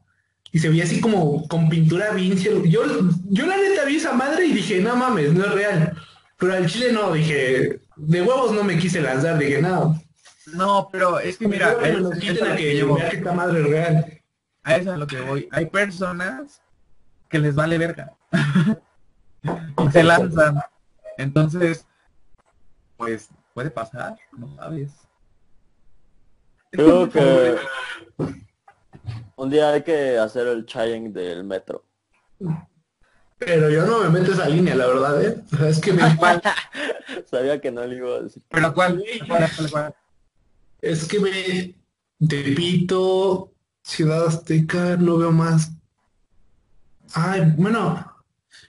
y 0.51 0.59
se 0.59 0.69
veía 0.69 0.83
así 0.83 1.01
como 1.01 1.47
con 1.47 1.69
pintura 1.69 2.11
vinci. 2.11 2.49
Yo, 2.69 2.83
yo 3.29 3.45
la 3.45 3.57
neta 3.57 3.85
vi 3.85 3.97
esa 3.97 4.13
madre 4.13 4.45
y 4.45 4.53
dije, 4.53 4.79
no 4.79 4.95
mames, 4.95 5.33
no 5.33 5.45
es 5.45 5.51
real. 5.51 5.97
Pero 6.37 6.53
al 6.53 6.67
chile 6.67 6.91
no, 6.91 7.11
dije, 7.11 7.81
de 7.95 8.21
huevos 8.21 8.51
no 8.51 8.63
me 8.63 8.77
quise 8.77 9.01
lanzar, 9.01 9.37
dije, 9.37 9.61
no. 9.61 10.01
No, 10.53 10.89
pero 10.91 11.19
es 11.19 11.37
que 11.37 11.47
mira, 11.47 11.75
me 11.81 11.93
lo 11.93 12.11
quiten 12.11 12.47
a 12.47 12.55
que 12.55 12.73
llevo. 12.73 12.95
vea 12.95 13.09
que 13.09 13.17
esta 13.17 13.33
madre 13.33 13.61
es 13.61 13.67
real. 13.67 14.21
A 14.63 14.75
eso 14.75 14.89
es 14.89 14.95
a 14.95 14.97
lo 14.97 15.07
que 15.07 15.21
voy. 15.21 15.47
Hay 15.51 15.65
personas 15.67 16.61
que 17.27 17.39
les 17.39 17.55
vale 17.55 17.77
verga. 17.77 18.13
y 19.43 19.91
se 19.91 20.03
lanzan. 20.03 20.59
Entonces, 21.17 21.85
pues, 22.97 23.29
puede 23.53 23.69
pasar, 23.69 24.15
no 24.37 24.55
sabes. 24.55 25.08
Creo 26.71 27.09
que 27.11 27.55
un 29.35 29.49
día 29.49 29.71
hay 29.71 29.83
que 29.83 30.17
hacer 30.17 30.47
el 30.47 30.65
challenge 30.65 31.11
del 31.11 31.43
metro. 31.43 31.85
Pero 33.37 33.69
yo 33.69 33.85
no 33.85 34.03
me 34.03 34.09
meto 34.09 34.33
esa 34.33 34.49
línea, 34.49 34.75
la 34.75 34.87
verdad, 34.87 35.23
¿eh? 35.23 35.41
Es 35.67 35.79
que 35.79 35.93
me, 35.93 36.01
Sabía 37.25 37.61
que 37.61 37.71
no 37.71 37.85
le 37.85 37.95
iba 37.95 38.15
a 38.15 38.21
decir. 38.21 38.43
Pero 38.49 38.73
¿cuál? 38.73 39.01
¿Cuál, 39.27 39.49
cuál, 39.55 39.71
cuál? 39.71 39.95
Es 40.81 41.05
que 41.05 41.19
me 41.19 41.75
Tepito, 42.27 43.53
Ciudad 43.81 44.27
Azteca, 44.27 44.97
no 44.97 45.17
veo 45.17 45.31
más. 45.31 45.71
Ay, 47.13 47.53
bueno, 47.57 48.05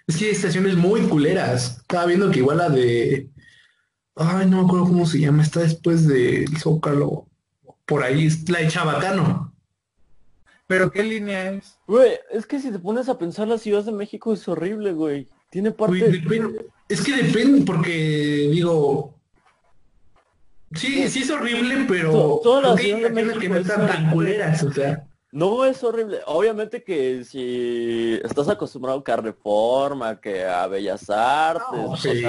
es 0.06 0.16
que 0.16 0.26
hay 0.26 0.30
estaciones 0.30 0.76
muy 0.76 1.02
culeras. 1.02 1.78
Estaba 1.78 2.06
viendo 2.06 2.30
que 2.30 2.38
igual 2.38 2.58
la 2.58 2.68
de. 2.68 3.28
Ay, 4.14 4.48
no 4.48 4.58
me 4.58 4.64
acuerdo 4.64 4.86
cómo 4.86 5.06
se 5.06 5.18
llama, 5.18 5.42
está 5.42 5.60
después 5.60 6.06
de 6.06 6.46
Zócalo. 6.58 7.26
Por 7.90 8.04
ahí, 8.04 8.28
la 8.46 8.60
de 8.60 8.68
Chabacano. 8.68 9.52
¿Pero 10.68 10.92
qué 10.92 11.02
línea 11.02 11.50
es? 11.50 11.76
Güey, 11.88 12.12
es 12.30 12.46
que 12.46 12.60
si 12.60 12.70
te 12.70 12.78
pones 12.78 13.08
a 13.08 13.18
pensar 13.18 13.48
la 13.48 13.58
Ciudad 13.58 13.82
de 13.84 13.90
México 13.90 14.32
es 14.32 14.46
horrible, 14.46 14.92
güey. 14.92 15.26
Tiene 15.50 15.70
Güey, 15.70 16.00
parte... 16.00 16.12
depende- 16.12 16.66
es 16.88 17.00
que 17.02 17.16
depende, 17.20 17.62
porque 17.66 18.48
digo. 18.52 19.18
Sí, 20.72 21.08
sí 21.08 21.22
es 21.22 21.30
horrible, 21.30 21.84
pero. 21.88 22.12
To- 22.12 22.40
toda 22.44 22.60
la 22.62 22.68
creo 22.76 23.40
que 23.40 23.48
de 23.48 23.48
no 23.48 23.56
es 23.56 23.66
están 23.68 23.86
tan 23.88 24.10
culeras, 24.12 24.62
o 24.62 24.72
sea. 24.72 25.04
No 25.32 25.64
es 25.64 25.84
horrible. 25.84 26.20
Obviamente 26.26 26.82
que 26.82 27.24
si 27.24 28.18
estás 28.24 28.48
acostumbrado 28.48 29.04
que 29.04 29.12
a 29.12 29.16
Reforma, 29.16 30.20
que 30.20 30.44
a 30.44 30.66
Bellas 30.66 31.08
Artes, 31.08 31.66
No, 31.72 31.96
sí. 31.96 32.22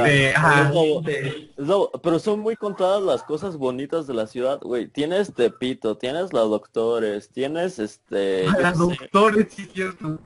sea, 1.57 1.89
pero 2.03 2.19
son 2.19 2.41
muy 2.41 2.55
contadas 2.55 3.01
las 3.01 3.23
cosas 3.23 3.57
bonitas 3.57 4.05
de 4.05 4.13
la 4.13 4.27
ciudad, 4.27 4.59
güey. 4.61 4.87
Tienes 4.87 5.33
Tepito, 5.33 5.97
tienes 5.97 6.31
la 6.31 6.41
Doctores, 6.41 7.29
tienes 7.29 7.79
este, 7.79 8.45
sé, 8.47 8.73
doctora, 8.75 9.37
sí, 9.49 9.67
cierto. 9.73 10.19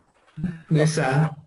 Esa, 0.70 1.38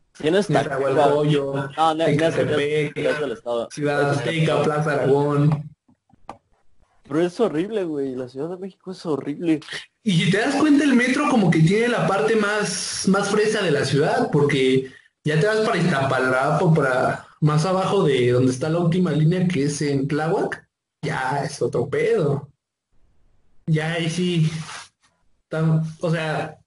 tienes. 3.35 3.68
Ciudad 3.70 4.11
Azteca, 4.12 4.62
Plaza 4.62 4.93
Aragón. 4.95 5.68
Pero 7.09 7.22
es 7.22 7.40
horrible, 7.40 7.84
güey. 7.84 8.14
La 8.14 8.28
Ciudad 8.28 8.50
de 8.50 8.59
México 8.59 8.92
es 8.92 9.04
horrible. 9.06 9.61
Y 10.02 10.12
si 10.12 10.30
te 10.30 10.38
das 10.38 10.54
cuenta, 10.56 10.84
el 10.84 10.94
metro 10.94 11.28
como 11.30 11.50
que 11.50 11.61
tiene 11.61 11.88
la 11.88 12.06
parte 12.06 12.36
más, 12.36 13.09
más 13.09 13.30
fresa 13.30 13.62
de 13.62 13.70
la 13.70 13.84
ciudad, 13.84 14.30
porque 14.30 14.92
ya 15.24 15.40
te 15.40 15.46
vas 15.46 15.61
para 15.61 15.78
Iztapalapa, 15.78 16.74
para 16.74 17.26
más 17.40 17.64
abajo 17.64 18.04
de 18.04 18.32
donde 18.32 18.52
está 18.52 18.68
la 18.68 18.78
última 18.78 19.11
línea, 19.12 19.48
que 19.48 19.64
es 19.64 19.80
en 19.82 20.06
Tláhuac, 20.06 20.68
ya 21.02 21.44
es 21.44 21.62
otro 21.62 21.88
pedo. 21.88 22.48
Ya 23.66 23.94
ahí 23.94 24.09
sí, 24.09 24.50
o 26.00 26.11
sea, 26.11 26.59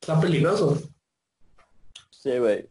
está 0.00 0.20
peligroso. 0.20 0.78
Sí, 2.10 2.38
güey. 2.38 2.68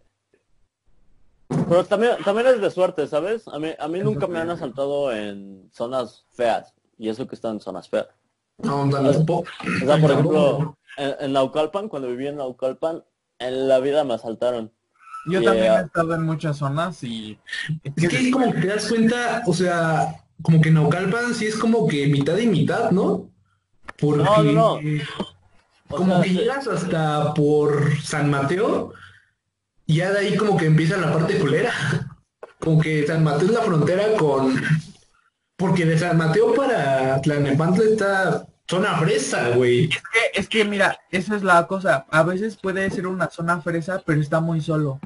Pero 1.47 1.83
también, 1.83 2.17
también 2.23 2.47
es 2.47 2.61
de 2.61 2.69
suerte, 2.69 3.07
¿sabes? 3.07 3.47
A 3.47 3.57
mí, 3.57 3.69
a 3.77 3.87
mí 3.87 3.99
nunca 3.99 4.27
me 4.27 4.39
han 4.39 4.51
asaltado 4.51 5.11
en 5.11 5.69
zonas 5.73 6.25
feas. 6.31 6.73
Y 6.99 7.09
eso 7.09 7.27
que 7.27 7.33
están 7.33 7.53
en 7.53 7.61
zonas 7.61 7.89
feas. 7.89 8.07
No. 8.59 8.83
O 8.83 8.91
sea, 8.91 9.97
por 9.99 10.11
ejemplo, 10.11 10.77
en, 10.97 11.15
en 11.19 11.33
Naucalpan, 11.33 11.87
cuando 11.89 12.09
viví 12.09 12.27
en 12.27 12.35
Naucalpan, 12.35 13.03
en 13.39 13.67
la 13.67 13.79
vida 13.79 14.03
me 14.03 14.13
asaltaron. 14.13 14.71
Yo 15.25 15.39
Yeah. 15.39 15.51
también 15.51 15.73
he 15.73 15.81
estado 15.85 16.15
en 16.15 16.23
muchas 16.23 16.57
zonas 16.57 17.03
y... 17.03 17.39
Es 17.95 18.07
que 18.09 18.27
es 18.27 18.31
como 18.31 18.51
que 18.53 18.61
te 18.61 18.67
das 18.67 18.87
cuenta, 18.87 19.43
o 19.47 19.53
sea, 19.53 20.23
como 20.41 20.61
que 20.61 20.71
Naucalpan 20.71 21.33
sí 21.33 21.47
es 21.47 21.57
como 21.57 21.87
que 21.87 22.07
mitad 22.07 22.37
y 22.37 22.47
mitad, 22.47 22.91
¿no? 22.91 23.29
Porque 23.97 24.23
No, 24.23 24.43
no, 24.43 24.51
no. 24.53 24.79
O 25.91 25.95
como 25.95 26.15
sea, 26.15 26.23
que 26.23 26.29
llegas 26.29 26.67
hasta 26.67 27.33
por 27.33 27.97
San 28.01 28.29
Mateo 28.29 28.93
y 29.85 29.95
ya 29.97 30.11
de 30.11 30.19
ahí 30.19 30.37
como 30.37 30.55
que 30.55 30.67
empieza 30.67 30.97
la 30.97 31.11
parte 31.11 31.39
culera. 31.39 31.71
Como 32.59 32.79
que 32.79 33.07
San 33.07 33.23
Mateo 33.23 33.47
es 33.47 33.53
la 33.53 33.61
frontera 33.61 34.03
con... 34.17 34.53
Porque 35.59 35.85
de 35.85 35.99
San 35.99 36.17
Mateo 36.17 36.55
para 36.55 37.21
Tlalnepantla 37.21 37.83
está 37.83 38.47
zona 38.65 38.97
fresa, 38.97 39.49
güey. 39.49 39.89
Es 39.89 39.97
que, 39.97 40.39
es 40.39 40.47
que 40.47 40.63
mira, 40.63 40.97
esa 41.11 41.35
es 41.35 41.43
la 41.43 41.67
cosa. 41.67 42.05
A 42.09 42.23
veces 42.23 42.55
puede 42.55 42.89
ser 42.89 43.05
una 43.05 43.29
zona 43.29 43.59
fresa, 43.61 44.01
pero 44.05 44.21
está 44.21 44.39
muy 44.39 44.61
solo. 44.61 45.01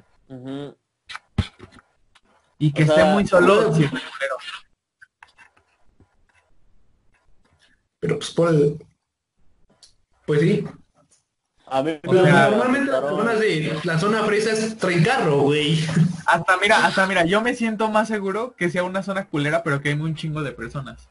Y 2.60 2.72
que 2.72 2.84
O 2.84 2.86
esté 2.86 3.02
sea, 3.02 3.14
muy 3.14 3.26
solo, 3.26 3.74
sí, 3.74 3.90
pero 3.92 4.36
Pero 8.00 8.20
pues 8.20 8.32
por 8.32 8.50
el... 8.50 8.78
Pues 10.28 10.42
sí. 10.42 10.66
A 11.76 11.82
mí 11.82 11.98
O 12.06 12.14
sea, 12.14 12.22
me 12.24 12.32
normalmente 12.32 12.92
las 12.92 13.02
personas 13.02 13.40
de 13.40 13.80
la 13.84 13.98
zona 13.98 14.24
fresa 14.24 14.52
es 14.52 14.78
traen 14.78 15.04
carro, 15.04 15.42
güey. 15.42 15.80
hasta 16.28 16.58
mira, 16.58 16.86
hasta 16.86 17.08
mira, 17.08 17.26
yo 17.26 17.42
me 17.42 17.56
siento 17.56 17.90
más 17.90 18.08
seguro 18.08 18.56
que 18.56 18.70
sea 18.70 18.84
una 18.84 19.02
zona 19.02 19.28
culera, 19.28 19.64
pero 19.64 19.82
que 19.82 19.90
hay 19.90 19.96
un 19.96 20.14
chingo 20.16 20.44
de 20.44 20.52
personas. 20.52 21.10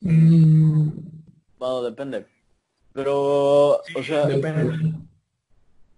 Mm, 0.00 0.90
Bueno, 1.58 1.82
depende. 1.82 2.26
Pero, 2.92 3.76
o 3.76 4.02
sea, 4.04 4.26
depende. 4.26 4.92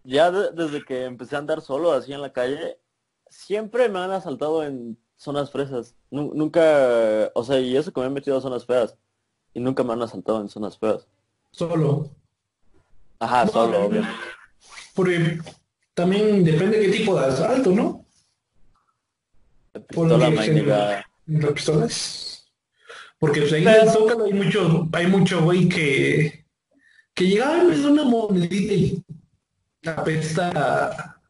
ya 0.04 0.30
de- 0.30 0.52
desde 0.52 0.84
que 0.84 1.04
empecé 1.04 1.36
a 1.36 1.40
andar 1.40 1.60
solo 1.60 1.92
así 1.92 2.12
en 2.12 2.22
la 2.22 2.32
calle, 2.32 2.78
siempre 3.28 3.88
me 3.88 3.98
han 3.98 4.10
asaltado 4.10 4.62
en 4.64 4.96
zonas 5.16 5.50
fresas. 5.50 5.94
Nu- 6.10 6.32
nunca, 6.34 7.30
o 7.34 7.44
sea, 7.44 7.58
y 7.60 7.76
eso 7.76 7.92
que 7.92 8.00
me 8.00 8.06
he 8.06 8.10
metido 8.10 8.38
a 8.38 8.40
zonas 8.40 8.64
feas. 8.64 8.96
Y 9.52 9.60
nunca 9.60 9.82
me 9.82 9.92
han 9.92 10.02
asaltado 10.02 10.40
en 10.40 10.48
zonas 10.48 10.78
feas. 10.78 11.06
Solo. 11.50 12.08
Ajá, 13.20 13.44
No, 13.44 13.52
solo, 13.52 13.84
obviamente. 13.84 14.16
Porque 14.94 15.38
también 15.94 16.42
depende 16.44 16.80
qué 16.80 16.88
tipo 16.88 17.18
de 17.18 17.26
asalto, 17.26 17.70
¿no? 17.70 18.04
Pistola 19.88 20.26
Porque 20.26 20.36
magnética. 20.36 21.04
Las 21.26 21.52
pistolas. 21.52 22.52
Porque 23.18 23.40
pues 23.42 23.52
ahí 23.52 23.62
en 23.62 23.68
el 23.68 23.90
Zócalo 23.90 24.24
hay 24.24 24.32
mucho, 24.32 24.88
hay 24.92 25.06
mucho 25.06 25.42
güey 25.42 25.68
que, 25.68 26.44
que 27.14 27.26
llegaba 27.28 27.62
da 27.64 27.88
una 27.90 28.04
monedita 28.04 28.72
y 28.72 29.04
apesta 29.86 31.20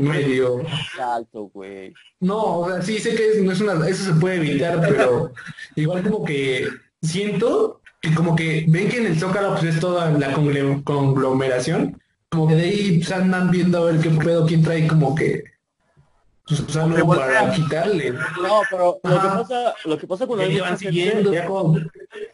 medio. 0.00 0.62
Alto, 1.00 1.50
güey. 1.52 1.92
No, 2.20 2.60
o 2.60 2.70
sea, 2.70 2.80
sí 2.80 2.98
sé 2.98 3.14
que 3.16 3.28
es- 3.30 3.42
no 3.42 3.50
es 3.52 3.60
una, 3.60 3.86
eso 3.88 4.04
se 4.04 4.20
puede 4.20 4.36
evitar, 4.36 4.80
pero 4.80 5.32
igual 5.76 6.02
como 6.04 6.24
que 6.24 6.68
siento 7.02 7.81
que 8.02 8.12
como 8.14 8.34
que 8.34 8.66
ven 8.68 8.88
que 8.88 8.98
en 8.98 9.06
el 9.06 9.18
Zócalo 9.18 9.52
pues 9.52 9.62
es 9.74 9.80
toda 9.80 10.10
la 10.10 10.32
conglomeración, 10.84 12.00
como 12.28 12.48
que 12.48 12.56
de 12.56 12.62
ahí 12.62 12.98
pues, 12.98 13.12
andan 13.12 13.50
viendo 13.50 13.78
a 13.78 13.84
ver 13.92 14.00
qué 14.00 14.10
pedo, 14.10 14.44
quién 14.44 14.62
trae 14.62 14.86
como 14.88 15.14
que 15.14 15.44
pues 16.46 16.76
algo 16.76 17.08
para 17.14 17.52
quitarle. 17.52 18.10
No, 18.12 18.60
pero 18.68 18.98
lo 19.04 19.20
que 19.20 19.28
pasa, 19.28 19.74
lo 19.84 19.98
que 19.98 20.06
pasa 20.08 20.26
cuando 20.26 20.44
hay 20.44 20.52
mucha 20.52 20.76
siguiendo, 20.76 21.30
gente, 21.32 21.46
como- 21.46 21.78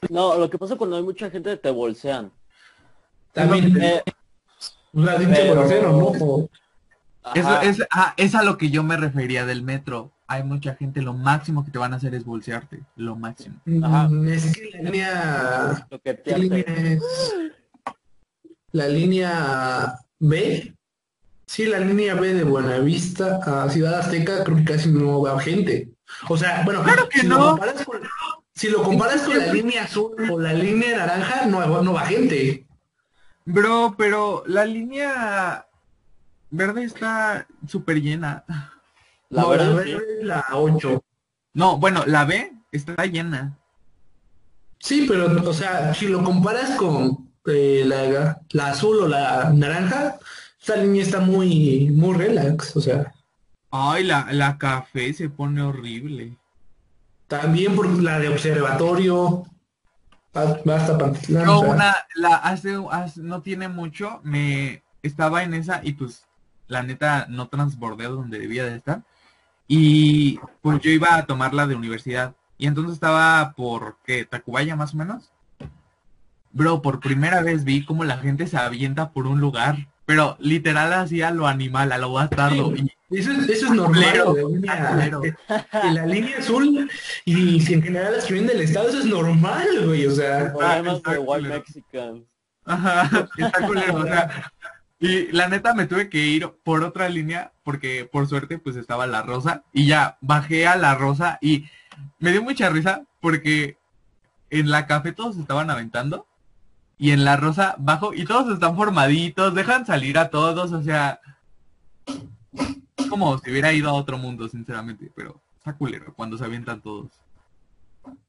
no, 0.08 0.38
lo 0.38 0.48
que 0.50 0.58
pasa 0.58 0.76
cuando 0.76 0.96
hay 0.96 1.02
mucha 1.02 1.30
gente 1.30 1.56
te 1.58 1.70
bolsean. 1.70 2.32
también 3.32 3.80
Eh, 3.80 4.02
la 4.94 5.18
dicha 5.18 5.32
pero- 5.34 5.52
grosero, 5.52 5.92
¿no? 5.92 6.06
O- 6.06 6.50
es, 7.34 7.44
ah, 7.90 8.14
es 8.16 8.34
a 8.34 8.42
lo 8.42 8.56
que 8.56 8.70
yo 8.70 8.82
me 8.82 8.96
refería 8.96 9.44
del 9.44 9.62
metro. 9.62 10.12
Hay 10.30 10.42
mucha 10.44 10.74
gente, 10.74 11.00
lo 11.00 11.14
máximo 11.14 11.64
que 11.64 11.70
te 11.70 11.78
van 11.78 11.94
a 11.94 11.96
hacer 11.96 12.14
es 12.14 12.24
bolsearte. 12.24 12.82
Lo 12.96 13.16
máximo. 13.16 13.56
Ajá. 13.82 14.08
Mm, 14.08 14.28
Es 14.28 14.54
que 14.56 14.70
la 14.74 14.82
línea 14.82 15.86
lo 15.90 16.00
que 16.00 16.14
te 16.14 16.22
¿Qué 16.22 16.30
hace- 16.32 16.40
línea 16.42 16.64
es? 16.66 17.02
La 18.72 18.88
línea 18.88 19.94
B. 20.18 20.74
Sí, 21.46 21.64
la 21.64 21.80
línea 21.80 22.14
B 22.14 22.34
de 22.34 22.44
Buenavista 22.44 23.40
a 23.42 23.70
Ciudad 23.70 24.00
Azteca 24.00 24.44
creo 24.44 24.58
que 24.58 24.64
casi 24.64 24.92
no 24.92 25.22
va 25.22 25.40
gente. 25.40 25.88
O 26.28 26.36
sea, 26.36 26.62
bueno, 26.64 26.82
Claro 26.82 27.08
que 27.08 27.20
si 27.20 27.26
no. 27.26 27.38
Lo 27.38 27.50
comparas 27.52 27.84
con, 27.86 28.00
si 28.54 28.68
lo 28.68 28.82
comparas 28.82 29.22
con 29.22 29.38
la 29.38 29.52
línea 29.52 29.84
azul 29.84 30.14
o 30.30 30.38
la 30.38 30.52
línea 30.52 30.94
naranja, 30.98 31.46
no, 31.46 31.82
no 31.82 31.92
va 31.94 32.02
gente. 32.04 32.66
Bro, 33.46 33.94
pero 33.96 34.42
la 34.46 34.66
línea 34.66 35.66
verde 36.50 36.84
está 36.84 37.46
súper 37.66 38.02
llena. 38.02 38.44
La 39.30 39.42
no, 39.42 39.48
verdad, 39.50 39.74
la 39.74 39.82
es 39.82 39.98
la 40.22 40.46
8. 40.52 41.02
No, 41.54 41.78
bueno, 41.78 42.04
la 42.06 42.24
B 42.24 42.52
está 42.72 43.04
llena. 43.06 43.58
Sí, 44.78 45.06
pero, 45.08 45.26
o 45.48 45.52
sea, 45.52 45.92
si 45.94 46.06
lo 46.08 46.22
comparas 46.22 46.76
con 46.76 47.30
eh, 47.46 47.82
la, 47.84 48.40
la 48.50 48.66
azul 48.68 49.00
o 49.00 49.08
la 49.08 49.50
naranja, 49.52 50.18
esa 50.60 50.76
línea 50.76 51.02
está 51.02 51.20
muy, 51.20 51.90
muy 51.90 52.14
relax. 52.16 52.76
O 52.76 52.80
sea, 52.80 53.12
Ay, 53.70 54.04
la, 54.04 54.28
la 54.32 54.56
café 54.56 55.12
se 55.12 55.28
pone 55.28 55.60
horrible. 55.62 56.36
También 57.26 57.76
por 57.76 57.86
la 58.02 58.18
de 58.18 58.28
observatorio. 58.30 59.44
Basta 60.64 60.96
Pantitlán. 60.96 61.44
Yo 61.46 61.58
o 61.58 61.60
sea, 61.64 61.70
una, 61.74 61.96
la 62.14 62.36
hace, 62.36 62.78
hace- 62.90 63.20
no 63.22 63.42
tiene 63.42 63.68
mucho, 63.68 64.20
me 64.22 64.82
estaba 65.02 65.42
en 65.42 65.52
esa 65.54 65.80
y 65.82 65.94
pues 65.94 66.24
la 66.68 66.82
neta 66.82 67.26
no 67.28 67.48
transbordé 67.48 68.04
donde 68.04 68.38
debía 68.38 68.64
de 68.64 68.76
estar. 68.76 69.02
Y 69.68 70.40
pues 70.62 70.80
yo 70.80 70.90
iba 70.90 71.14
a 71.14 71.26
tomar 71.26 71.54
la 71.54 71.66
de 71.66 71.74
universidad. 71.76 72.34
Y 72.56 72.66
entonces 72.66 72.94
estaba 72.94 73.52
por, 73.54 73.98
¿qué? 74.04 74.24
Tacubaya 74.24 74.74
más 74.74 74.94
o 74.94 74.96
menos. 74.96 75.30
Bro, 76.50 76.82
por 76.82 76.98
primera 76.98 77.42
vez 77.42 77.62
vi 77.64 77.84
cómo 77.84 78.02
la 78.04 78.18
gente 78.18 78.46
se 78.46 78.56
avienta 78.56 79.10
por 79.10 79.26
un 79.26 79.40
lugar. 79.40 79.86
Pero 80.06 80.38
literal 80.40 80.92
hacía 80.94 81.30
lo 81.30 81.46
animal, 81.46 81.92
a 81.92 81.98
lo 81.98 82.14
bastardo. 82.14 82.74
Sí. 82.74 82.90
Y 83.10 83.18
Eso 83.20 83.30
es, 83.32 83.48
eso 83.48 83.66
es 83.66 83.72
normal. 83.72 84.02
La 84.02 84.34
línea, 84.34 84.88
culero. 84.90 85.22
en 85.82 85.94
la 85.94 86.06
línea 86.06 86.38
azul 86.38 86.90
y 87.26 87.60
si 87.60 87.74
en 87.74 87.82
general 87.82 88.14
las 88.14 88.24
que 88.24 88.32
vienen 88.34 88.52
del 88.52 88.62
estado, 88.62 88.88
eso 88.88 88.98
es 88.98 89.04
normal, 89.04 89.66
güey. 89.84 90.06
O 90.06 90.10
sea, 90.10 90.52
Además 90.60 91.02
de 91.02 91.18
White. 91.18 91.48
Mexican. 91.48 92.24
Ajá, 92.64 93.28
está 93.36 93.66
culero, 93.66 93.96
o 93.96 94.02
sea, 94.04 94.52
y 95.00 95.30
la 95.32 95.48
neta 95.48 95.74
me 95.74 95.86
tuve 95.86 96.08
que 96.08 96.18
ir 96.18 96.50
por 96.64 96.82
otra 96.82 97.08
línea 97.08 97.52
porque 97.62 98.08
por 98.10 98.26
suerte 98.26 98.58
pues 98.58 98.76
estaba 98.76 99.06
la 99.06 99.22
rosa 99.22 99.62
y 99.72 99.86
ya 99.86 100.18
bajé 100.20 100.66
a 100.66 100.76
la 100.76 100.94
rosa 100.96 101.38
y 101.40 101.66
me 102.18 102.32
dio 102.32 102.42
mucha 102.42 102.68
risa 102.68 103.04
porque 103.20 103.76
en 104.50 104.70
la 104.70 104.86
café 104.86 105.12
todos 105.12 105.36
estaban 105.38 105.70
aventando 105.70 106.26
y 106.98 107.12
en 107.12 107.24
la 107.24 107.36
rosa 107.36 107.76
bajo 107.78 108.12
y 108.12 108.24
todos 108.24 108.52
están 108.52 108.76
formaditos, 108.76 109.54
dejan 109.54 109.86
salir 109.86 110.18
a 110.18 110.30
todos, 110.30 110.72
o 110.72 110.82
sea, 110.82 111.20
como 113.08 113.38
si 113.38 113.50
hubiera 113.52 113.72
ido 113.72 113.88
a 113.88 113.92
otro 113.92 114.18
mundo 114.18 114.48
sinceramente, 114.48 115.12
pero 115.14 115.40
está 115.56 115.74
culero 115.74 116.12
cuando 116.14 116.36
se 116.36 116.44
avientan 116.44 116.80
todos. 116.80 117.06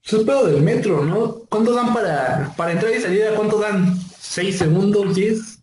es 0.04 0.14
pedo 0.24 0.46
del 0.46 0.62
metro, 0.62 1.04
¿no? 1.04 1.34
¿Cuánto 1.50 1.74
dan 1.74 1.94
para, 1.94 2.54
para 2.56 2.74
entrar 2.74 2.94
y 2.94 3.02
salida? 3.02 3.34
¿Cuánto 3.36 3.60
dan? 3.60 3.98
¿Seis 4.20 4.60
segundos? 4.60 5.16
¿Diez? 5.16 5.59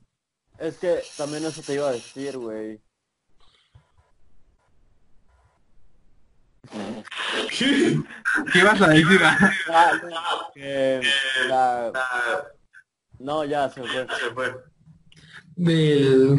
Es 0.58 0.78
que 0.78 1.02
también 1.16 1.44
eso 1.44 1.62
te 1.62 1.74
iba 1.74 1.88
a 1.88 1.92
decir, 1.92 2.36
güey. 2.38 2.80
¿Qué? 7.50 8.00
¿Qué 8.52 8.58
ibas 8.58 8.80
a 8.80 8.88
decir? 8.88 9.20
Ah, 9.68 9.92
no, 10.02 10.52
que 10.54 11.00
la... 11.48 11.92
No, 13.18 13.44
ya 13.44 13.68
se 13.70 13.82
fue. 13.82 14.06
Se 14.18 14.30
fue. 14.34 14.54
Del, 15.54 16.38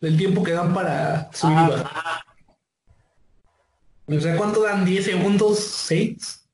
del 0.00 0.16
tiempo 0.16 0.42
que 0.42 0.52
dan 0.52 0.74
para 0.74 1.30
Ajá. 1.30 1.68
bajar. 1.68 2.24
O 4.06 4.20
sea, 4.20 4.36
¿cuánto 4.36 4.62
dan? 4.62 4.86
¿10 4.86 5.02
segundos? 5.02 5.58
¿6? 5.90 6.48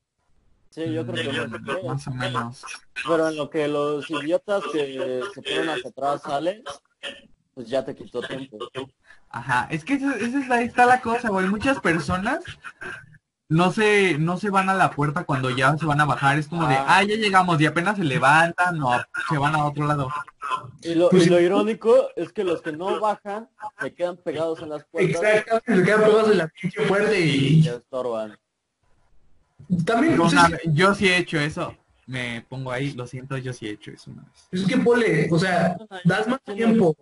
Sí, 0.69 0.93
yo 0.93 1.07
creo 1.07 1.31
que 1.31 1.39
unos 1.39 1.61
tres. 1.65 1.83
Más 1.85 2.07
o 2.07 2.11
menos. 2.11 2.63
Pero 3.07 3.29
en 3.29 3.37
lo 3.37 3.49
que 3.49 3.67
los 3.67 4.09
idiotas 4.09 4.61
que 4.73 5.21
se 5.33 5.41
ponen 5.41 5.69
hacia 5.69 5.89
atrás 5.89 6.21
salen, 6.21 6.63
pues 7.53 7.67
ya 7.67 7.83
te 7.85 7.95
quitó 7.95 8.21
tiempo. 8.21 8.57
Ajá, 9.29 9.67
es 9.71 9.83
que 9.83 9.93
esa, 9.95 10.15
esa 10.15 10.39
es 10.39 10.47
la, 10.47 10.55
ahí 10.55 10.65
está 10.65 10.85
la 10.85 11.01
cosa, 11.01 11.29
güey. 11.29 11.47
Muchas 11.47 11.79
personas 11.79 12.39
no 13.49 13.71
se, 13.71 14.17
no 14.17 14.37
se 14.37 14.49
van 14.49 14.69
a 14.69 14.73
la 14.73 14.91
puerta 14.91 15.23
cuando 15.23 15.49
ya 15.49 15.77
se 15.77 15.85
van 15.85 16.01
a 16.01 16.05
bajar. 16.05 16.37
Es 16.39 16.47
como 16.47 16.67
de, 16.67 16.75
Ah. 16.75 16.85
ah, 16.97 17.03
ya 17.03 17.15
llegamos 17.15 17.59
y 17.61 17.65
apenas 17.65 17.97
se 17.97 18.03
levantan 18.03 18.81
o 18.81 18.91
se 19.29 19.37
van 19.37 19.55
a 19.55 19.65
otro 19.65 19.85
lado. 19.87 20.09
Y 20.81 20.95
lo, 20.95 21.09
Pues 21.09 21.23
y 21.23 21.25
sí. 21.25 21.31
lo 21.31 21.39
irónico 21.39 22.09
es 22.15 22.31
que 22.31 22.43
los 22.43 22.61
que 22.61 22.71
no 22.71 22.99
bajan 22.99 23.49
se 23.81 23.93
quedan 23.93 24.17
pegados 24.17 24.61
en 24.61 24.69
las 24.69 24.85
puertas 24.85 25.21
Exactamente, 25.23 25.75
se 25.75 25.83
quedan 25.83 26.01
pegados 26.01 26.31
en 26.31 26.37
la 26.37 26.47
pinche 26.47 26.81
puerta 26.87 27.17
y 27.17 27.23
y 27.23 27.63
se 27.63 27.75
estorban. 27.75 28.37
también 29.85 30.15
Yo, 30.17 30.23
pues, 30.23 30.61
yo 30.65 30.93
sí 30.95 31.07
he 31.09 31.17
hecho 31.17 31.39
eso. 31.39 31.75
Me 32.07 32.45
pongo 32.47 32.71
ahí, 32.71 32.91
lo 32.91 33.07
siento, 33.07 33.37
yo 33.37 33.51
sí 33.51 33.67
he 33.67 33.71
hecho 33.71 33.91
eso 33.91 34.11
una 34.11 34.23
vez. 34.23 34.47
es 34.51 34.67
que 34.67 34.77
pole, 34.77 35.27
o 35.31 35.39
sea, 35.39 35.75
das 36.03 36.27
más 36.27 36.39
tiempo. 36.43 36.95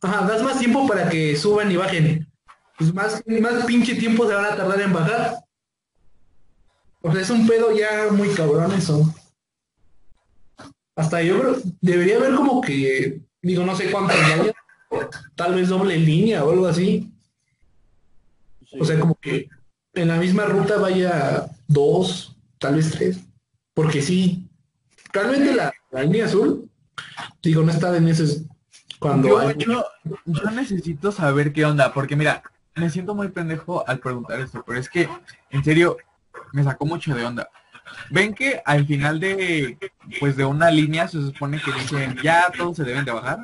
Ajá, 0.00 0.26
das 0.26 0.42
más 0.42 0.58
tiempo 0.58 0.86
para 0.86 1.08
que 1.10 1.36
suban 1.36 1.70
y 1.70 1.76
bajen. 1.76 2.26
Pues 2.78 2.94
más, 2.94 3.22
más 3.26 3.64
pinche 3.66 3.96
tiempo 3.96 4.26
se 4.26 4.34
van 4.34 4.46
a 4.46 4.56
tardar 4.56 4.80
en 4.80 4.92
bajar. 4.92 5.36
O 7.02 7.12
sea, 7.12 7.20
es 7.20 7.30
un 7.30 7.46
pedo 7.46 7.76
ya 7.76 8.08
muy 8.10 8.28
cabrón 8.30 8.72
eso. 8.72 9.14
Hasta 10.96 11.22
yo 11.22 11.40
creo, 11.40 11.56
debería 11.80 12.16
haber 12.16 12.34
como 12.34 12.60
que, 12.60 13.20
digo, 13.42 13.64
no 13.64 13.76
sé 13.76 13.90
cuántas 13.90 14.16
haya, 14.16 14.52
tal 15.34 15.54
vez 15.54 15.68
doble 15.68 15.96
línea 15.96 16.44
o 16.44 16.50
algo 16.50 16.66
así. 16.66 17.12
Sí. 18.66 18.78
O 18.80 18.84
sea, 18.84 18.98
como 18.98 19.14
que 19.16 19.48
en 19.94 20.08
la 20.08 20.16
misma 20.16 20.46
ruta 20.46 20.78
vaya 20.78 21.48
dos, 21.66 22.36
tal 22.58 22.76
vez 22.76 22.90
tres. 22.90 23.27
Porque 23.78 24.02
sí, 24.02 24.44
realmente 25.12 25.54
la, 25.54 25.72
la 25.92 26.02
línea 26.02 26.24
azul, 26.24 26.68
digo, 27.40 27.62
no 27.62 27.70
está 27.70 27.96
en 27.96 28.08
ese 28.08 28.44
cuando 28.98 29.28
Yo, 29.28 29.38
hay- 29.38 29.54
yo, 29.56 29.84
yo 30.26 30.50
necesito 30.50 31.12
saber 31.12 31.52
qué 31.52 31.64
onda, 31.64 31.92
porque 31.92 32.16
mira, 32.16 32.42
me 32.74 32.90
siento 32.90 33.14
muy 33.14 33.28
pendejo 33.28 33.88
al 33.88 34.00
preguntar 34.00 34.40
esto, 34.40 34.64
pero 34.66 34.80
es 34.80 34.90
que, 34.90 35.08
en 35.50 35.62
serio, 35.62 35.96
me 36.52 36.64
sacó 36.64 36.86
mucho 36.86 37.14
de 37.14 37.24
onda. 37.24 37.50
Ven 38.10 38.34
que 38.34 38.60
al 38.64 38.84
final 38.84 39.20
de, 39.20 39.78
pues 40.18 40.36
de 40.36 40.44
una 40.44 40.72
línea 40.72 41.06
se 41.06 41.22
supone 41.22 41.62
que 41.62 41.70
dicen, 41.70 42.16
ya 42.20 42.50
todos 42.50 42.78
se 42.78 42.82
deben 42.82 43.04
de 43.04 43.12
bajar. 43.12 43.38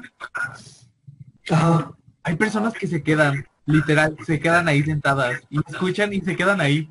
Ajá. 1.49 1.93
Hay 2.25 2.35
personas 2.35 2.75
que 2.75 2.89
se 2.89 3.05
quedan, 3.05 3.47
literal, 3.67 4.17
se 4.27 4.41
quedan 4.41 4.67
ahí 4.67 4.83
sentadas 4.83 5.41
y 5.49 5.61
escuchan 5.71 6.13
y 6.13 6.21
se 6.23 6.35
quedan 6.35 6.61
ahí. 6.61 6.91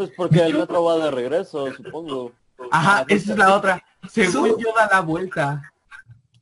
Pues 0.00 0.12
porque 0.16 0.40
el 0.46 0.54
metro 0.54 0.82
va 0.82 0.96
de 0.96 1.10
regreso, 1.10 1.70
supongo. 1.74 2.32
Ajá, 2.70 3.04
esa 3.06 3.32
es 3.32 3.38
la 3.38 3.54
otra. 3.54 3.84
Según 4.10 4.46
Eso- 4.46 4.58
yo 4.58 4.68
da 4.74 4.88
la 4.90 5.00
vuelta. 5.00 5.70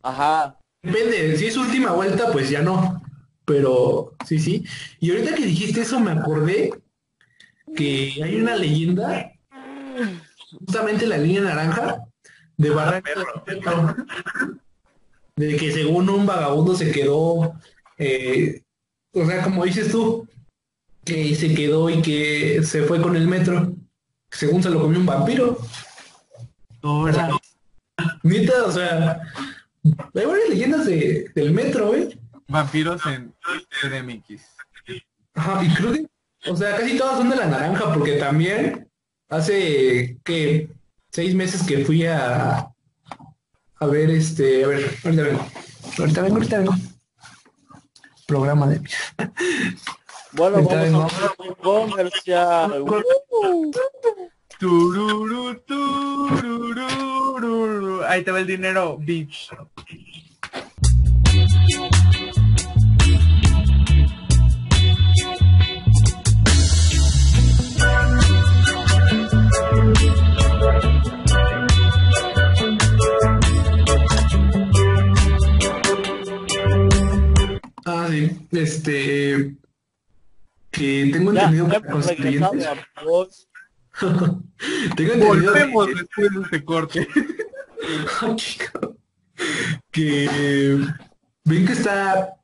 Ajá. 0.00 0.56
Depende, 0.80 1.36
si 1.36 1.46
es 1.46 1.56
última 1.56 1.90
vuelta, 1.90 2.30
pues 2.30 2.50
ya 2.50 2.62
no. 2.62 3.02
Pero 3.44 4.12
sí, 4.24 4.38
sí. 4.38 4.64
Y 5.00 5.11
ahorita 5.11 5.34
que 5.34 5.44
dijiste 5.44 5.80
eso 5.80 5.98
me 5.98 6.12
acordé 6.12 6.70
que 7.74 8.20
hay 8.22 8.40
una 8.40 8.54
leyenda, 8.54 9.32
justamente 10.61 11.04
la 11.04 11.18
línea 11.18 11.40
naranja, 11.40 12.04
de 12.56 12.70
Barranca 12.70 13.11
de 15.34 15.56
que 15.56 15.72
según 15.72 16.09
un 16.11 16.26
vagabundo 16.26 16.76
se 16.76 16.92
quedó, 16.92 17.54
eh, 17.96 18.62
o 19.12 19.26
sea, 19.26 19.42
como 19.42 19.64
dices 19.64 19.90
tú, 19.90 20.28
que 21.09 21.34
se 21.34 21.54
quedó 21.54 21.88
y 21.88 22.02
que 22.02 22.62
se 22.62 22.82
fue 22.82 23.00
con 23.00 23.16
el 23.16 23.26
metro, 23.26 23.74
según 24.30 24.62
se 24.62 24.68
lo 24.68 24.80
comió 24.80 25.00
un 25.00 25.06
vampiro. 25.06 25.59
Ahora, 26.82 27.30
Neta, 28.22 28.64
o 28.64 28.70
sea, 28.70 29.20
hay 30.14 30.26
varias 30.26 30.48
leyendas 30.50 30.86
de, 30.86 31.30
del 31.34 31.52
metro, 31.52 31.94
¿eh? 31.94 32.18
vampiros 32.46 33.00
en 33.06 33.32
CDMX. 33.80 34.42
Ajá, 35.34 35.64
y 35.64 35.74
creo 35.74 35.92
que, 35.92 36.06
o 36.50 36.56
sea, 36.56 36.76
casi 36.76 36.98
todas 36.98 37.18
son 37.18 37.30
de 37.30 37.36
la 37.36 37.46
naranja, 37.46 37.94
porque 37.94 38.12
también 38.12 38.86
hace 39.30 40.18
que 40.24 40.68
seis 41.11 41.34
meses 41.34 41.62
que 41.62 41.84
fui 41.84 42.04
a 42.04 42.68
a 43.80 43.86
ver 43.86 44.11
este, 44.11 44.64
a 44.64 44.68
ver, 44.68 44.94
ahorita 45.04 45.22
vengo. 45.22 45.46
Ahorita 45.98 46.22
vengo, 46.22 46.36
ahorita 46.36 46.59
vengo. 46.59 46.74
Programa 48.26 48.66
de 48.66 48.82
Bueno, 50.33 50.62
vamos 50.62 51.12
a 51.14 51.35
un 51.43 51.55
comercial. 51.55 52.85
Tururu. 54.59 55.22
Ahí 58.07 58.22
te 58.22 58.31
va 58.31 58.41
el 58.41 58.47
dinero, 58.47 58.97
bitch. 58.99 59.51
Ah, 77.87 78.09
sí, 78.11 78.31
este 78.53 79.57
que 80.70 81.10
tengo 81.12 81.32
entendido 81.32 81.66
ya 81.68 81.80
que 81.80 81.88
hemos 81.88 81.92
constituyentes. 82.06 82.50
regresado 82.50 82.80
a 82.96 83.04
vos. 83.04 83.48
tengo 84.96 85.12
entendido 85.14 85.52
que- 85.54 85.64
Volvemos 85.66 85.86
después 85.88 86.30
de 86.34 86.42
este 86.42 86.64
corte. 86.64 87.08
Ah, 88.20 88.36
que 89.92 90.78
ven 91.44 91.64
que 91.66 91.72
está 91.72 92.34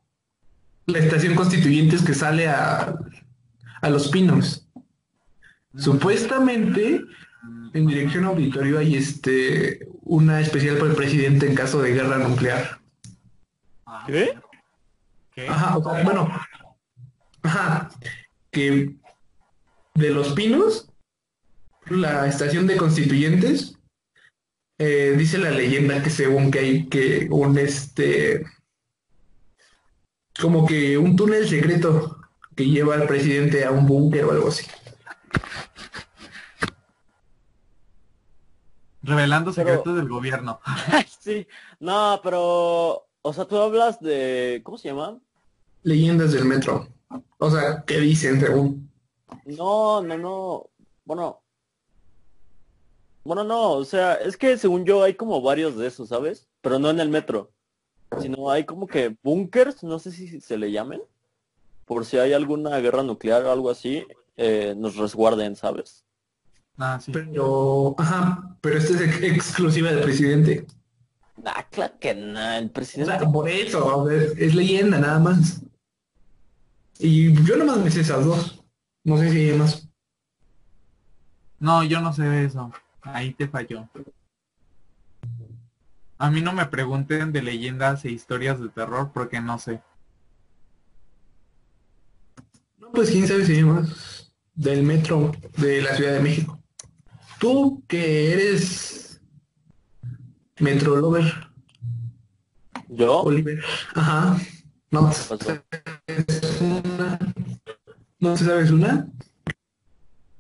la 0.87 0.99
estación 0.99 1.35
Constituyentes 1.35 2.03
que 2.03 2.15
sale 2.15 2.47
a, 2.49 2.95
a 3.83 3.91
Los 3.91 4.09
Pinos. 4.09 4.67
Supuestamente 5.77 7.03
en 7.75 7.87
dirección 7.87 8.25
auditorio 8.25 8.79
hay 8.79 8.95
este 8.97 9.87
una 10.03 10.41
especial 10.41 10.77
para 10.79 10.91
el 10.93 10.97
presidente 10.97 11.47
en 11.47 11.55
caso 11.57 11.83
de 11.83 11.93
guerra 11.93 12.19
nuclear. 12.19 12.79
¿Qué? 14.07 14.39
¿Qué? 15.35 15.49
Ajá, 15.49 15.77
o 15.79 15.83
sea, 15.83 16.05
bueno. 16.05 16.29
Ajá. 17.45 17.91
Que 18.51 18.97
de 19.95 20.11
Los 20.11 20.33
Pinos, 20.33 20.89
la 21.87 22.27
estación 22.27 22.67
de 22.67 22.77
Constituyentes, 22.77 23.79
eh, 24.79 25.15
dice 25.17 25.39
la 25.39 25.51
leyenda 25.51 26.03
que 26.03 26.11
según 26.11 26.51
que 26.51 26.59
hay 26.59 26.89
que 26.89 27.29
un 27.31 27.57
este 27.59 28.45
como 30.41 30.67
que 30.67 30.99
un 30.99 31.15
túnel 31.15 31.49
secreto 31.49 32.19
que 32.57 32.65
lleva 32.67 32.95
al 32.97 33.07
presidente 33.07 33.65
a 33.65 33.71
un 33.71 33.87
búnker 33.87 34.25
o 34.25 34.33
algo 34.33 34.49
así. 34.49 34.67
Revelando 39.03 39.53
Pero- 39.53 39.69
secretos 39.69 39.97
del 39.97 40.09
gobierno. 40.09 40.61
sí. 41.21 41.47
No, 41.79 42.21
pero... 42.23 43.07
O 43.27 43.33
sea, 43.33 43.45
tú 43.47 43.57
hablas 43.59 44.01
de... 44.01 44.61
¿Cómo 44.65 44.77
se 44.77 44.89
llama? 44.89 45.19
Leyendas 45.83 46.33
del 46.33 46.45
metro. 46.45 46.89
O 47.39 47.51
sea, 47.51 47.83
que 47.87 47.99
dicen 48.01 48.41
según. 48.41 48.91
No, 49.45 50.03
no, 50.03 50.17
no. 50.19 50.71
Bueno. 51.05 51.41
Bueno, 53.25 53.43
no, 53.43 53.73
o 53.73 53.85
sea, 53.85 54.15
es 54.15 54.37
que 54.37 54.59
según 54.59 54.85
yo 54.85 55.03
hay 55.03 55.15
como 55.15 55.41
varios 55.41 55.77
de 55.77 55.87
esos, 55.87 56.11
¿sabes? 56.11 56.47
Pero 56.61 56.79
no 56.79 56.91
en 56.91 57.01
el 57.01 57.09
metro. 57.09 57.51
Sino 58.21 58.51
hay 58.51 58.65
como 58.65 58.87
que 58.87 59.17
búnkers, 59.23 59.83
no 59.83 59.99
sé 59.99 60.13
si 60.13 60.41
se 60.41 60.59
le 60.59 60.71
llamen. 60.71 61.03
Por 61.87 62.05
si 62.05 62.19
hay 62.19 62.33
alguna 62.33 62.79
guerra 62.81 63.03
nuclear 63.03 63.43
o 63.45 63.51
algo 63.53 63.71
así, 63.71 64.05
eh, 64.37 64.75
nos 64.77 64.97
resguarden, 64.97 65.57
¿sabes? 65.57 66.05
Ah, 66.79 66.99
sí. 67.01 67.13
Pero, 67.13 67.95
ajá, 67.99 68.57
pero 68.61 68.79
este 68.79 68.95
es 68.95 69.01
ex- 69.01 69.23
exclusiva 69.23 69.91
del 69.91 70.03
presidente. 70.03 70.67
Ah, 71.45 71.67
claro 71.71 71.95
que 71.99 72.15
no, 72.15 72.41
el 72.53 72.67
O 72.67 72.73
presidente. 72.73 73.19
sea, 73.19 73.31
por 73.31 73.49
eso, 73.49 73.91
a 73.91 74.05
ver, 74.05 74.33
es 74.39 74.55
leyenda 74.55 74.99
nada 74.99 75.19
más. 75.19 75.63
Y 76.99 77.33
yo 77.45 77.57
nomás 77.57 77.79
me 77.79 77.91
sé 77.91 78.01
esas 78.01 78.25
dos. 78.25 78.63
No 79.05 79.19
sé 79.19 79.31
si 79.31 79.51
hay 79.51 79.59
más. 79.59 79.89
No, 81.59 81.83
yo 81.83 82.01
no 82.01 82.13
sé 82.13 82.23
de 82.23 82.45
eso. 82.45 82.73
Ahí 83.03 83.33
te 83.35 83.49
falló. 83.49 83.89
A 86.19 86.31
mí 86.31 86.41
no 86.41 86.53
me 86.53 86.67
pregunten 86.67 87.33
de 87.33 87.43
leyendas 87.43 88.05
e 88.05 88.11
historias 88.11 88.61
de 88.61 88.69
terror 88.69 89.11
porque 89.13 89.41
no 89.41 89.59
sé. 89.59 89.83
No, 92.79 92.91
pues 92.93 93.11
quién 93.11 93.27
sabe 93.27 93.45
si 93.45 93.57
hay 93.57 93.65
más. 93.65 94.33
Del 94.55 94.85
metro 94.85 95.33
de 95.59 95.83
la 95.83 95.97
Ciudad 95.97 96.13
de 96.13 96.21
México. 96.21 96.61
Tú 97.41 97.83
que 97.89 98.33
eres 98.33 99.21
Metro 100.61 100.97
Lover, 100.97 101.25
¿Yo? 102.89 103.23
Oliver. 103.23 103.63
Ajá. 103.95 104.39
No? 104.91 105.11
¿Sabes 106.07 106.61
una? 106.61 107.19
¿No 108.19 108.35
te 108.35 108.45
sabes 108.45 108.71
una? 108.71 109.09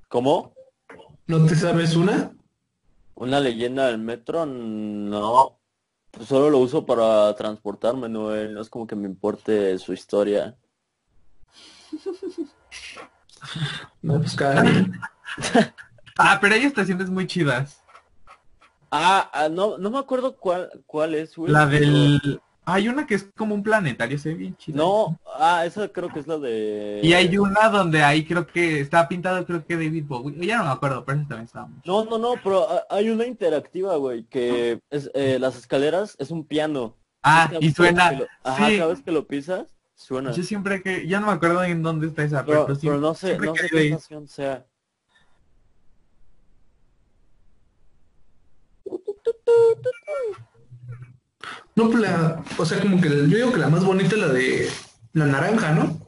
¿Cómo? 0.09 0.55
¿No 1.27 1.47
te 1.47 1.57
sabes 1.57 1.97
una? 1.97 2.33
Una 3.15 3.41
leyenda 3.41 3.87
del 3.87 3.99
metro, 3.99 4.45
no. 4.47 5.59
Pues 6.11 6.29
solo 6.29 6.51
lo 6.51 6.59
uso 6.59 6.85
para 6.87 7.35
transportarme, 7.35 8.09
no, 8.09 8.35
no 8.35 8.61
es 8.61 8.69
como 8.69 8.87
que 8.87 8.97
me 8.97 9.07
importe 9.09 9.79
su 9.79 9.93
historia. 9.93 10.57
No, 14.01 14.19
pues. 14.21 14.37
Ah, 16.17 16.39
pero 16.41 16.55
hay 16.55 16.62
estaciones 16.62 17.11
muy 17.11 17.27
chidas. 17.27 17.83
Ah, 18.91 19.31
ah, 19.33 19.49
no, 19.49 19.79
no 19.79 19.91
me 19.91 19.99
acuerdo 19.99 20.37
cuál, 20.37 20.71
cuál 20.87 21.15
es, 21.15 21.37
güey. 21.37 21.53
La 21.53 21.67
del... 21.67 22.41
Hay 22.67 22.89
una 22.89 23.07
que 23.07 23.15
es 23.15 23.29
como 23.37 23.55
un 23.55 23.62
planetario, 23.62 24.19
se 24.19 24.31
ve 24.31 24.35
bien 24.37 24.57
chida. 24.57 24.79
No, 24.79 25.19
ah, 25.39 25.67
esa 25.67 25.89
creo 25.89 26.09
que 26.09 26.21
es 26.21 26.27
la 26.27 26.39
de... 26.39 27.01
Y 27.03 27.12
hay 27.12 27.37
una 27.37 27.69
donde 27.69 28.03
ahí 28.03 28.25
creo 28.25 28.47
que 28.47 28.81
está 28.81 29.07
pintado, 29.07 29.45
creo 29.45 29.67
que 29.67 29.75
David 29.75 30.05
Bowie. 30.07 30.47
Ya 30.47 30.59
no 30.59 30.65
me 30.65 30.71
acuerdo, 30.71 31.05
pero 31.05 31.19
esa 31.19 31.29
también 31.29 31.45
estaba 31.45 31.67
mucho. 31.67 31.83
No, 31.85 32.05
no, 32.07 32.19
no, 32.19 32.41
pero 32.43 32.67
ah, 32.71 32.85
hay 32.89 33.11
una 33.11 33.27
interactiva, 33.27 33.97
güey, 33.97 34.25
que 34.25 34.81
es 34.89 35.11
eh, 35.12 35.39
las 35.39 35.57
escaleras 35.57 36.17
es 36.19 36.31
un 36.31 36.45
piano. 36.45 36.97
Ah, 37.23 37.51
y 37.61 37.71
suena. 37.73 38.12
lo- 38.12 38.27
Ajá, 38.43 38.69
sí, 38.69 38.79
cada 38.79 38.89
vez 38.91 39.03
que 39.03 39.12
lo 39.12 39.27
pisas, 39.27 39.77
suena. 39.95 40.33
yo 40.33 40.43
siempre 40.43 40.83
que... 40.83 41.07
Ya 41.07 41.21
no 41.21 41.27
me 41.27 41.33
acuerdo 41.33 41.62
en 41.65 41.83
dónde 41.83 42.07
está 42.07 42.25
esa, 42.25 42.47
pero, 42.47 42.67
Pero, 42.81 42.99
no 42.99 43.15
sé, 43.15 43.39
no 43.39 43.55
sé 43.55 43.69
qué 43.69 43.89
estación 43.89 44.27
sea. 44.27 44.65
No, 51.77 51.89
pues 51.91 52.01
la, 52.01 52.43
o 52.57 52.64
sea, 52.64 52.81
como 52.81 53.01
que 53.01 53.09
yo 53.09 53.25
digo 53.25 53.53
que 53.53 53.59
la 53.59 53.68
más 53.68 53.85
bonita 53.85 54.14
es 54.14 54.20
la 54.20 54.29
de 54.29 54.68
la 55.12 55.27
naranja, 55.27 55.72
¿no? 55.72 55.99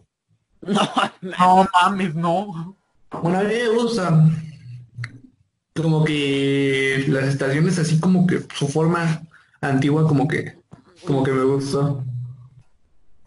No 1.22 1.68
mames, 1.72 2.14
no. 2.14 2.76
Bueno, 3.22 3.38
a 3.38 3.42
mí 3.42 3.54
me 3.54 3.68
gusta. 3.68 4.28
Como 5.74 6.04
que 6.04 7.04
las 7.08 7.24
estaciones 7.24 7.78
así 7.78 8.00
como 8.00 8.26
que 8.26 8.44
su 8.54 8.66
forma 8.68 9.22
antigua 9.60 10.06
como 10.08 10.26
que, 10.26 10.58
como 11.06 11.22
que 11.22 11.32
me 11.32 11.44
gusta. 11.44 11.96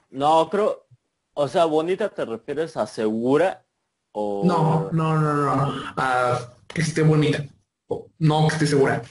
No, 0.10 0.50
creo, 0.50 0.86
o 1.34 1.48
sea, 1.48 1.66
bonita 1.66 2.10
te 2.10 2.26
refieres 2.26 2.76
a 2.76 2.88
segura 2.88 3.64
o... 4.12 4.44
No, 4.46 4.90
no, 4.92 5.20
no, 5.20 5.34
no. 5.56 5.74
Ah, 5.96 6.40
que 6.68 6.82
esté 6.82 7.04
bonita. 7.04 7.46
O- 7.88 8.08
No, 8.18 8.48
que 8.48 8.54
esté 8.56 8.68
segura. 8.68 9.04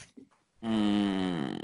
Mm, 0.61 1.57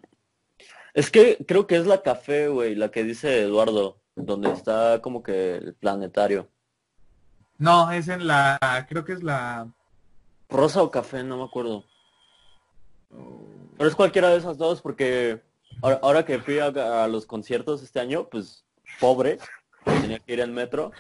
Es 0.95 1.11
que 1.11 1.45
creo 1.47 1.66
que 1.66 1.76
es 1.76 1.86
la 1.86 2.03
café, 2.03 2.47
güey, 2.47 2.76
la 2.76 2.90
que 2.90 3.03
dice 3.03 3.42
Eduardo, 3.42 3.99
donde 4.14 4.53
está 4.53 5.01
como 5.03 5.24
que 5.24 5.57
el 5.57 5.74
planetario. 5.74 6.49
No, 7.59 7.90
es 7.90 8.07
en 8.07 8.26
la... 8.28 8.59
Creo 8.88 9.05
que 9.05 9.12
es 9.12 9.22
la... 9.22 9.68
Rosa 10.49 10.82
o 10.82 10.90
café, 10.92 11.24
no 11.24 11.36
me 11.36 11.45
acuerdo. 11.45 11.84
Pero 13.76 13.90
es 13.90 13.97
cualquiera 13.97 14.28
de 14.28 14.36
esas 14.36 14.57
dos 14.57 14.80
porque 14.80 15.42
ahora, 15.82 15.99
ahora 16.01 16.24
que 16.24 16.38
fui 16.38 16.61
a, 16.61 16.66
a 16.66 17.09
los 17.09 17.26
conciertos 17.26 17.82
este 17.82 17.99
año, 17.99 18.28
pues 18.28 18.64
pobre, 19.01 19.38
tenía 19.84 20.20
que 20.20 20.32
ir 20.32 20.40
en 20.40 20.55
metro 20.55 20.92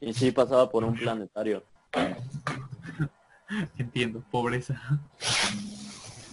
y 0.00 0.14
sí 0.14 0.30
pasaba 0.30 0.70
por 0.70 0.84
un 0.84 0.94
planetario. 0.94 1.64
Entiendo, 3.76 4.24
pobreza. 4.30 4.80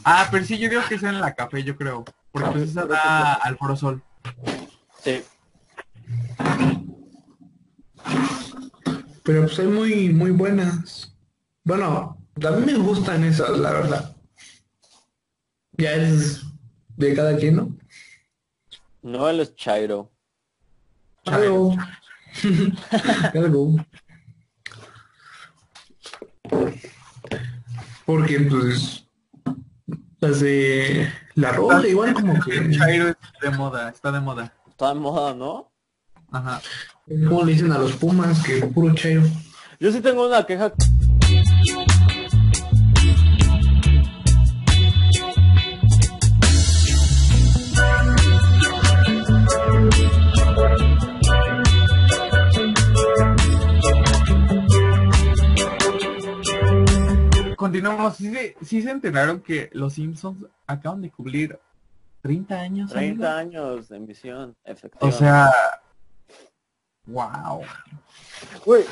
Ah, 0.05 0.29
pero 0.31 0.45
sí, 0.45 0.57
yo 0.57 0.69
digo 0.69 0.81
que 0.87 0.95
es 0.95 1.03
en 1.03 1.19
la 1.19 1.33
café, 1.33 1.61
yo 1.63 1.75
creo. 1.75 2.05
Porque 2.31 2.49
pues 2.51 2.69
esa 2.69 2.85
da 2.85 3.33
al 3.33 3.57
Foro 3.57 3.75
Sol. 3.75 4.01
Sí, 5.03 5.23
Pero 9.23 9.43
pues 9.43 9.59
hay 9.59 9.67
muy, 9.67 10.09
muy 10.09 10.31
buenas. 10.31 11.15
Bueno, 11.63 12.17
a 12.43 12.51
mí 12.51 12.65
me 12.65 12.77
gustan 12.77 13.23
esas, 13.23 13.57
la 13.57 13.71
verdad. 13.71 14.15
Ya 15.77 15.93
es 15.93 16.43
de 16.97 17.15
cada 17.15 17.37
quien, 17.37 17.55
¿no? 17.55 17.77
no 19.01 19.29
él 19.29 19.39
es 19.39 19.55
Chairo. 19.55 20.11
Algo. 21.25 21.75
Algo. 23.33 23.75
Porque 28.05 28.39
pues 28.41 29.05
las 30.19 30.39
de 30.39 31.11
la 31.41 31.51
roja 31.51 31.87
igual 31.87 32.13
como 32.13 32.39
que 32.39 32.69
Chairo 32.77 33.09
es 33.09 33.15
de 33.41 33.49
moda, 33.57 33.89
está 33.89 34.11
de 34.11 34.19
moda. 34.19 34.53
Está 34.69 34.93
de 34.93 34.99
moda, 34.99 35.33
¿no? 35.33 35.71
Ajá. 36.31 36.61
como 37.27 37.43
le 37.43 37.53
dicen 37.53 37.71
a 37.71 37.77
los 37.77 37.93
pumas 37.93 38.41
que 38.43 38.65
puro 38.67 38.93
chairo. 38.95 39.23
Yo 39.79 39.91
sí 39.91 39.99
tengo 39.99 40.27
una 40.27 40.45
queja. 40.45 40.71
Continuamos. 57.57 58.15
¿Sí 58.15 58.31
se, 58.31 58.55
sí 58.63 58.81
se 58.81 58.91
enteraron 58.91 59.41
que 59.41 59.69
los 59.73 59.93
Simpsons 59.93 60.45
acaban 60.71 61.01
de 61.01 61.11
cumplir 61.11 61.57
30 62.21 62.59
años? 62.59 62.91
30 62.91 63.39
amigo? 63.39 63.61
años 63.61 63.89
de 63.89 63.97
emisión, 63.97 64.55
O 64.63 64.71
efectivamente. 64.71 65.17
sea... 65.19 65.49
Wow. 67.07 67.61
Güey, 68.63 68.83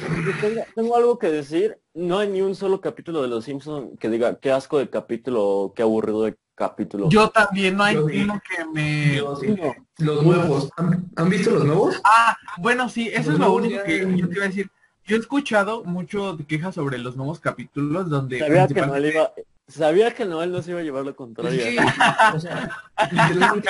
tengo, 0.76 0.96
algo 0.96 1.20
que 1.20 1.28
decir. 1.30 1.78
No 1.94 2.18
hay 2.20 2.28
ni 2.30 2.42
un 2.42 2.56
solo 2.56 2.82
capítulo 2.82 3.22
de 3.22 3.28
Los 3.28 3.46
Simpsons 3.46 3.98
que 4.00 4.10
diga 4.10 4.40
qué 4.40 4.52
asco 4.52 4.80
de 4.80 4.90
capítulo 4.90 5.46
o 5.48 5.74
qué 5.74 5.84
aburrido 5.84 6.24
de 6.24 6.36
capítulo. 6.56 7.08
Yo 7.10 7.30
también, 7.30 7.78
no 7.78 7.84
hay 7.84 7.96
Yo 7.96 8.06
vi. 8.06 8.24
uno 8.24 8.42
que 8.50 8.66
me... 8.66 9.16
Yo 9.18 9.36
sí. 9.36 9.48
No. 9.50 9.74
Los 10.00 10.24
nuevos. 10.24 10.70
¿Han, 10.78 11.10
han 11.16 11.30
visto 11.30 11.52
los 11.52 11.66
nuevos? 11.66 12.02
Ah, 12.04 12.36
bueno, 12.58 12.90
sí, 12.90 13.10
eso 13.10 13.32
Los 13.32 13.34
es 13.34 13.40
lo 13.46 13.54
único 13.54 13.76
ya- 13.76 13.84
que 13.84 14.00
yo 14.18 14.28
te 14.28 14.36
iba 14.36 14.46
a 14.46 14.48
decir. 14.48 14.70
Yo 15.06 15.16
he 15.16 15.20
escuchado 15.20 15.84
mucho 15.84 16.36
de 16.36 16.46
quejas 16.46 16.76
sobre 16.76 16.98
los 16.98 17.16
nuevos 17.16 17.40
capítulos 17.40 18.10
donde 18.10 18.40
Sabía 18.40 18.68
que 18.68 18.74
principalmente- 18.74 19.14
Noel 19.14 19.14
iba, 19.14 19.32
sabía 19.70 20.14
que 20.14 20.26
Noel 20.26 20.52
no 20.52 20.62
se 20.62 20.72
iba 20.72 20.80
a 20.80 20.84
llevar 20.84 21.08
Es 21.08 21.14
contraria. 21.16 21.64
que, 21.64 22.36
o 22.36 22.40
sea, 22.40 22.70
literalmente, 23.12 23.70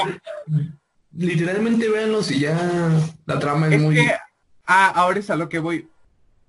literalmente 1.14 1.90
véanlos 1.90 2.32
y 2.32 2.40
ya 2.40 2.92
la 3.26 3.40
trama 3.40 3.68
es, 3.68 3.74
Es 3.74 3.82
muy... 3.82 3.96
que, 3.96 4.12
ah, 4.66 4.88
ahora 4.96 5.20
es 5.20 5.30
a 5.30 5.36
lo 5.36 5.50
que 5.50 5.60
voy. 5.60 5.88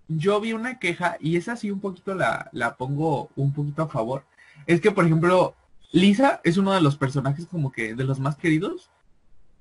Yo 0.09 0.40
vi 0.40 0.53
una 0.53 0.78
queja 0.78 1.16
y 1.20 1.36
esa 1.36 1.57
sí 1.57 1.70
un 1.70 1.80
poquito 1.80 2.14
la, 2.14 2.48
la 2.53 2.76
pongo 2.76 3.30
un 3.36 3.53
poquito 3.53 3.82
a 3.82 3.88
favor. 3.88 4.24
Es 4.66 4.80
que, 4.80 4.90
por 4.90 5.05
ejemplo, 5.05 5.55
Lisa 5.92 6.40
es 6.44 6.57
uno 6.57 6.72
de 6.72 6.80
los 6.80 6.96
personajes 6.96 7.46
como 7.46 7.70
que 7.72 7.94
de 7.94 8.05
los 8.05 8.18
más 8.18 8.36
queridos. 8.36 8.90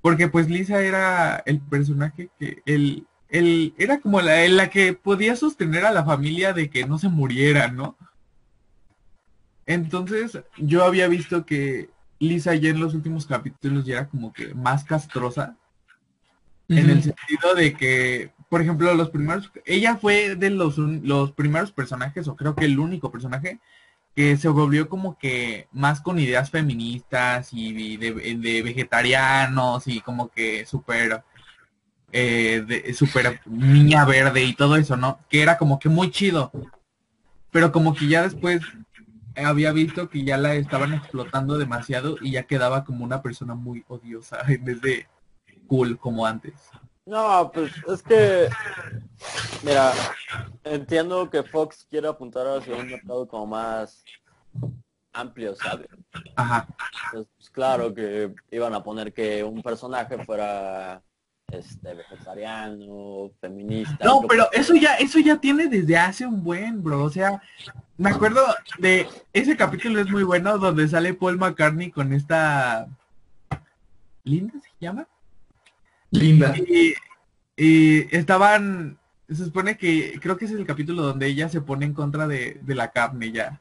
Porque 0.02 0.30
pues 0.30 0.50
Lisa 0.50 0.82
era 0.82 1.44
el 1.46 1.60
personaje 1.60 2.30
que, 2.40 2.62
el, 2.66 3.06
el, 3.28 3.74
era 3.78 4.00
como 4.00 4.22
la, 4.22 4.48
la 4.48 4.70
que 4.70 4.94
podía 4.94 5.36
sostener 5.36 5.86
a 5.86 5.92
la 5.92 6.06
familia 6.06 6.54
de 6.54 6.70
que 6.70 6.86
no 6.86 6.98
se 6.98 7.10
muriera, 7.10 7.68
¿no? 7.68 7.98
Entonces, 9.70 10.40
yo 10.58 10.84
había 10.84 11.08
visto 11.08 11.46
que 11.46 11.92
Lisa 12.18 12.56
ya 12.56 12.72
en 12.72 12.80
los 12.80 12.96
últimos 12.96 13.28
capítulos 13.28 13.86
ya 13.86 13.98
era 13.98 14.08
como 14.08 14.34
que 14.34 14.56
más 14.56 14.84
castrosa. 14.84 15.58
En 16.68 16.90
el 16.90 17.02
sentido 17.04 17.54
de 17.56 17.74
que, 17.74 18.32
por 18.50 18.62
ejemplo, 18.62 18.92
los 18.96 19.12
primeros, 19.12 19.52
ella 19.66 19.96
fue 19.98 20.36
de 20.36 20.50
los, 20.50 20.78
los 20.80 21.32
primeros 21.34 21.72
personajes, 21.72 22.28
o 22.28 22.36
creo 22.36 22.56
que 22.56 22.66
el 22.66 22.80
único 22.80 23.12
personaje, 23.12 23.60
que 24.16 24.38
se 24.38 24.50
volvió 24.50 24.90
como 24.90 25.18
que 25.20 25.68
más 25.72 26.02
con 26.02 26.20
ideas 26.20 26.50
feministas 26.50 27.50
y 27.54 27.98
de, 27.98 28.36
de 28.36 28.62
vegetarianos 28.64 29.88
y 29.88 30.02
como 30.02 30.30
que 30.30 30.66
súper, 30.66 31.24
eh, 32.12 32.64
de- 32.68 32.94
súper 32.94 33.42
niña 33.46 34.06
verde 34.06 34.44
y 34.44 34.54
todo 34.56 34.76
eso, 34.78 34.98
¿no? 34.98 35.20
Que 35.30 35.42
era 35.44 35.58
como 35.60 35.80
que 35.80 35.90
muy 35.90 36.12
chido. 36.12 36.52
Pero 37.52 37.72
como 37.72 37.94
que 37.96 38.08
ya 38.08 38.24
después 38.24 38.62
había 39.46 39.72
visto 39.72 40.10
que 40.10 40.24
ya 40.24 40.38
la 40.38 40.56
estaban 40.56 40.94
explotando 40.94 41.58
demasiado 41.58 42.18
y 42.22 42.32
ya 42.32 42.44
quedaba 42.44 42.84
como 42.84 43.04
una 43.04 43.22
persona 43.22 43.56
muy 43.56 43.84
odiosa 43.88 44.40
en 44.48 44.66
vez 44.66 44.82
de 44.82 45.08
cool 45.68 45.98
como 45.98 46.26
antes. 46.26 46.54
No, 47.06 47.52
pues 47.52 47.72
es 47.88 48.04
que, 48.04 48.50
mira, 49.64 49.94
entiendo 50.64 51.30
que 51.30 51.42
Fox 51.42 51.88
quiere 51.90 52.08
apuntar 52.08 52.46
hacia 52.46 52.76
un 52.76 52.88
mercado 52.88 53.28
como 53.28 53.48
más 53.48 54.04
amplio, 55.14 55.56
¿sabes? 55.56 55.88
Ajá. 56.36 56.68
Pues, 57.12 57.28
claro 57.52 57.94
que 57.94 58.34
iban 58.52 58.76
a 58.76 58.84
poner 58.84 59.12
que 59.12 59.44
un 59.44 59.64
personaje 59.64 60.24
fuera 60.24 61.02
este 61.52 61.94
vegetariano, 61.94 63.32
feminista. 63.42 64.06
No, 64.06 64.22
pero 64.28 64.48
eso 64.52 64.76
ya, 64.76 64.96
eso 64.96 65.20
ya 65.20 65.38
tiene 65.38 65.68
desde 65.68 65.98
hace 65.98 66.26
un 66.26 66.44
buen, 66.44 66.84
bro. 66.84 67.04
O 67.04 67.10
sea, 67.10 67.42
me 67.98 68.10
acuerdo 68.10 68.42
de 68.78 69.08
ese 69.34 69.56
capítulo 69.58 70.00
es 70.00 70.10
muy 70.10 70.24
bueno 70.24 70.58
donde 70.58 70.88
sale 70.88 71.14
Paul 71.14 71.38
McCartney 71.38 71.92
con 71.92 72.14
esta 72.14 72.88
Linda 74.24 74.54
se 74.60 74.70
llama. 74.80 75.08
Linda. 76.12 76.54
Y, 76.58 76.94
y 77.58 78.16
estaban, 78.16 78.98
se 79.28 79.46
supone 79.46 79.78
que 79.78 80.20
creo 80.22 80.38
que 80.38 80.46
ese 80.46 80.54
es 80.56 80.60
el 80.60 80.66
capítulo 80.66 81.04
donde 81.04 81.28
ella 81.28 81.50
se 81.50 81.62
pone 81.62 81.86
en 81.86 81.94
contra 81.94 82.28
de, 82.28 82.60
de 82.62 82.76
la 82.76 82.92
carne 82.92 83.32
ya. 83.32 83.60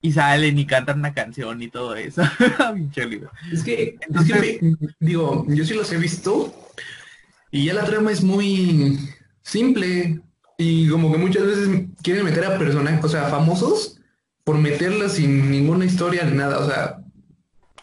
y 0.00 0.12
salen 0.12 0.58
y 0.58 0.66
cantan 0.66 0.98
una 1.00 1.12
canción 1.14 1.60
y 1.62 1.68
todo 1.68 1.94
eso. 1.96 2.22
Es 3.52 3.62
que, 3.64 3.98
es 4.00 4.32
que 4.32 4.60
me- 4.60 4.76
digo, 5.00 5.44
yo 5.48 5.64
sí 5.64 5.74
los 5.74 5.92
he 5.92 5.98
visto 5.98 6.54
y 7.50 7.66
ya 7.66 7.74
la 7.74 7.84
trama 7.84 8.12
es 8.12 8.22
muy 8.22 8.98
simple 9.42 10.20
y 10.56 10.88
como 10.88 11.12
que 11.12 11.18
muchas 11.18 11.46
veces 11.46 11.86
quieren 12.02 12.24
meter 12.24 12.44
a 12.44 12.58
personajes, 12.58 13.04
o 13.04 13.08
sea, 13.08 13.28
famosos 13.28 13.98
por 14.44 14.58
meterlas 14.58 15.12
sin 15.12 15.50
ninguna 15.50 15.84
historia 15.84 16.24
ni 16.24 16.36
nada, 16.36 16.58
o 16.58 16.66
sea, 16.66 16.98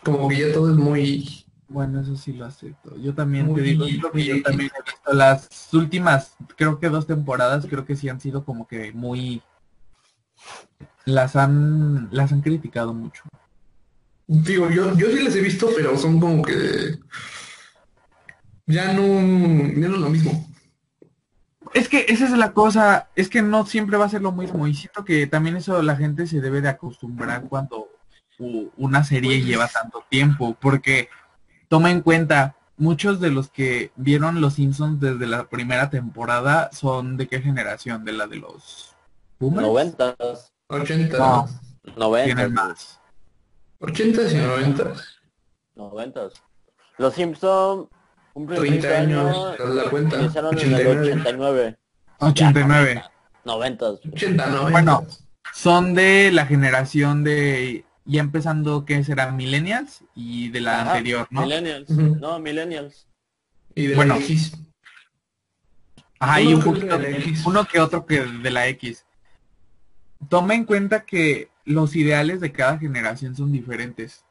como 0.04 0.28
que 0.28 0.40
ya 0.40 0.54
todo 0.54 0.72
es 0.72 0.76
muy... 0.76 1.46
Bueno, 1.68 2.00
eso 2.02 2.16
sí 2.16 2.34
lo 2.34 2.46
acepto. 2.46 2.96
Yo 2.98 3.14
también 3.14 3.54
te 3.54 3.62
digo, 3.62 3.86
que 3.86 4.24
yo 4.24 4.42
también 4.44 4.72
he 4.72 4.84
visto. 4.84 5.14
Las 5.14 5.74
últimas, 5.74 6.36
creo 6.56 6.80
que 6.80 6.90
dos 6.90 7.08
temporadas, 7.08 7.66
creo 7.68 7.86
que 7.86 7.96
sí 7.96 8.08
han 8.08 8.22
sido 8.22 8.44
como 8.46 8.68
que 8.68 8.92
muy... 8.94 9.42
Las 11.06 11.36
han, 11.36 12.10
las 12.12 12.32
han 12.32 12.42
criticado 12.42 12.94
mucho. 12.94 13.24
Digo, 14.28 14.70
yo, 14.70 14.96
yo 14.96 15.08
sí 15.08 15.24
las 15.24 15.36
he 15.36 15.42
visto, 15.42 15.70
pero 15.76 15.98
son 15.98 16.20
como 16.20 16.44
que... 16.44 16.98
Ya 18.68 18.94
no, 18.94 19.04
ya 19.04 19.88
no 19.88 19.96
es 19.96 20.02
lo 20.02 20.10
mismo. 20.10 20.48
Es 21.74 21.90
que 21.90 22.06
esa 22.08 22.26
es 22.26 22.32
la 22.32 22.54
cosa, 22.54 23.10
es 23.16 23.30
que 23.30 23.42
no 23.42 23.66
siempre 23.66 23.98
va 23.98 24.06
a 24.06 24.10
ser 24.10 24.22
lo 24.22 24.32
mismo. 24.32 24.68
Y 24.68 24.74
siento 24.74 25.04
que 25.04 25.28
también 25.28 25.58
eso 25.58 25.82
la 25.82 25.96
gente 25.96 26.26
se 26.28 26.42
debe 26.42 26.62
de 26.62 26.70
acostumbrar 26.70 27.44
cuando 27.44 27.90
una 28.78 29.04
serie 29.04 29.38
Pues- 29.38 29.46
lleva 29.46 29.68
tanto 29.68 30.04
tiempo. 30.10 30.56
Porque 30.60 31.10
toma 31.68 31.92
en 31.92 32.02
cuenta, 32.02 32.56
muchos 32.78 33.20
de 33.20 33.30
los 33.32 33.50
que 33.50 33.92
vieron 33.96 34.42
Los 34.42 34.54
Simpsons 34.56 35.00
desde 35.00 35.28
la 35.28 35.48
primera 35.48 35.90
temporada 35.90 36.70
son 36.74 37.18
de 37.18 37.28
qué 37.28 37.42
generación, 37.42 38.04
de 38.06 38.14
la 38.14 38.28
de 38.28 38.38
los 38.38 38.96
boomers. 39.40 39.68
Noventas. 39.68 40.52
80, 40.68 41.18
No. 41.18 41.48
Noventas. 41.98 42.36
Tienen 42.36 42.54
más. 42.54 43.00
80 43.80 44.22
y 44.32 44.36
90, 44.36 44.94
Noventas. 45.76 46.34
Los 46.98 47.14
Simpson 47.14 47.90
cumplen 48.36 48.60
30 48.60 48.88
años, 48.90 49.56
haz 49.58 49.70
la 49.70 49.84
cuenta. 49.90 50.18
En 50.18 50.24
el 50.24 50.28
89. 50.28 51.16
89. 51.16 51.78
89. 52.20 53.04
Noventas. 53.46 54.00
80, 54.12 54.46
90. 54.48 54.72
Bueno, 54.72 55.08
son 55.54 55.94
de 55.94 56.32
la 56.34 56.46
generación 56.46 57.24
de 57.24 57.86
ya 58.04 58.20
empezando 58.20 58.84
que 58.84 59.04
será 59.06 59.32
millennials 59.32 60.04
y 60.14 60.50
de 60.50 60.60
la 60.60 60.82
Ajá, 60.82 60.92
anterior, 60.92 61.28
¿no? 61.32 61.42
Millennials. 61.44 61.90
No, 61.90 62.40
millennials. 62.40 63.08
Y 63.74 63.88
de 63.88 63.96
bueno. 63.96 64.16
la 64.16 64.20
X. 64.20 64.58
Ajá, 66.20 66.42
y 66.42 66.48
Uno 66.48 66.58
un 66.58 66.64
poquito, 66.64 66.98
de 66.98 67.12
la 67.12 67.18
X. 67.18 67.46
uno 67.46 67.66
que 67.66 67.80
otro 67.80 68.06
que 68.06 68.22
de 68.22 68.52
la 68.52 68.68
X. 68.68 69.06
Toma 70.28 70.56
en 70.56 70.66
cuenta 70.66 71.06
que 71.06 71.50
los 71.64 71.96
ideales 71.96 72.42
de 72.42 72.52
cada 72.52 72.78
generación 72.78 73.34
son 73.34 73.54
diferentes. 73.54 74.26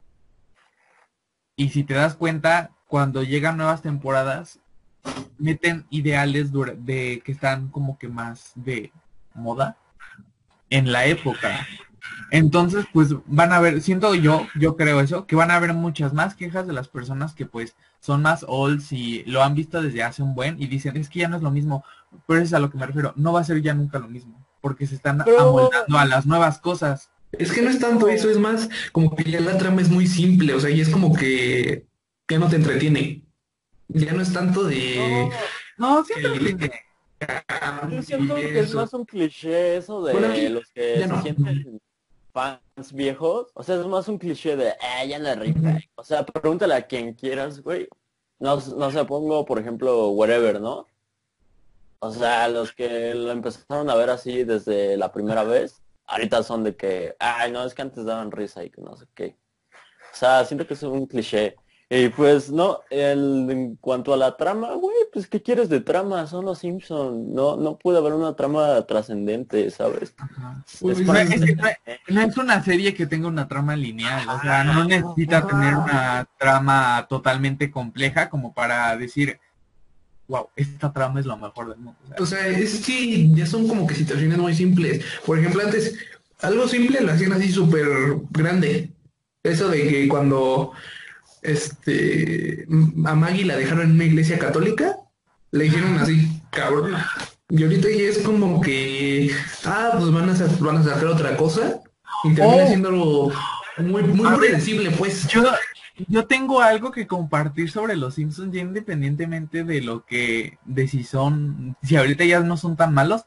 Y 1.57 1.69
si 1.69 1.83
te 1.83 1.95
das 1.95 2.15
cuenta, 2.15 2.74
cuando 2.95 3.23
llegan 3.23 3.57
nuevas 3.57 3.81
temporadas, 3.81 4.57
meten 5.37 5.85
ideales 5.89 6.53
de 6.53 7.21
que 7.25 7.33
están 7.33 7.67
como 7.67 7.97
que 7.97 8.07
más 8.07 8.53
de 8.55 8.93
moda 9.33 9.75
en 10.69 10.93
la 10.93 11.05
época. 11.05 11.67
Entonces, 12.31 12.85
pues 12.93 13.13
van 13.25 13.51
a 13.51 13.59
ver, 13.59 13.81
siento 13.81 14.15
yo, 14.15 14.47
yo 14.57 14.77
creo 14.77 15.01
eso, 15.01 15.27
que 15.27 15.35
van 15.35 15.51
a 15.51 15.57
haber 15.57 15.73
muchas 15.73 16.13
más 16.13 16.35
quejas 16.35 16.67
de 16.67 16.71
las 16.71 16.87
personas 16.87 17.33
que 17.33 17.45
pues 17.45 17.75
son 17.99 18.21
más 18.21 18.45
olds 18.47 18.93
y 18.93 19.25
lo 19.25 19.43
han 19.43 19.55
visto 19.55 19.81
desde 19.81 20.01
hace 20.01 20.23
un 20.23 20.33
buen 20.33 20.55
y 20.57 20.67
dicen, 20.67 20.95
es 20.95 21.09
que 21.09 21.19
ya 21.19 21.27
no 21.27 21.35
es 21.35 21.43
lo 21.43 21.51
mismo, 21.51 21.83
pero 22.25 22.39
es 22.39 22.53
a 22.53 22.59
lo 22.59 22.71
que 22.71 22.77
me 22.77 22.85
refiero, 22.85 23.11
no 23.17 23.33
va 23.33 23.41
a 23.41 23.43
ser 23.43 23.61
ya 23.61 23.73
nunca 23.73 23.99
lo 23.99 24.07
mismo, 24.07 24.41
porque 24.61 24.87
se 24.87 24.95
están 24.95 25.21
Pero- 25.25 25.49
amoldando 25.49 25.97
a 25.97 26.05
las 26.05 26.25
nuevas 26.25 26.59
cosas. 26.59 27.09
Es 27.33 27.51
que 27.51 27.61
no 27.61 27.69
es 27.69 27.79
tanto 27.79 28.07
eso, 28.07 28.29
es 28.29 28.39
más 28.39 28.69
como 28.93 29.13
que 29.13 29.29
ya 29.29 29.41
la 29.41 29.57
trama 29.57 29.81
es 29.81 29.89
muy 29.89 30.07
simple, 30.07 30.53
o 30.53 30.61
sea, 30.61 30.69
y 30.69 30.79
es 30.79 30.87
como 30.87 31.13
que 31.13 31.83
ya 32.29 32.39
no 32.39 32.49
te 32.49 32.55
entretiene. 32.55 33.23
Ya 33.87 34.13
no 34.13 34.21
es 34.21 34.33
tanto 34.33 34.63
de... 34.63 35.29
No, 35.77 36.03
siento 36.03 36.33
que 36.33 36.71
Yo 37.91 38.01
siento 38.01 38.35
que 38.35 38.59
es 38.59 38.73
más 38.73 38.93
un 38.93 39.05
cliché 39.05 39.77
eso 39.77 40.03
de 40.03 40.13
Bueno, 40.13 40.27
los 40.49 40.69
que 40.71 40.99
ya 40.99 41.07
se 41.07 41.13
no. 41.13 41.21
sienten 41.21 41.81
fans 42.33 42.93
viejos. 42.93 43.47
O 43.53 43.63
sea, 43.63 43.75
es 43.75 43.85
más 43.85 44.07
un 44.07 44.17
cliché 44.17 44.55
de, 44.55 44.69
eh, 44.69 45.07
ya 45.07 45.19
la 45.19 45.35
rifa. 45.35 45.77
O 45.95 46.03
sea, 46.03 46.25
pregúntale 46.25 46.73
a 46.73 46.85
quien 46.87 47.13
quieras, 47.13 47.61
güey. 47.61 47.87
No, 48.39 48.57
no 48.57 48.91
sé, 48.91 49.05
pongo, 49.05 49.45
por 49.45 49.59
ejemplo, 49.59 50.09
Wherever, 50.09 50.59
¿no? 50.59 50.87
O 51.99 52.11
sea, 52.11 52.47
los 52.49 52.73
que 52.73 53.13
lo 53.15 53.31
empezaron 53.31 53.89
a 53.89 53.95
ver 53.95 54.09
así 54.09 54.43
desde 54.43 54.97
la 54.97 55.11
primera 55.11 55.43
vez, 55.43 55.81
ahorita 56.05 56.43
son 56.43 56.63
de 56.63 56.75
que, 56.75 57.15
ay, 57.19 57.51
no, 57.51 57.63
es 57.65 57.73
que 57.73 57.81
antes 57.81 58.05
daban 58.05 58.31
risa 58.31 58.63
y 58.63 58.69
que 58.69 58.81
no 58.81 58.95
sé 58.97 59.05
qué. 59.15 59.35
O 60.13 60.17
sea, 60.17 60.43
siento 60.45 60.67
que 60.67 60.73
es 60.73 60.83
un 60.83 61.05
cliché. 61.07 61.55
Y 61.87 62.09
pues 62.09 62.49
no, 62.49 62.79
el, 62.89 63.47
en 63.51 63.75
cuanto 63.75 64.11
a 64.11 64.17
la 64.17 64.35
trama, 64.35 64.73
güey, 64.73 64.95
pues 65.13 65.27
¿qué 65.27 65.41
quieres 65.43 65.69
de 65.69 65.81
trama? 65.81 66.25
Son 66.25 66.43
los 66.43 66.57
Simpson. 66.59 67.31
No, 67.33 67.57
no 67.57 67.77
puede 67.77 67.99
haber 67.99 68.13
una 68.13 68.35
trama 68.35 68.81
trascendente, 68.87 69.69
¿sabes? 69.69 70.15
Es 70.65 70.79
Pues, 70.81 71.01
para- 71.03 71.21
es 71.21 71.29
que 71.45 71.55
no 71.55 71.67
es- 71.67 71.77
no 72.07 72.21
es 72.21 72.37
una 72.37 72.63
serie 72.63 72.95
que 72.95 73.05
tenga 73.05 73.27
una 73.27 73.47
trama 73.47 73.75
lineal, 73.75 74.27
o 74.27 74.41
sea, 74.41 74.63
no 74.63 74.83
necesita 74.85 75.45
tener 75.45 75.75
una 75.75 76.27
trama 76.39 77.05
totalmente 77.07 77.69
compleja 77.69 78.29
como 78.31 78.51
para 78.55 78.97
decir, 78.97 79.39
wow, 80.27 80.49
esta 80.55 80.91
trama 80.91 81.19
es 81.19 81.27
lo 81.27 81.37
mejor 81.37 81.69
del 81.69 81.77
mundo. 81.77 81.99
O 82.19 82.25
sea, 82.25 82.39
O 82.39 82.43
sea, 82.43 82.47
es 82.47 82.83
que 82.83 83.29
ya 83.29 83.45
son 83.45 83.67
como 83.67 83.85
que 83.85 83.93
situaciones 83.93 84.39
muy 84.39 84.55
simples. 84.55 85.05
Por 85.23 85.37
ejemplo, 85.37 85.61
antes, 85.63 85.95
algo 86.41 86.67
simple 86.67 87.01
lo 87.01 87.11
hacían 87.11 87.33
así 87.33 87.51
súper 87.51 87.85
grande. 88.31 88.89
Eso 89.43 89.69
de 89.69 89.87
que 89.87 90.07
cuando 90.07 90.71
este 91.45 92.65
a 93.05 93.15
Maggie 93.15 93.45
la 93.45 93.55
dejaron 93.55 93.85
en 93.85 93.91
una 93.91 94.03
iglesia 94.05 94.37
católica, 94.39 94.95
le 95.51 95.65
hicieron 95.67 95.97
así, 95.97 96.41
cabrón. 96.51 96.93
Y 97.49 97.63
ahorita 97.63 97.87
ya 97.89 98.03
es 98.09 98.19
como 98.19 98.59
que, 98.61 99.31
ah, 99.65 99.91
pues 99.97 100.11
van 100.11 100.29
a, 100.29 100.33
van 100.59 100.77
a 100.77 100.83
sacar 100.83 101.05
otra 101.05 101.37
cosa 101.37 101.79
y 102.23 102.33
termina 102.33 102.63
Oh. 102.63 102.67
siendo 102.67 102.91
muy, 103.77 104.03
muy 104.03 104.35
predecible, 104.37 104.89
pues. 104.91 105.27
yo, 105.27 105.43
yo 106.07 106.25
tengo 106.25 106.61
algo 106.61 106.91
que 106.91 107.05
compartir 107.07 107.69
sobre 107.69 107.95
los 107.95 108.15
Simpsons 108.15 108.53
ya 108.53 108.61
independientemente 108.61 109.63
de 109.63 109.81
lo 109.81 110.05
que, 110.05 110.57
de 110.65 110.87
si 110.87 111.03
son, 111.03 111.77
si 111.83 111.95
ahorita 111.97 112.25
ya 112.25 112.39
no 112.39 112.57
son 112.57 112.75
tan 112.75 112.93
malos, 112.93 113.25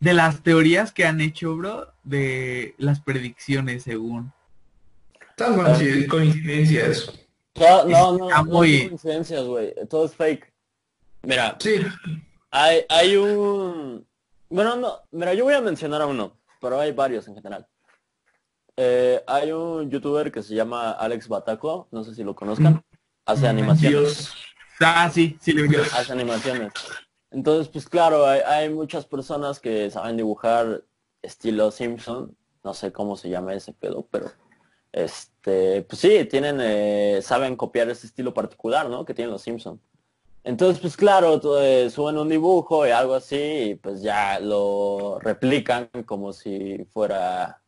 de 0.00 0.12
las 0.14 0.42
teorías 0.42 0.90
que 0.90 1.06
han 1.06 1.20
hecho, 1.20 1.56
bro, 1.56 1.86
de 2.02 2.74
las 2.78 3.00
predicciones 3.00 3.84
según. 3.84 4.32
Coinci- 5.38 6.06
coincidencias. 6.08 7.12
No, 7.54 7.84
no, 7.84 8.18
no, 8.18 8.28
no 8.28 8.44
muy- 8.44 8.88
coincidencias, 8.88 9.44
güey. 9.44 9.74
Todo 9.88 10.06
es 10.06 10.14
fake. 10.14 10.52
Mira, 11.22 11.56
Sí, 11.60 11.76
hay, 12.50 12.84
hay 12.88 13.16
un... 13.16 14.06
Bueno, 14.48 14.76
no, 14.76 15.00
mira, 15.12 15.34
yo 15.34 15.44
voy 15.44 15.54
a 15.54 15.60
mencionar 15.60 16.02
a 16.02 16.06
uno, 16.06 16.36
pero 16.60 16.78
hay 16.80 16.92
varios 16.92 17.26
en 17.28 17.34
general. 17.34 17.66
Eh, 18.76 19.22
hay 19.26 19.52
un 19.52 19.90
youtuber 19.90 20.32
que 20.32 20.42
se 20.42 20.54
llama 20.54 20.92
Alex 20.92 21.28
Bataco, 21.28 21.88
no 21.90 22.04
sé 22.04 22.14
si 22.14 22.24
lo 22.24 22.34
conozcan, 22.34 22.82
hace 23.26 23.46
animaciones. 23.46 23.90
Dios. 24.02 24.34
Ah, 24.80 25.10
sí, 25.12 25.38
sí 25.40 25.52
le 25.52 25.68
veo. 25.68 25.82
hace 25.82 26.12
animaciones. 26.12 26.72
Entonces, 27.30 27.68
pues 27.68 27.88
claro, 27.88 28.26
hay, 28.26 28.40
hay 28.40 28.68
muchas 28.70 29.06
personas 29.06 29.60
que 29.60 29.90
saben 29.90 30.16
dibujar 30.16 30.82
estilo 31.22 31.70
Simpson, 31.70 32.36
no 32.64 32.74
sé 32.74 32.92
cómo 32.92 33.16
se 33.16 33.30
llama 33.30 33.54
ese 33.54 33.72
pedo, 33.72 34.06
pero 34.10 34.30
este, 35.42 35.82
pues 35.82 36.00
sí, 36.00 36.24
tienen, 36.30 36.58
eh, 36.60 37.18
saben 37.20 37.56
copiar 37.56 37.90
ese 37.90 38.06
estilo 38.06 38.32
particular, 38.32 38.88
¿no? 38.88 39.04
Que 39.04 39.12
tienen 39.12 39.32
los 39.32 39.42
Simpson. 39.42 39.80
Entonces, 40.44 40.80
pues 40.80 40.96
claro, 40.96 41.40
eh, 41.60 41.90
suben 41.90 42.16
un 42.16 42.28
dibujo 42.28 42.86
y 42.86 42.90
algo 42.90 43.14
así, 43.14 43.36
y 43.36 43.74
pues 43.74 44.02
ya 44.02 44.38
lo 44.38 45.18
replican 45.20 45.88
como 46.06 46.32
si 46.32 46.84
fuera 46.92 47.60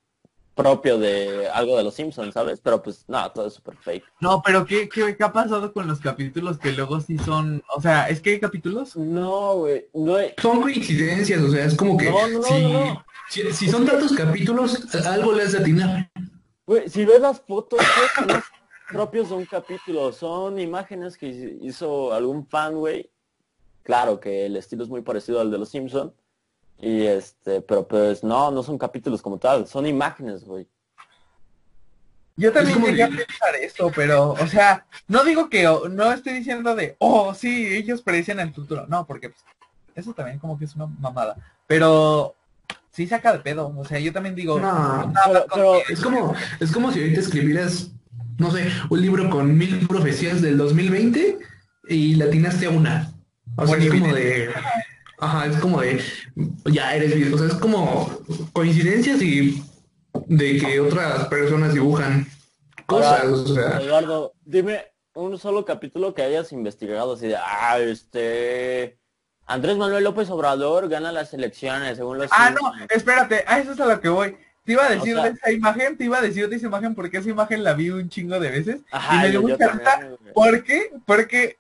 propio 0.55 0.99
de 0.99 1.49
algo 1.49 1.77
de 1.77 1.83
los 1.83 1.95
Simpsons, 1.95 2.33
¿sabes? 2.33 2.61
Pero 2.63 2.81
pues 2.81 3.05
no, 3.09 3.31
todo 3.33 3.49
es 3.49 3.55
súper 3.55 3.77
fake. 3.77 4.05
No, 4.21 4.41
pero 4.45 4.65
¿qué, 4.65 4.89
qué, 4.89 5.17
qué 5.17 5.25
ha 5.25 5.33
pasado 5.33 5.73
con 5.73 5.89
los 5.89 5.99
capítulos 5.99 6.59
que 6.59 6.73
luego 6.73 7.01
sí 7.01 7.19
son, 7.19 7.61
o 7.75 7.81
sea, 7.81 8.09
es 8.09 8.21
que 8.21 8.31
hay 8.31 8.41
capítulos 8.41 8.95
No, 8.97 9.57
güey, 9.57 9.87
no 9.95 10.15
hay... 10.15 10.33
Son 10.41 10.63
coincidencias, 10.63 11.43
o 11.43 11.51
sea, 11.51 11.65
es 11.65 11.75
como 11.75 11.97
que 11.97 12.09
No, 12.09 12.29
no, 12.29 12.39
no, 12.39 12.43
si, 12.45 12.63
no, 12.63 12.69
no. 12.73 13.05
si, 13.29 13.53
si 13.53 13.69
son 13.69 13.85
tantos 13.85 14.13
capítulos, 14.13 14.95
algo 15.07 15.33
le 15.33 15.43
has 15.43 15.53
de 15.53 15.59
atinar. 15.59 16.11
Güey, 16.67 16.89
si 16.89 17.05
ves 17.05 17.21
las 17.21 17.41
fotos, 17.41 17.81
son 18.15 18.43
propios 18.89 19.29
de 19.29 19.35
un 19.35 19.45
capítulo, 19.45 20.13
son 20.13 20.59
imágenes 20.59 21.19
que 21.19 21.27
hizo 21.61 22.13
algún 22.13 22.47
fan, 22.47 22.75
güey. 22.75 23.11
Claro 23.83 24.19
que 24.19 24.47
el 24.47 24.57
estilo 24.57 24.83
es 24.83 24.89
muy 24.89 25.03
parecido 25.03 25.41
al 25.41 25.51
de 25.51 25.59
los 25.59 25.69
Simpson. 25.69 26.15
Y 26.79 27.07
este, 27.07 27.61
pero 27.61 27.87
pues 27.87 28.25
no, 28.25 28.51
no 28.51 28.63
son 28.63 28.79
capítulos 28.79 29.23
como 29.23 29.39
tal, 29.39 29.67
son 29.67 29.87
imágenes, 29.87 30.45
güey. 30.45 30.67
Yo 32.37 32.53
también 32.53 32.75
como 32.75 32.89
llegué 32.89 33.05
a 33.05 33.09
de- 33.09 33.25
pensar 33.25 33.55
eso, 33.57 33.93
pero, 33.95 34.33
o 34.33 34.47
sea, 34.49 34.87
no 35.07 35.23
digo 35.23 35.49
que, 35.49 35.63
no 35.91 36.13
estoy 36.13 36.33
diciendo 36.33 36.75
de, 36.75 36.97
oh, 36.99 37.33
sí, 37.33 37.77
ellos 37.77 38.03
predicen 38.03 38.41
el 38.41 38.53
futuro. 38.53 38.87
No, 38.89 39.07
porque 39.07 39.29
pues, 39.29 39.45
eso 39.95 40.13
también 40.15 40.41
como 40.41 40.59
que 40.59 40.65
es 40.65 40.75
una 40.75 40.87
mamada. 40.87 41.37
Pero 41.69 42.35
sí 42.95 43.07
saca 43.07 43.33
de 43.33 43.41
pedo. 43.41 43.75
O 43.77 43.85
sea, 43.85 43.99
yo 43.99 44.13
también 44.13 44.35
digo, 44.35 44.59
No, 44.61 45.13
Pero, 45.27 45.47
pero 45.53 45.75
es 45.89 46.01
como, 46.01 46.35
es 46.61 46.71
como 46.71 46.93
si 46.93 47.01
ahorita 47.01 47.21
escribieras, 47.21 47.91
no 48.39 48.51
sé, 48.51 48.71
un 48.89 49.01
libro 49.01 49.29
con 49.29 49.57
mil 49.57 49.87
profecías 49.87 50.41
del 50.41 50.57
2020 50.57 51.39
y 51.89 52.15
la 52.15 52.27
atinaste 52.27 52.67
a 52.67 52.71
una. 52.71 53.13
O 53.57 53.67
sea, 53.67 53.77
es 53.77 53.91
como 53.91 54.15
de, 54.15 54.51
ajá, 55.19 55.47
es 55.47 55.57
como 55.57 55.81
de, 55.81 56.01
ya 56.67 56.95
eres, 56.95 57.15
bien, 57.15 57.35
o 57.35 57.39
sea, 57.39 57.49
es 57.49 57.55
como 57.55 58.11
coincidencias 58.53 59.21
y 59.23 59.63
de 60.27 60.59
que 60.59 60.81
otras 60.81 61.27
personas 61.27 61.75
dibujan 61.75 62.27
cosas, 62.87 63.23
Ahora, 63.23 63.33
o 63.33 63.47
sea, 63.47 63.81
Eduardo, 63.81 64.33
dime 64.45 64.85
un 65.15 65.39
solo 65.39 65.65
capítulo 65.65 66.15
que 66.15 66.23
hayas 66.23 66.53
investigado 66.53 67.15
así 67.15 67.29
de, 67.29 67.37
ah, 67.37 67.79
este, 67.79 68.99
Andrés 69.47 69.77
Manuel 69.77 70.05
López 70.05 70.31
Obrador 70.31 70.89
gana 70.89 71.13
las 71.13 71.35
elecciones 71.35 71.97
según 71.97 72.19
los... 72.19 72.31
ah, 72.33 72.51
no, 72.51 72.73
espérate, 72.89 73.45
a 73.47 73.59
eso 73.59 73.73
es 73.73 73.81
a 73.81 73.87
lo 73.87 74.01
que 74.01 74.09
voy. 74.09 74.37
Te 74.65 74.73
iba 74.73 74.87
a 74.87 74.91
decir 74.91 75.15
O 75.17 75.21
sea- 75.21 75.31
de 75.31 75.37
esa 75.37 75.53
imagen, 75.53 75.99
te 75.99 76.05
iba 76.05 76.19
a 76.19 76.23
decir 76.23 76.49
de 76.49 76.57
esa 76.57 76.67
imagen 76.67 76.95
porque 76.95 77.19
esa 77.19 77.29
imagen 77.29 77.63
la 77.63 77.75
vi 77.75 77.91
un 77.91 78.09
chingo 78.09 78.41
de 78.41 78.51
veces. 78.51 78.81
Ajá, 78.91 79.17
y 79.17 79.19
me 79.21 79.31
dio 79.31 79.43
mucha 79.43 79.69
risa. 79.69 80.09
¿Por 80.33 80.65
qué? 80.65 80.91
Porque 81.05 81.59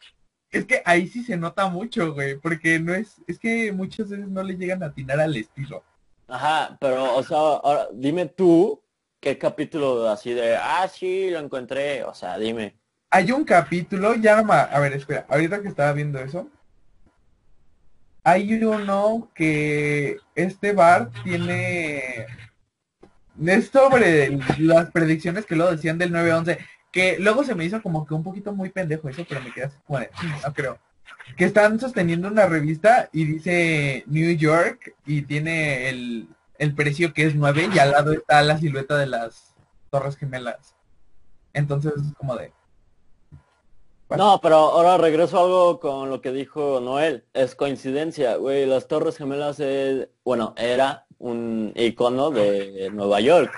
es 0.50 0.64
que 0.64 0.80
ahí 0.86 1.06
sí 1.08 1.22
se 1.22 1.36
nota 1.36 1.66
mucho, 1.68 2.14
güey. 2.14 2.36
Porque 2.36 2.78
no 2.80 2.94
es, 2.94 3.16
es 3.26 3.38
que 3.38 3.70
muchas 3.72 4.08
veces 4.08 4.26
no 4.28 4.42
le 4.42 4.56
llegan 4.56 4.82
a 4.82 4.86
atinar 4.86 5.20
al 5.20 5.36
estilo. 5.36 5.82
Ajá, 6.26 6.78
pero, 6.80 7.14
o 7.14 7.22
sea, 7.22 7.36
ahora, 7.36 7.88
dime 7.92 8.24
tú 8.24 8.80
qué 9.20 9.36
capítulo 9.36 10.08
así 10.08 10.32
de, 10.32 10.56
ah, 10.56 10.88
sí, 10.88 11.28
lo 11.30 11.38
encontré, 11.40 12.02
o 12.04 12.14
sea, 12.14 12.38
dime. 12.38 12.74
Hay 13.10 13.30
un 13.32 13.44
capítulo, 13.44 14.14
ya 14.14 14.36
no 14.36 14.44
ma- 14.44 14.62
a 14.62 14.80
ver, 14.80 14.94
espera, 14.94 15.26
ahorita 15.28 15.60
que 15.60 15.68
estaba 15.68 15.92
viendo 15.92 16.18
eso. 16.18 16.48
Hay 18.24 18.54
uno 18.64 19.30
que 19.34 20.16
este 20.34 20.72
bar 20.72 21.10
tiene 21.22 22.26
es 23.46 23.68
sobre 23.68 24.38
las 24.58 24.90
predicciones 24.90 25.44
que 25.44 25.56
luego 25.56 25.72
decían 25.72 25.98
del 25.98 26.12
9-11, 26.12 26.58
que 26.90 27.18
luego 27.18 27.44
se 27.44 27.54
me 27.54 27.64
hizo 27.64 27.82
como 27.82 28.06
que 28.06 28.14
un 28.14 28.22
poquito 28.22 28.52
muy 28.52 28.70
pendejo 28.70 29.08
eso, 29.08 29.26
pero 29.28 29.40
me 29.42 29.52
quedé 29.52 29.64
así 29.66 29.76
de, 29.88 30.10
"Mm, 30.22 30.42
no 30.46 30.54
creo. 30.54 30.78
Que 31.36 31.44
están 31.44 31.78
sosteniendo 31.80 32.28
una 32.28 32.46
revista 32.46 33.08
y 33.12 33.24
dice 33.24 34.04
New 34.06 34.34
York 34.36 34.94
y 35.04 35.22
tiene 35.22 35.88
el, 35.88 36.28
el 36.58 36.74
precio 36.74 37.12
que 37.12 37.26
es 37.26 37.34
9 37.34 37.68
y 37.74 37.78
al 37.78 37.90
lado 37.90 38.12
está 38.12 38.42
la 38.42 38.58
silueta 38.58 38.96
de 38.96 39.06
las 39.06 39.54
Torres 39.90 40.16
Gemelas. 40.16 40.74
Entonces 41.52 41.92
es 41.96 42.14
como 42.16 42.36
de, 42.36 42.52
No, 44.10 44.40
pero 44.40 44.56
ahora 44.56 44.98
regreso 44.98 45.38
a 45.38 45.42
algo 45.42 45.80
con 45.80 46.10
lo 46.10 46.20
que 46.20 46.30
dijo 46.32 46.80
Noel. 46.80 47.24
Es 47.32 47.54
coincidencia, 47.54 48.36
güey. 48.36 48.66
Las 48.66 48.86
Torres 48.86 49.16
Gemelas 49.16 49.58
es, 49.60 50.08
bueno, 50.24 50.54
era 50.56 51.06
un 51.18 51.72
icono 51.74 52.30
de 52.30 52.90
Nueva 52.92 53.20
York. 53.20 53.52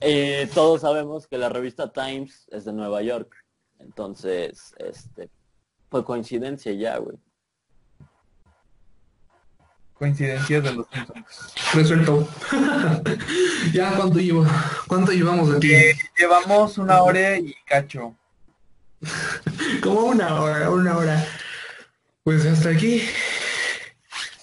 Y 0.00 0.46
todos 0.48 0.82
sabemos 0.82 1.26
que 1.26 1.38
la 1.38 1.48
revista 1.48 1.92
Times 1.92 2.46
es 2.50 2.64
de 2.64 2.72
Nueva 2.72 3.02
York. 3.02 3.34
Entonces, 3.78 4.74
este, 4.78 5.30
fue 5.90 6.04
coincidencia 6.04 6.72
ya, 6.72 6.98
güey. 6.98 7.16
coincidencias 9.98 10.62
de 10.62 10.72
los 10.74 10.86
resuelto. 11.72 12.28
ya, 13.72 13.96
¿cuánto 13.96 14.18
llevo? 14.18 14.44
¿Cuánto 14.86 15.12
llevamos 15.12 15.52
de 15.52 15.60
ti? 15.60 15.72
Llevamos 16.18 16.78
una 16.78 17.02
hora 17.02 17.38
y 17.38 17.54
cacho. 17.66 18.14
Como 19.82 20.00
una 20.06 20.40
hora, 20.40 20.70
una 20.70 20.96
hora. 20.96 21.26
Pues 22.22 22.44
hasta 22.46 22.70
aquí. 22.70 23.02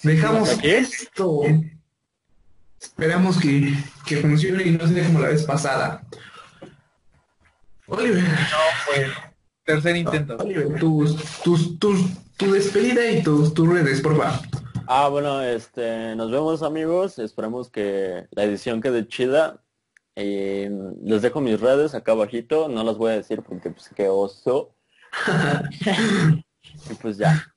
Dejamos 0.04 0.50
¿Hasta 0.50 0.60
aquí? 0.60 0.70
esto. 0.70 1.42
Esperamos 2.80 3.38
que, 3.38 3.74
que 4.06 4.18
funcione 4.18 4.64
y 4.64 4.72
no 4.72 4.88
sea 4.88 5.06
como 5.06 5.20
la 5.20 5.30
vez 5.30 5.44
pasada. 5.44 6.04
Oliver, 7.88 8.24
No, 8.24 8.58
pues, 8.88 9.08
tercer 9.66 9.96
intento. 9.96 10.38
Oliver, 10.38 10.80
tus, 10.80 11.16
tus, 11.44 11.80
tus, 11.80 12.02
tu 12.38 12.52
despedida 12.52 13.10
y 13.10 13.24
tus, 13.24 13.54
tus 13.54 13.68
redes, 13.68 14.02
por 14.02 14.18
favor. 14.18 14.40
Ah, 14.88 15.08
bueno, 15.08 15.42
este, 15.42 16.16
nos 16.16 16.32
vemos 16.32 16.62
amigos. 16.64 17.20
Esperemos 17.20 17.70
que 17.70 18.26
la 18.32 18.44
edición 18.44 18.82
quede 18.82 19.08
chida. 19.08 19.62
Y 20.16 20.68
les 21.04 21.22
dejo 21.22 21.42
mis 21.42 21.60
redes 21.60 21.96
acá 21.96 22.12
abajito. 22.12 22.68
No 22.70 22.84
las 22.84 22.98
voy 22.98 23.12
a 23.12 23.16
decir 23.16 23.42
porque 23.42 23.72
pues 23.72 23.90
qué 23.96 24.10
oso. 24.10 24.76
y 26.90 26.94
pues 26.96 27.18
ya. 27.18 27.54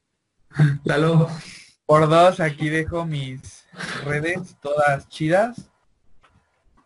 Lalo, 0.84 1.28
Por 1.84 2.08
dos, 2.08 2.40
aquí 2.40 2.68
dejo 2.68 3.04
mis 3.04 3.66
redes 4.04 4.56
todas 4.60 5.08
chidas. 5.08 5.70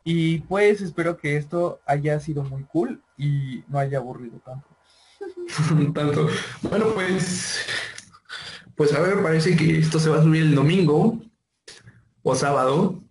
Y 0.03 0.39
pues 0.41 0.81
espero 0.81 1.16
que 1.16 1.37
esto 1.37 1.81
haya 1.87 2.18
sido 2.21 2.43
muy 2.43 2.64
cool 2.64 3.03
y 3.16 3.62
no 3.68 3.79
haya 3.79 3.99
aburrido 3.99 4.39
tanto. 4.39 4.66
tanto. 5.95 6.29
Bueno, 6.62 6.87
pues, 6.95 7.66
pues 8.75 8.93
a 8.95 9.01
ver, 9.01 9.23
parece 9.23 9.57
que 9.57 9.79
esto 9.79 10.01
se 10.01 10.11
va 10.11 10.18
a 10.18 10.23
subir 10.23 10.43
el 10.43 10.55
domingo 10.55 11.21
o 12.23 12.35
sábado. 12.35 13.03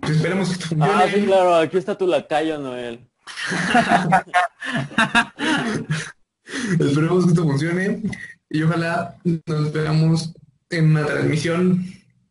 Pues 0.00 0.12
esperemos 0.12 0.48
que 0.48 0.54
esto 0.54 0.66
funcione. 0.68 0.92
Ah, 0.92 1.08
sí, 1.12 1.24
claro, 1.24 1.56
aquí 1.56 1.78
está 1.78 1.96
tu 1.96 2.06
lacayo, 2.06 2.58
Noel. 2.58 3.00
Esperemos 6.78 7.24
que 7.24 7.30
esto 7.30 7.42
funcione 7.42 8.02
y 8.48 8.62
ojalá 8.62 9.16
nos 9.46 9.72
veamos 9.72 10.32
en 10.70 10.92
una 10.92 11.04
transmisión 11.06 11.84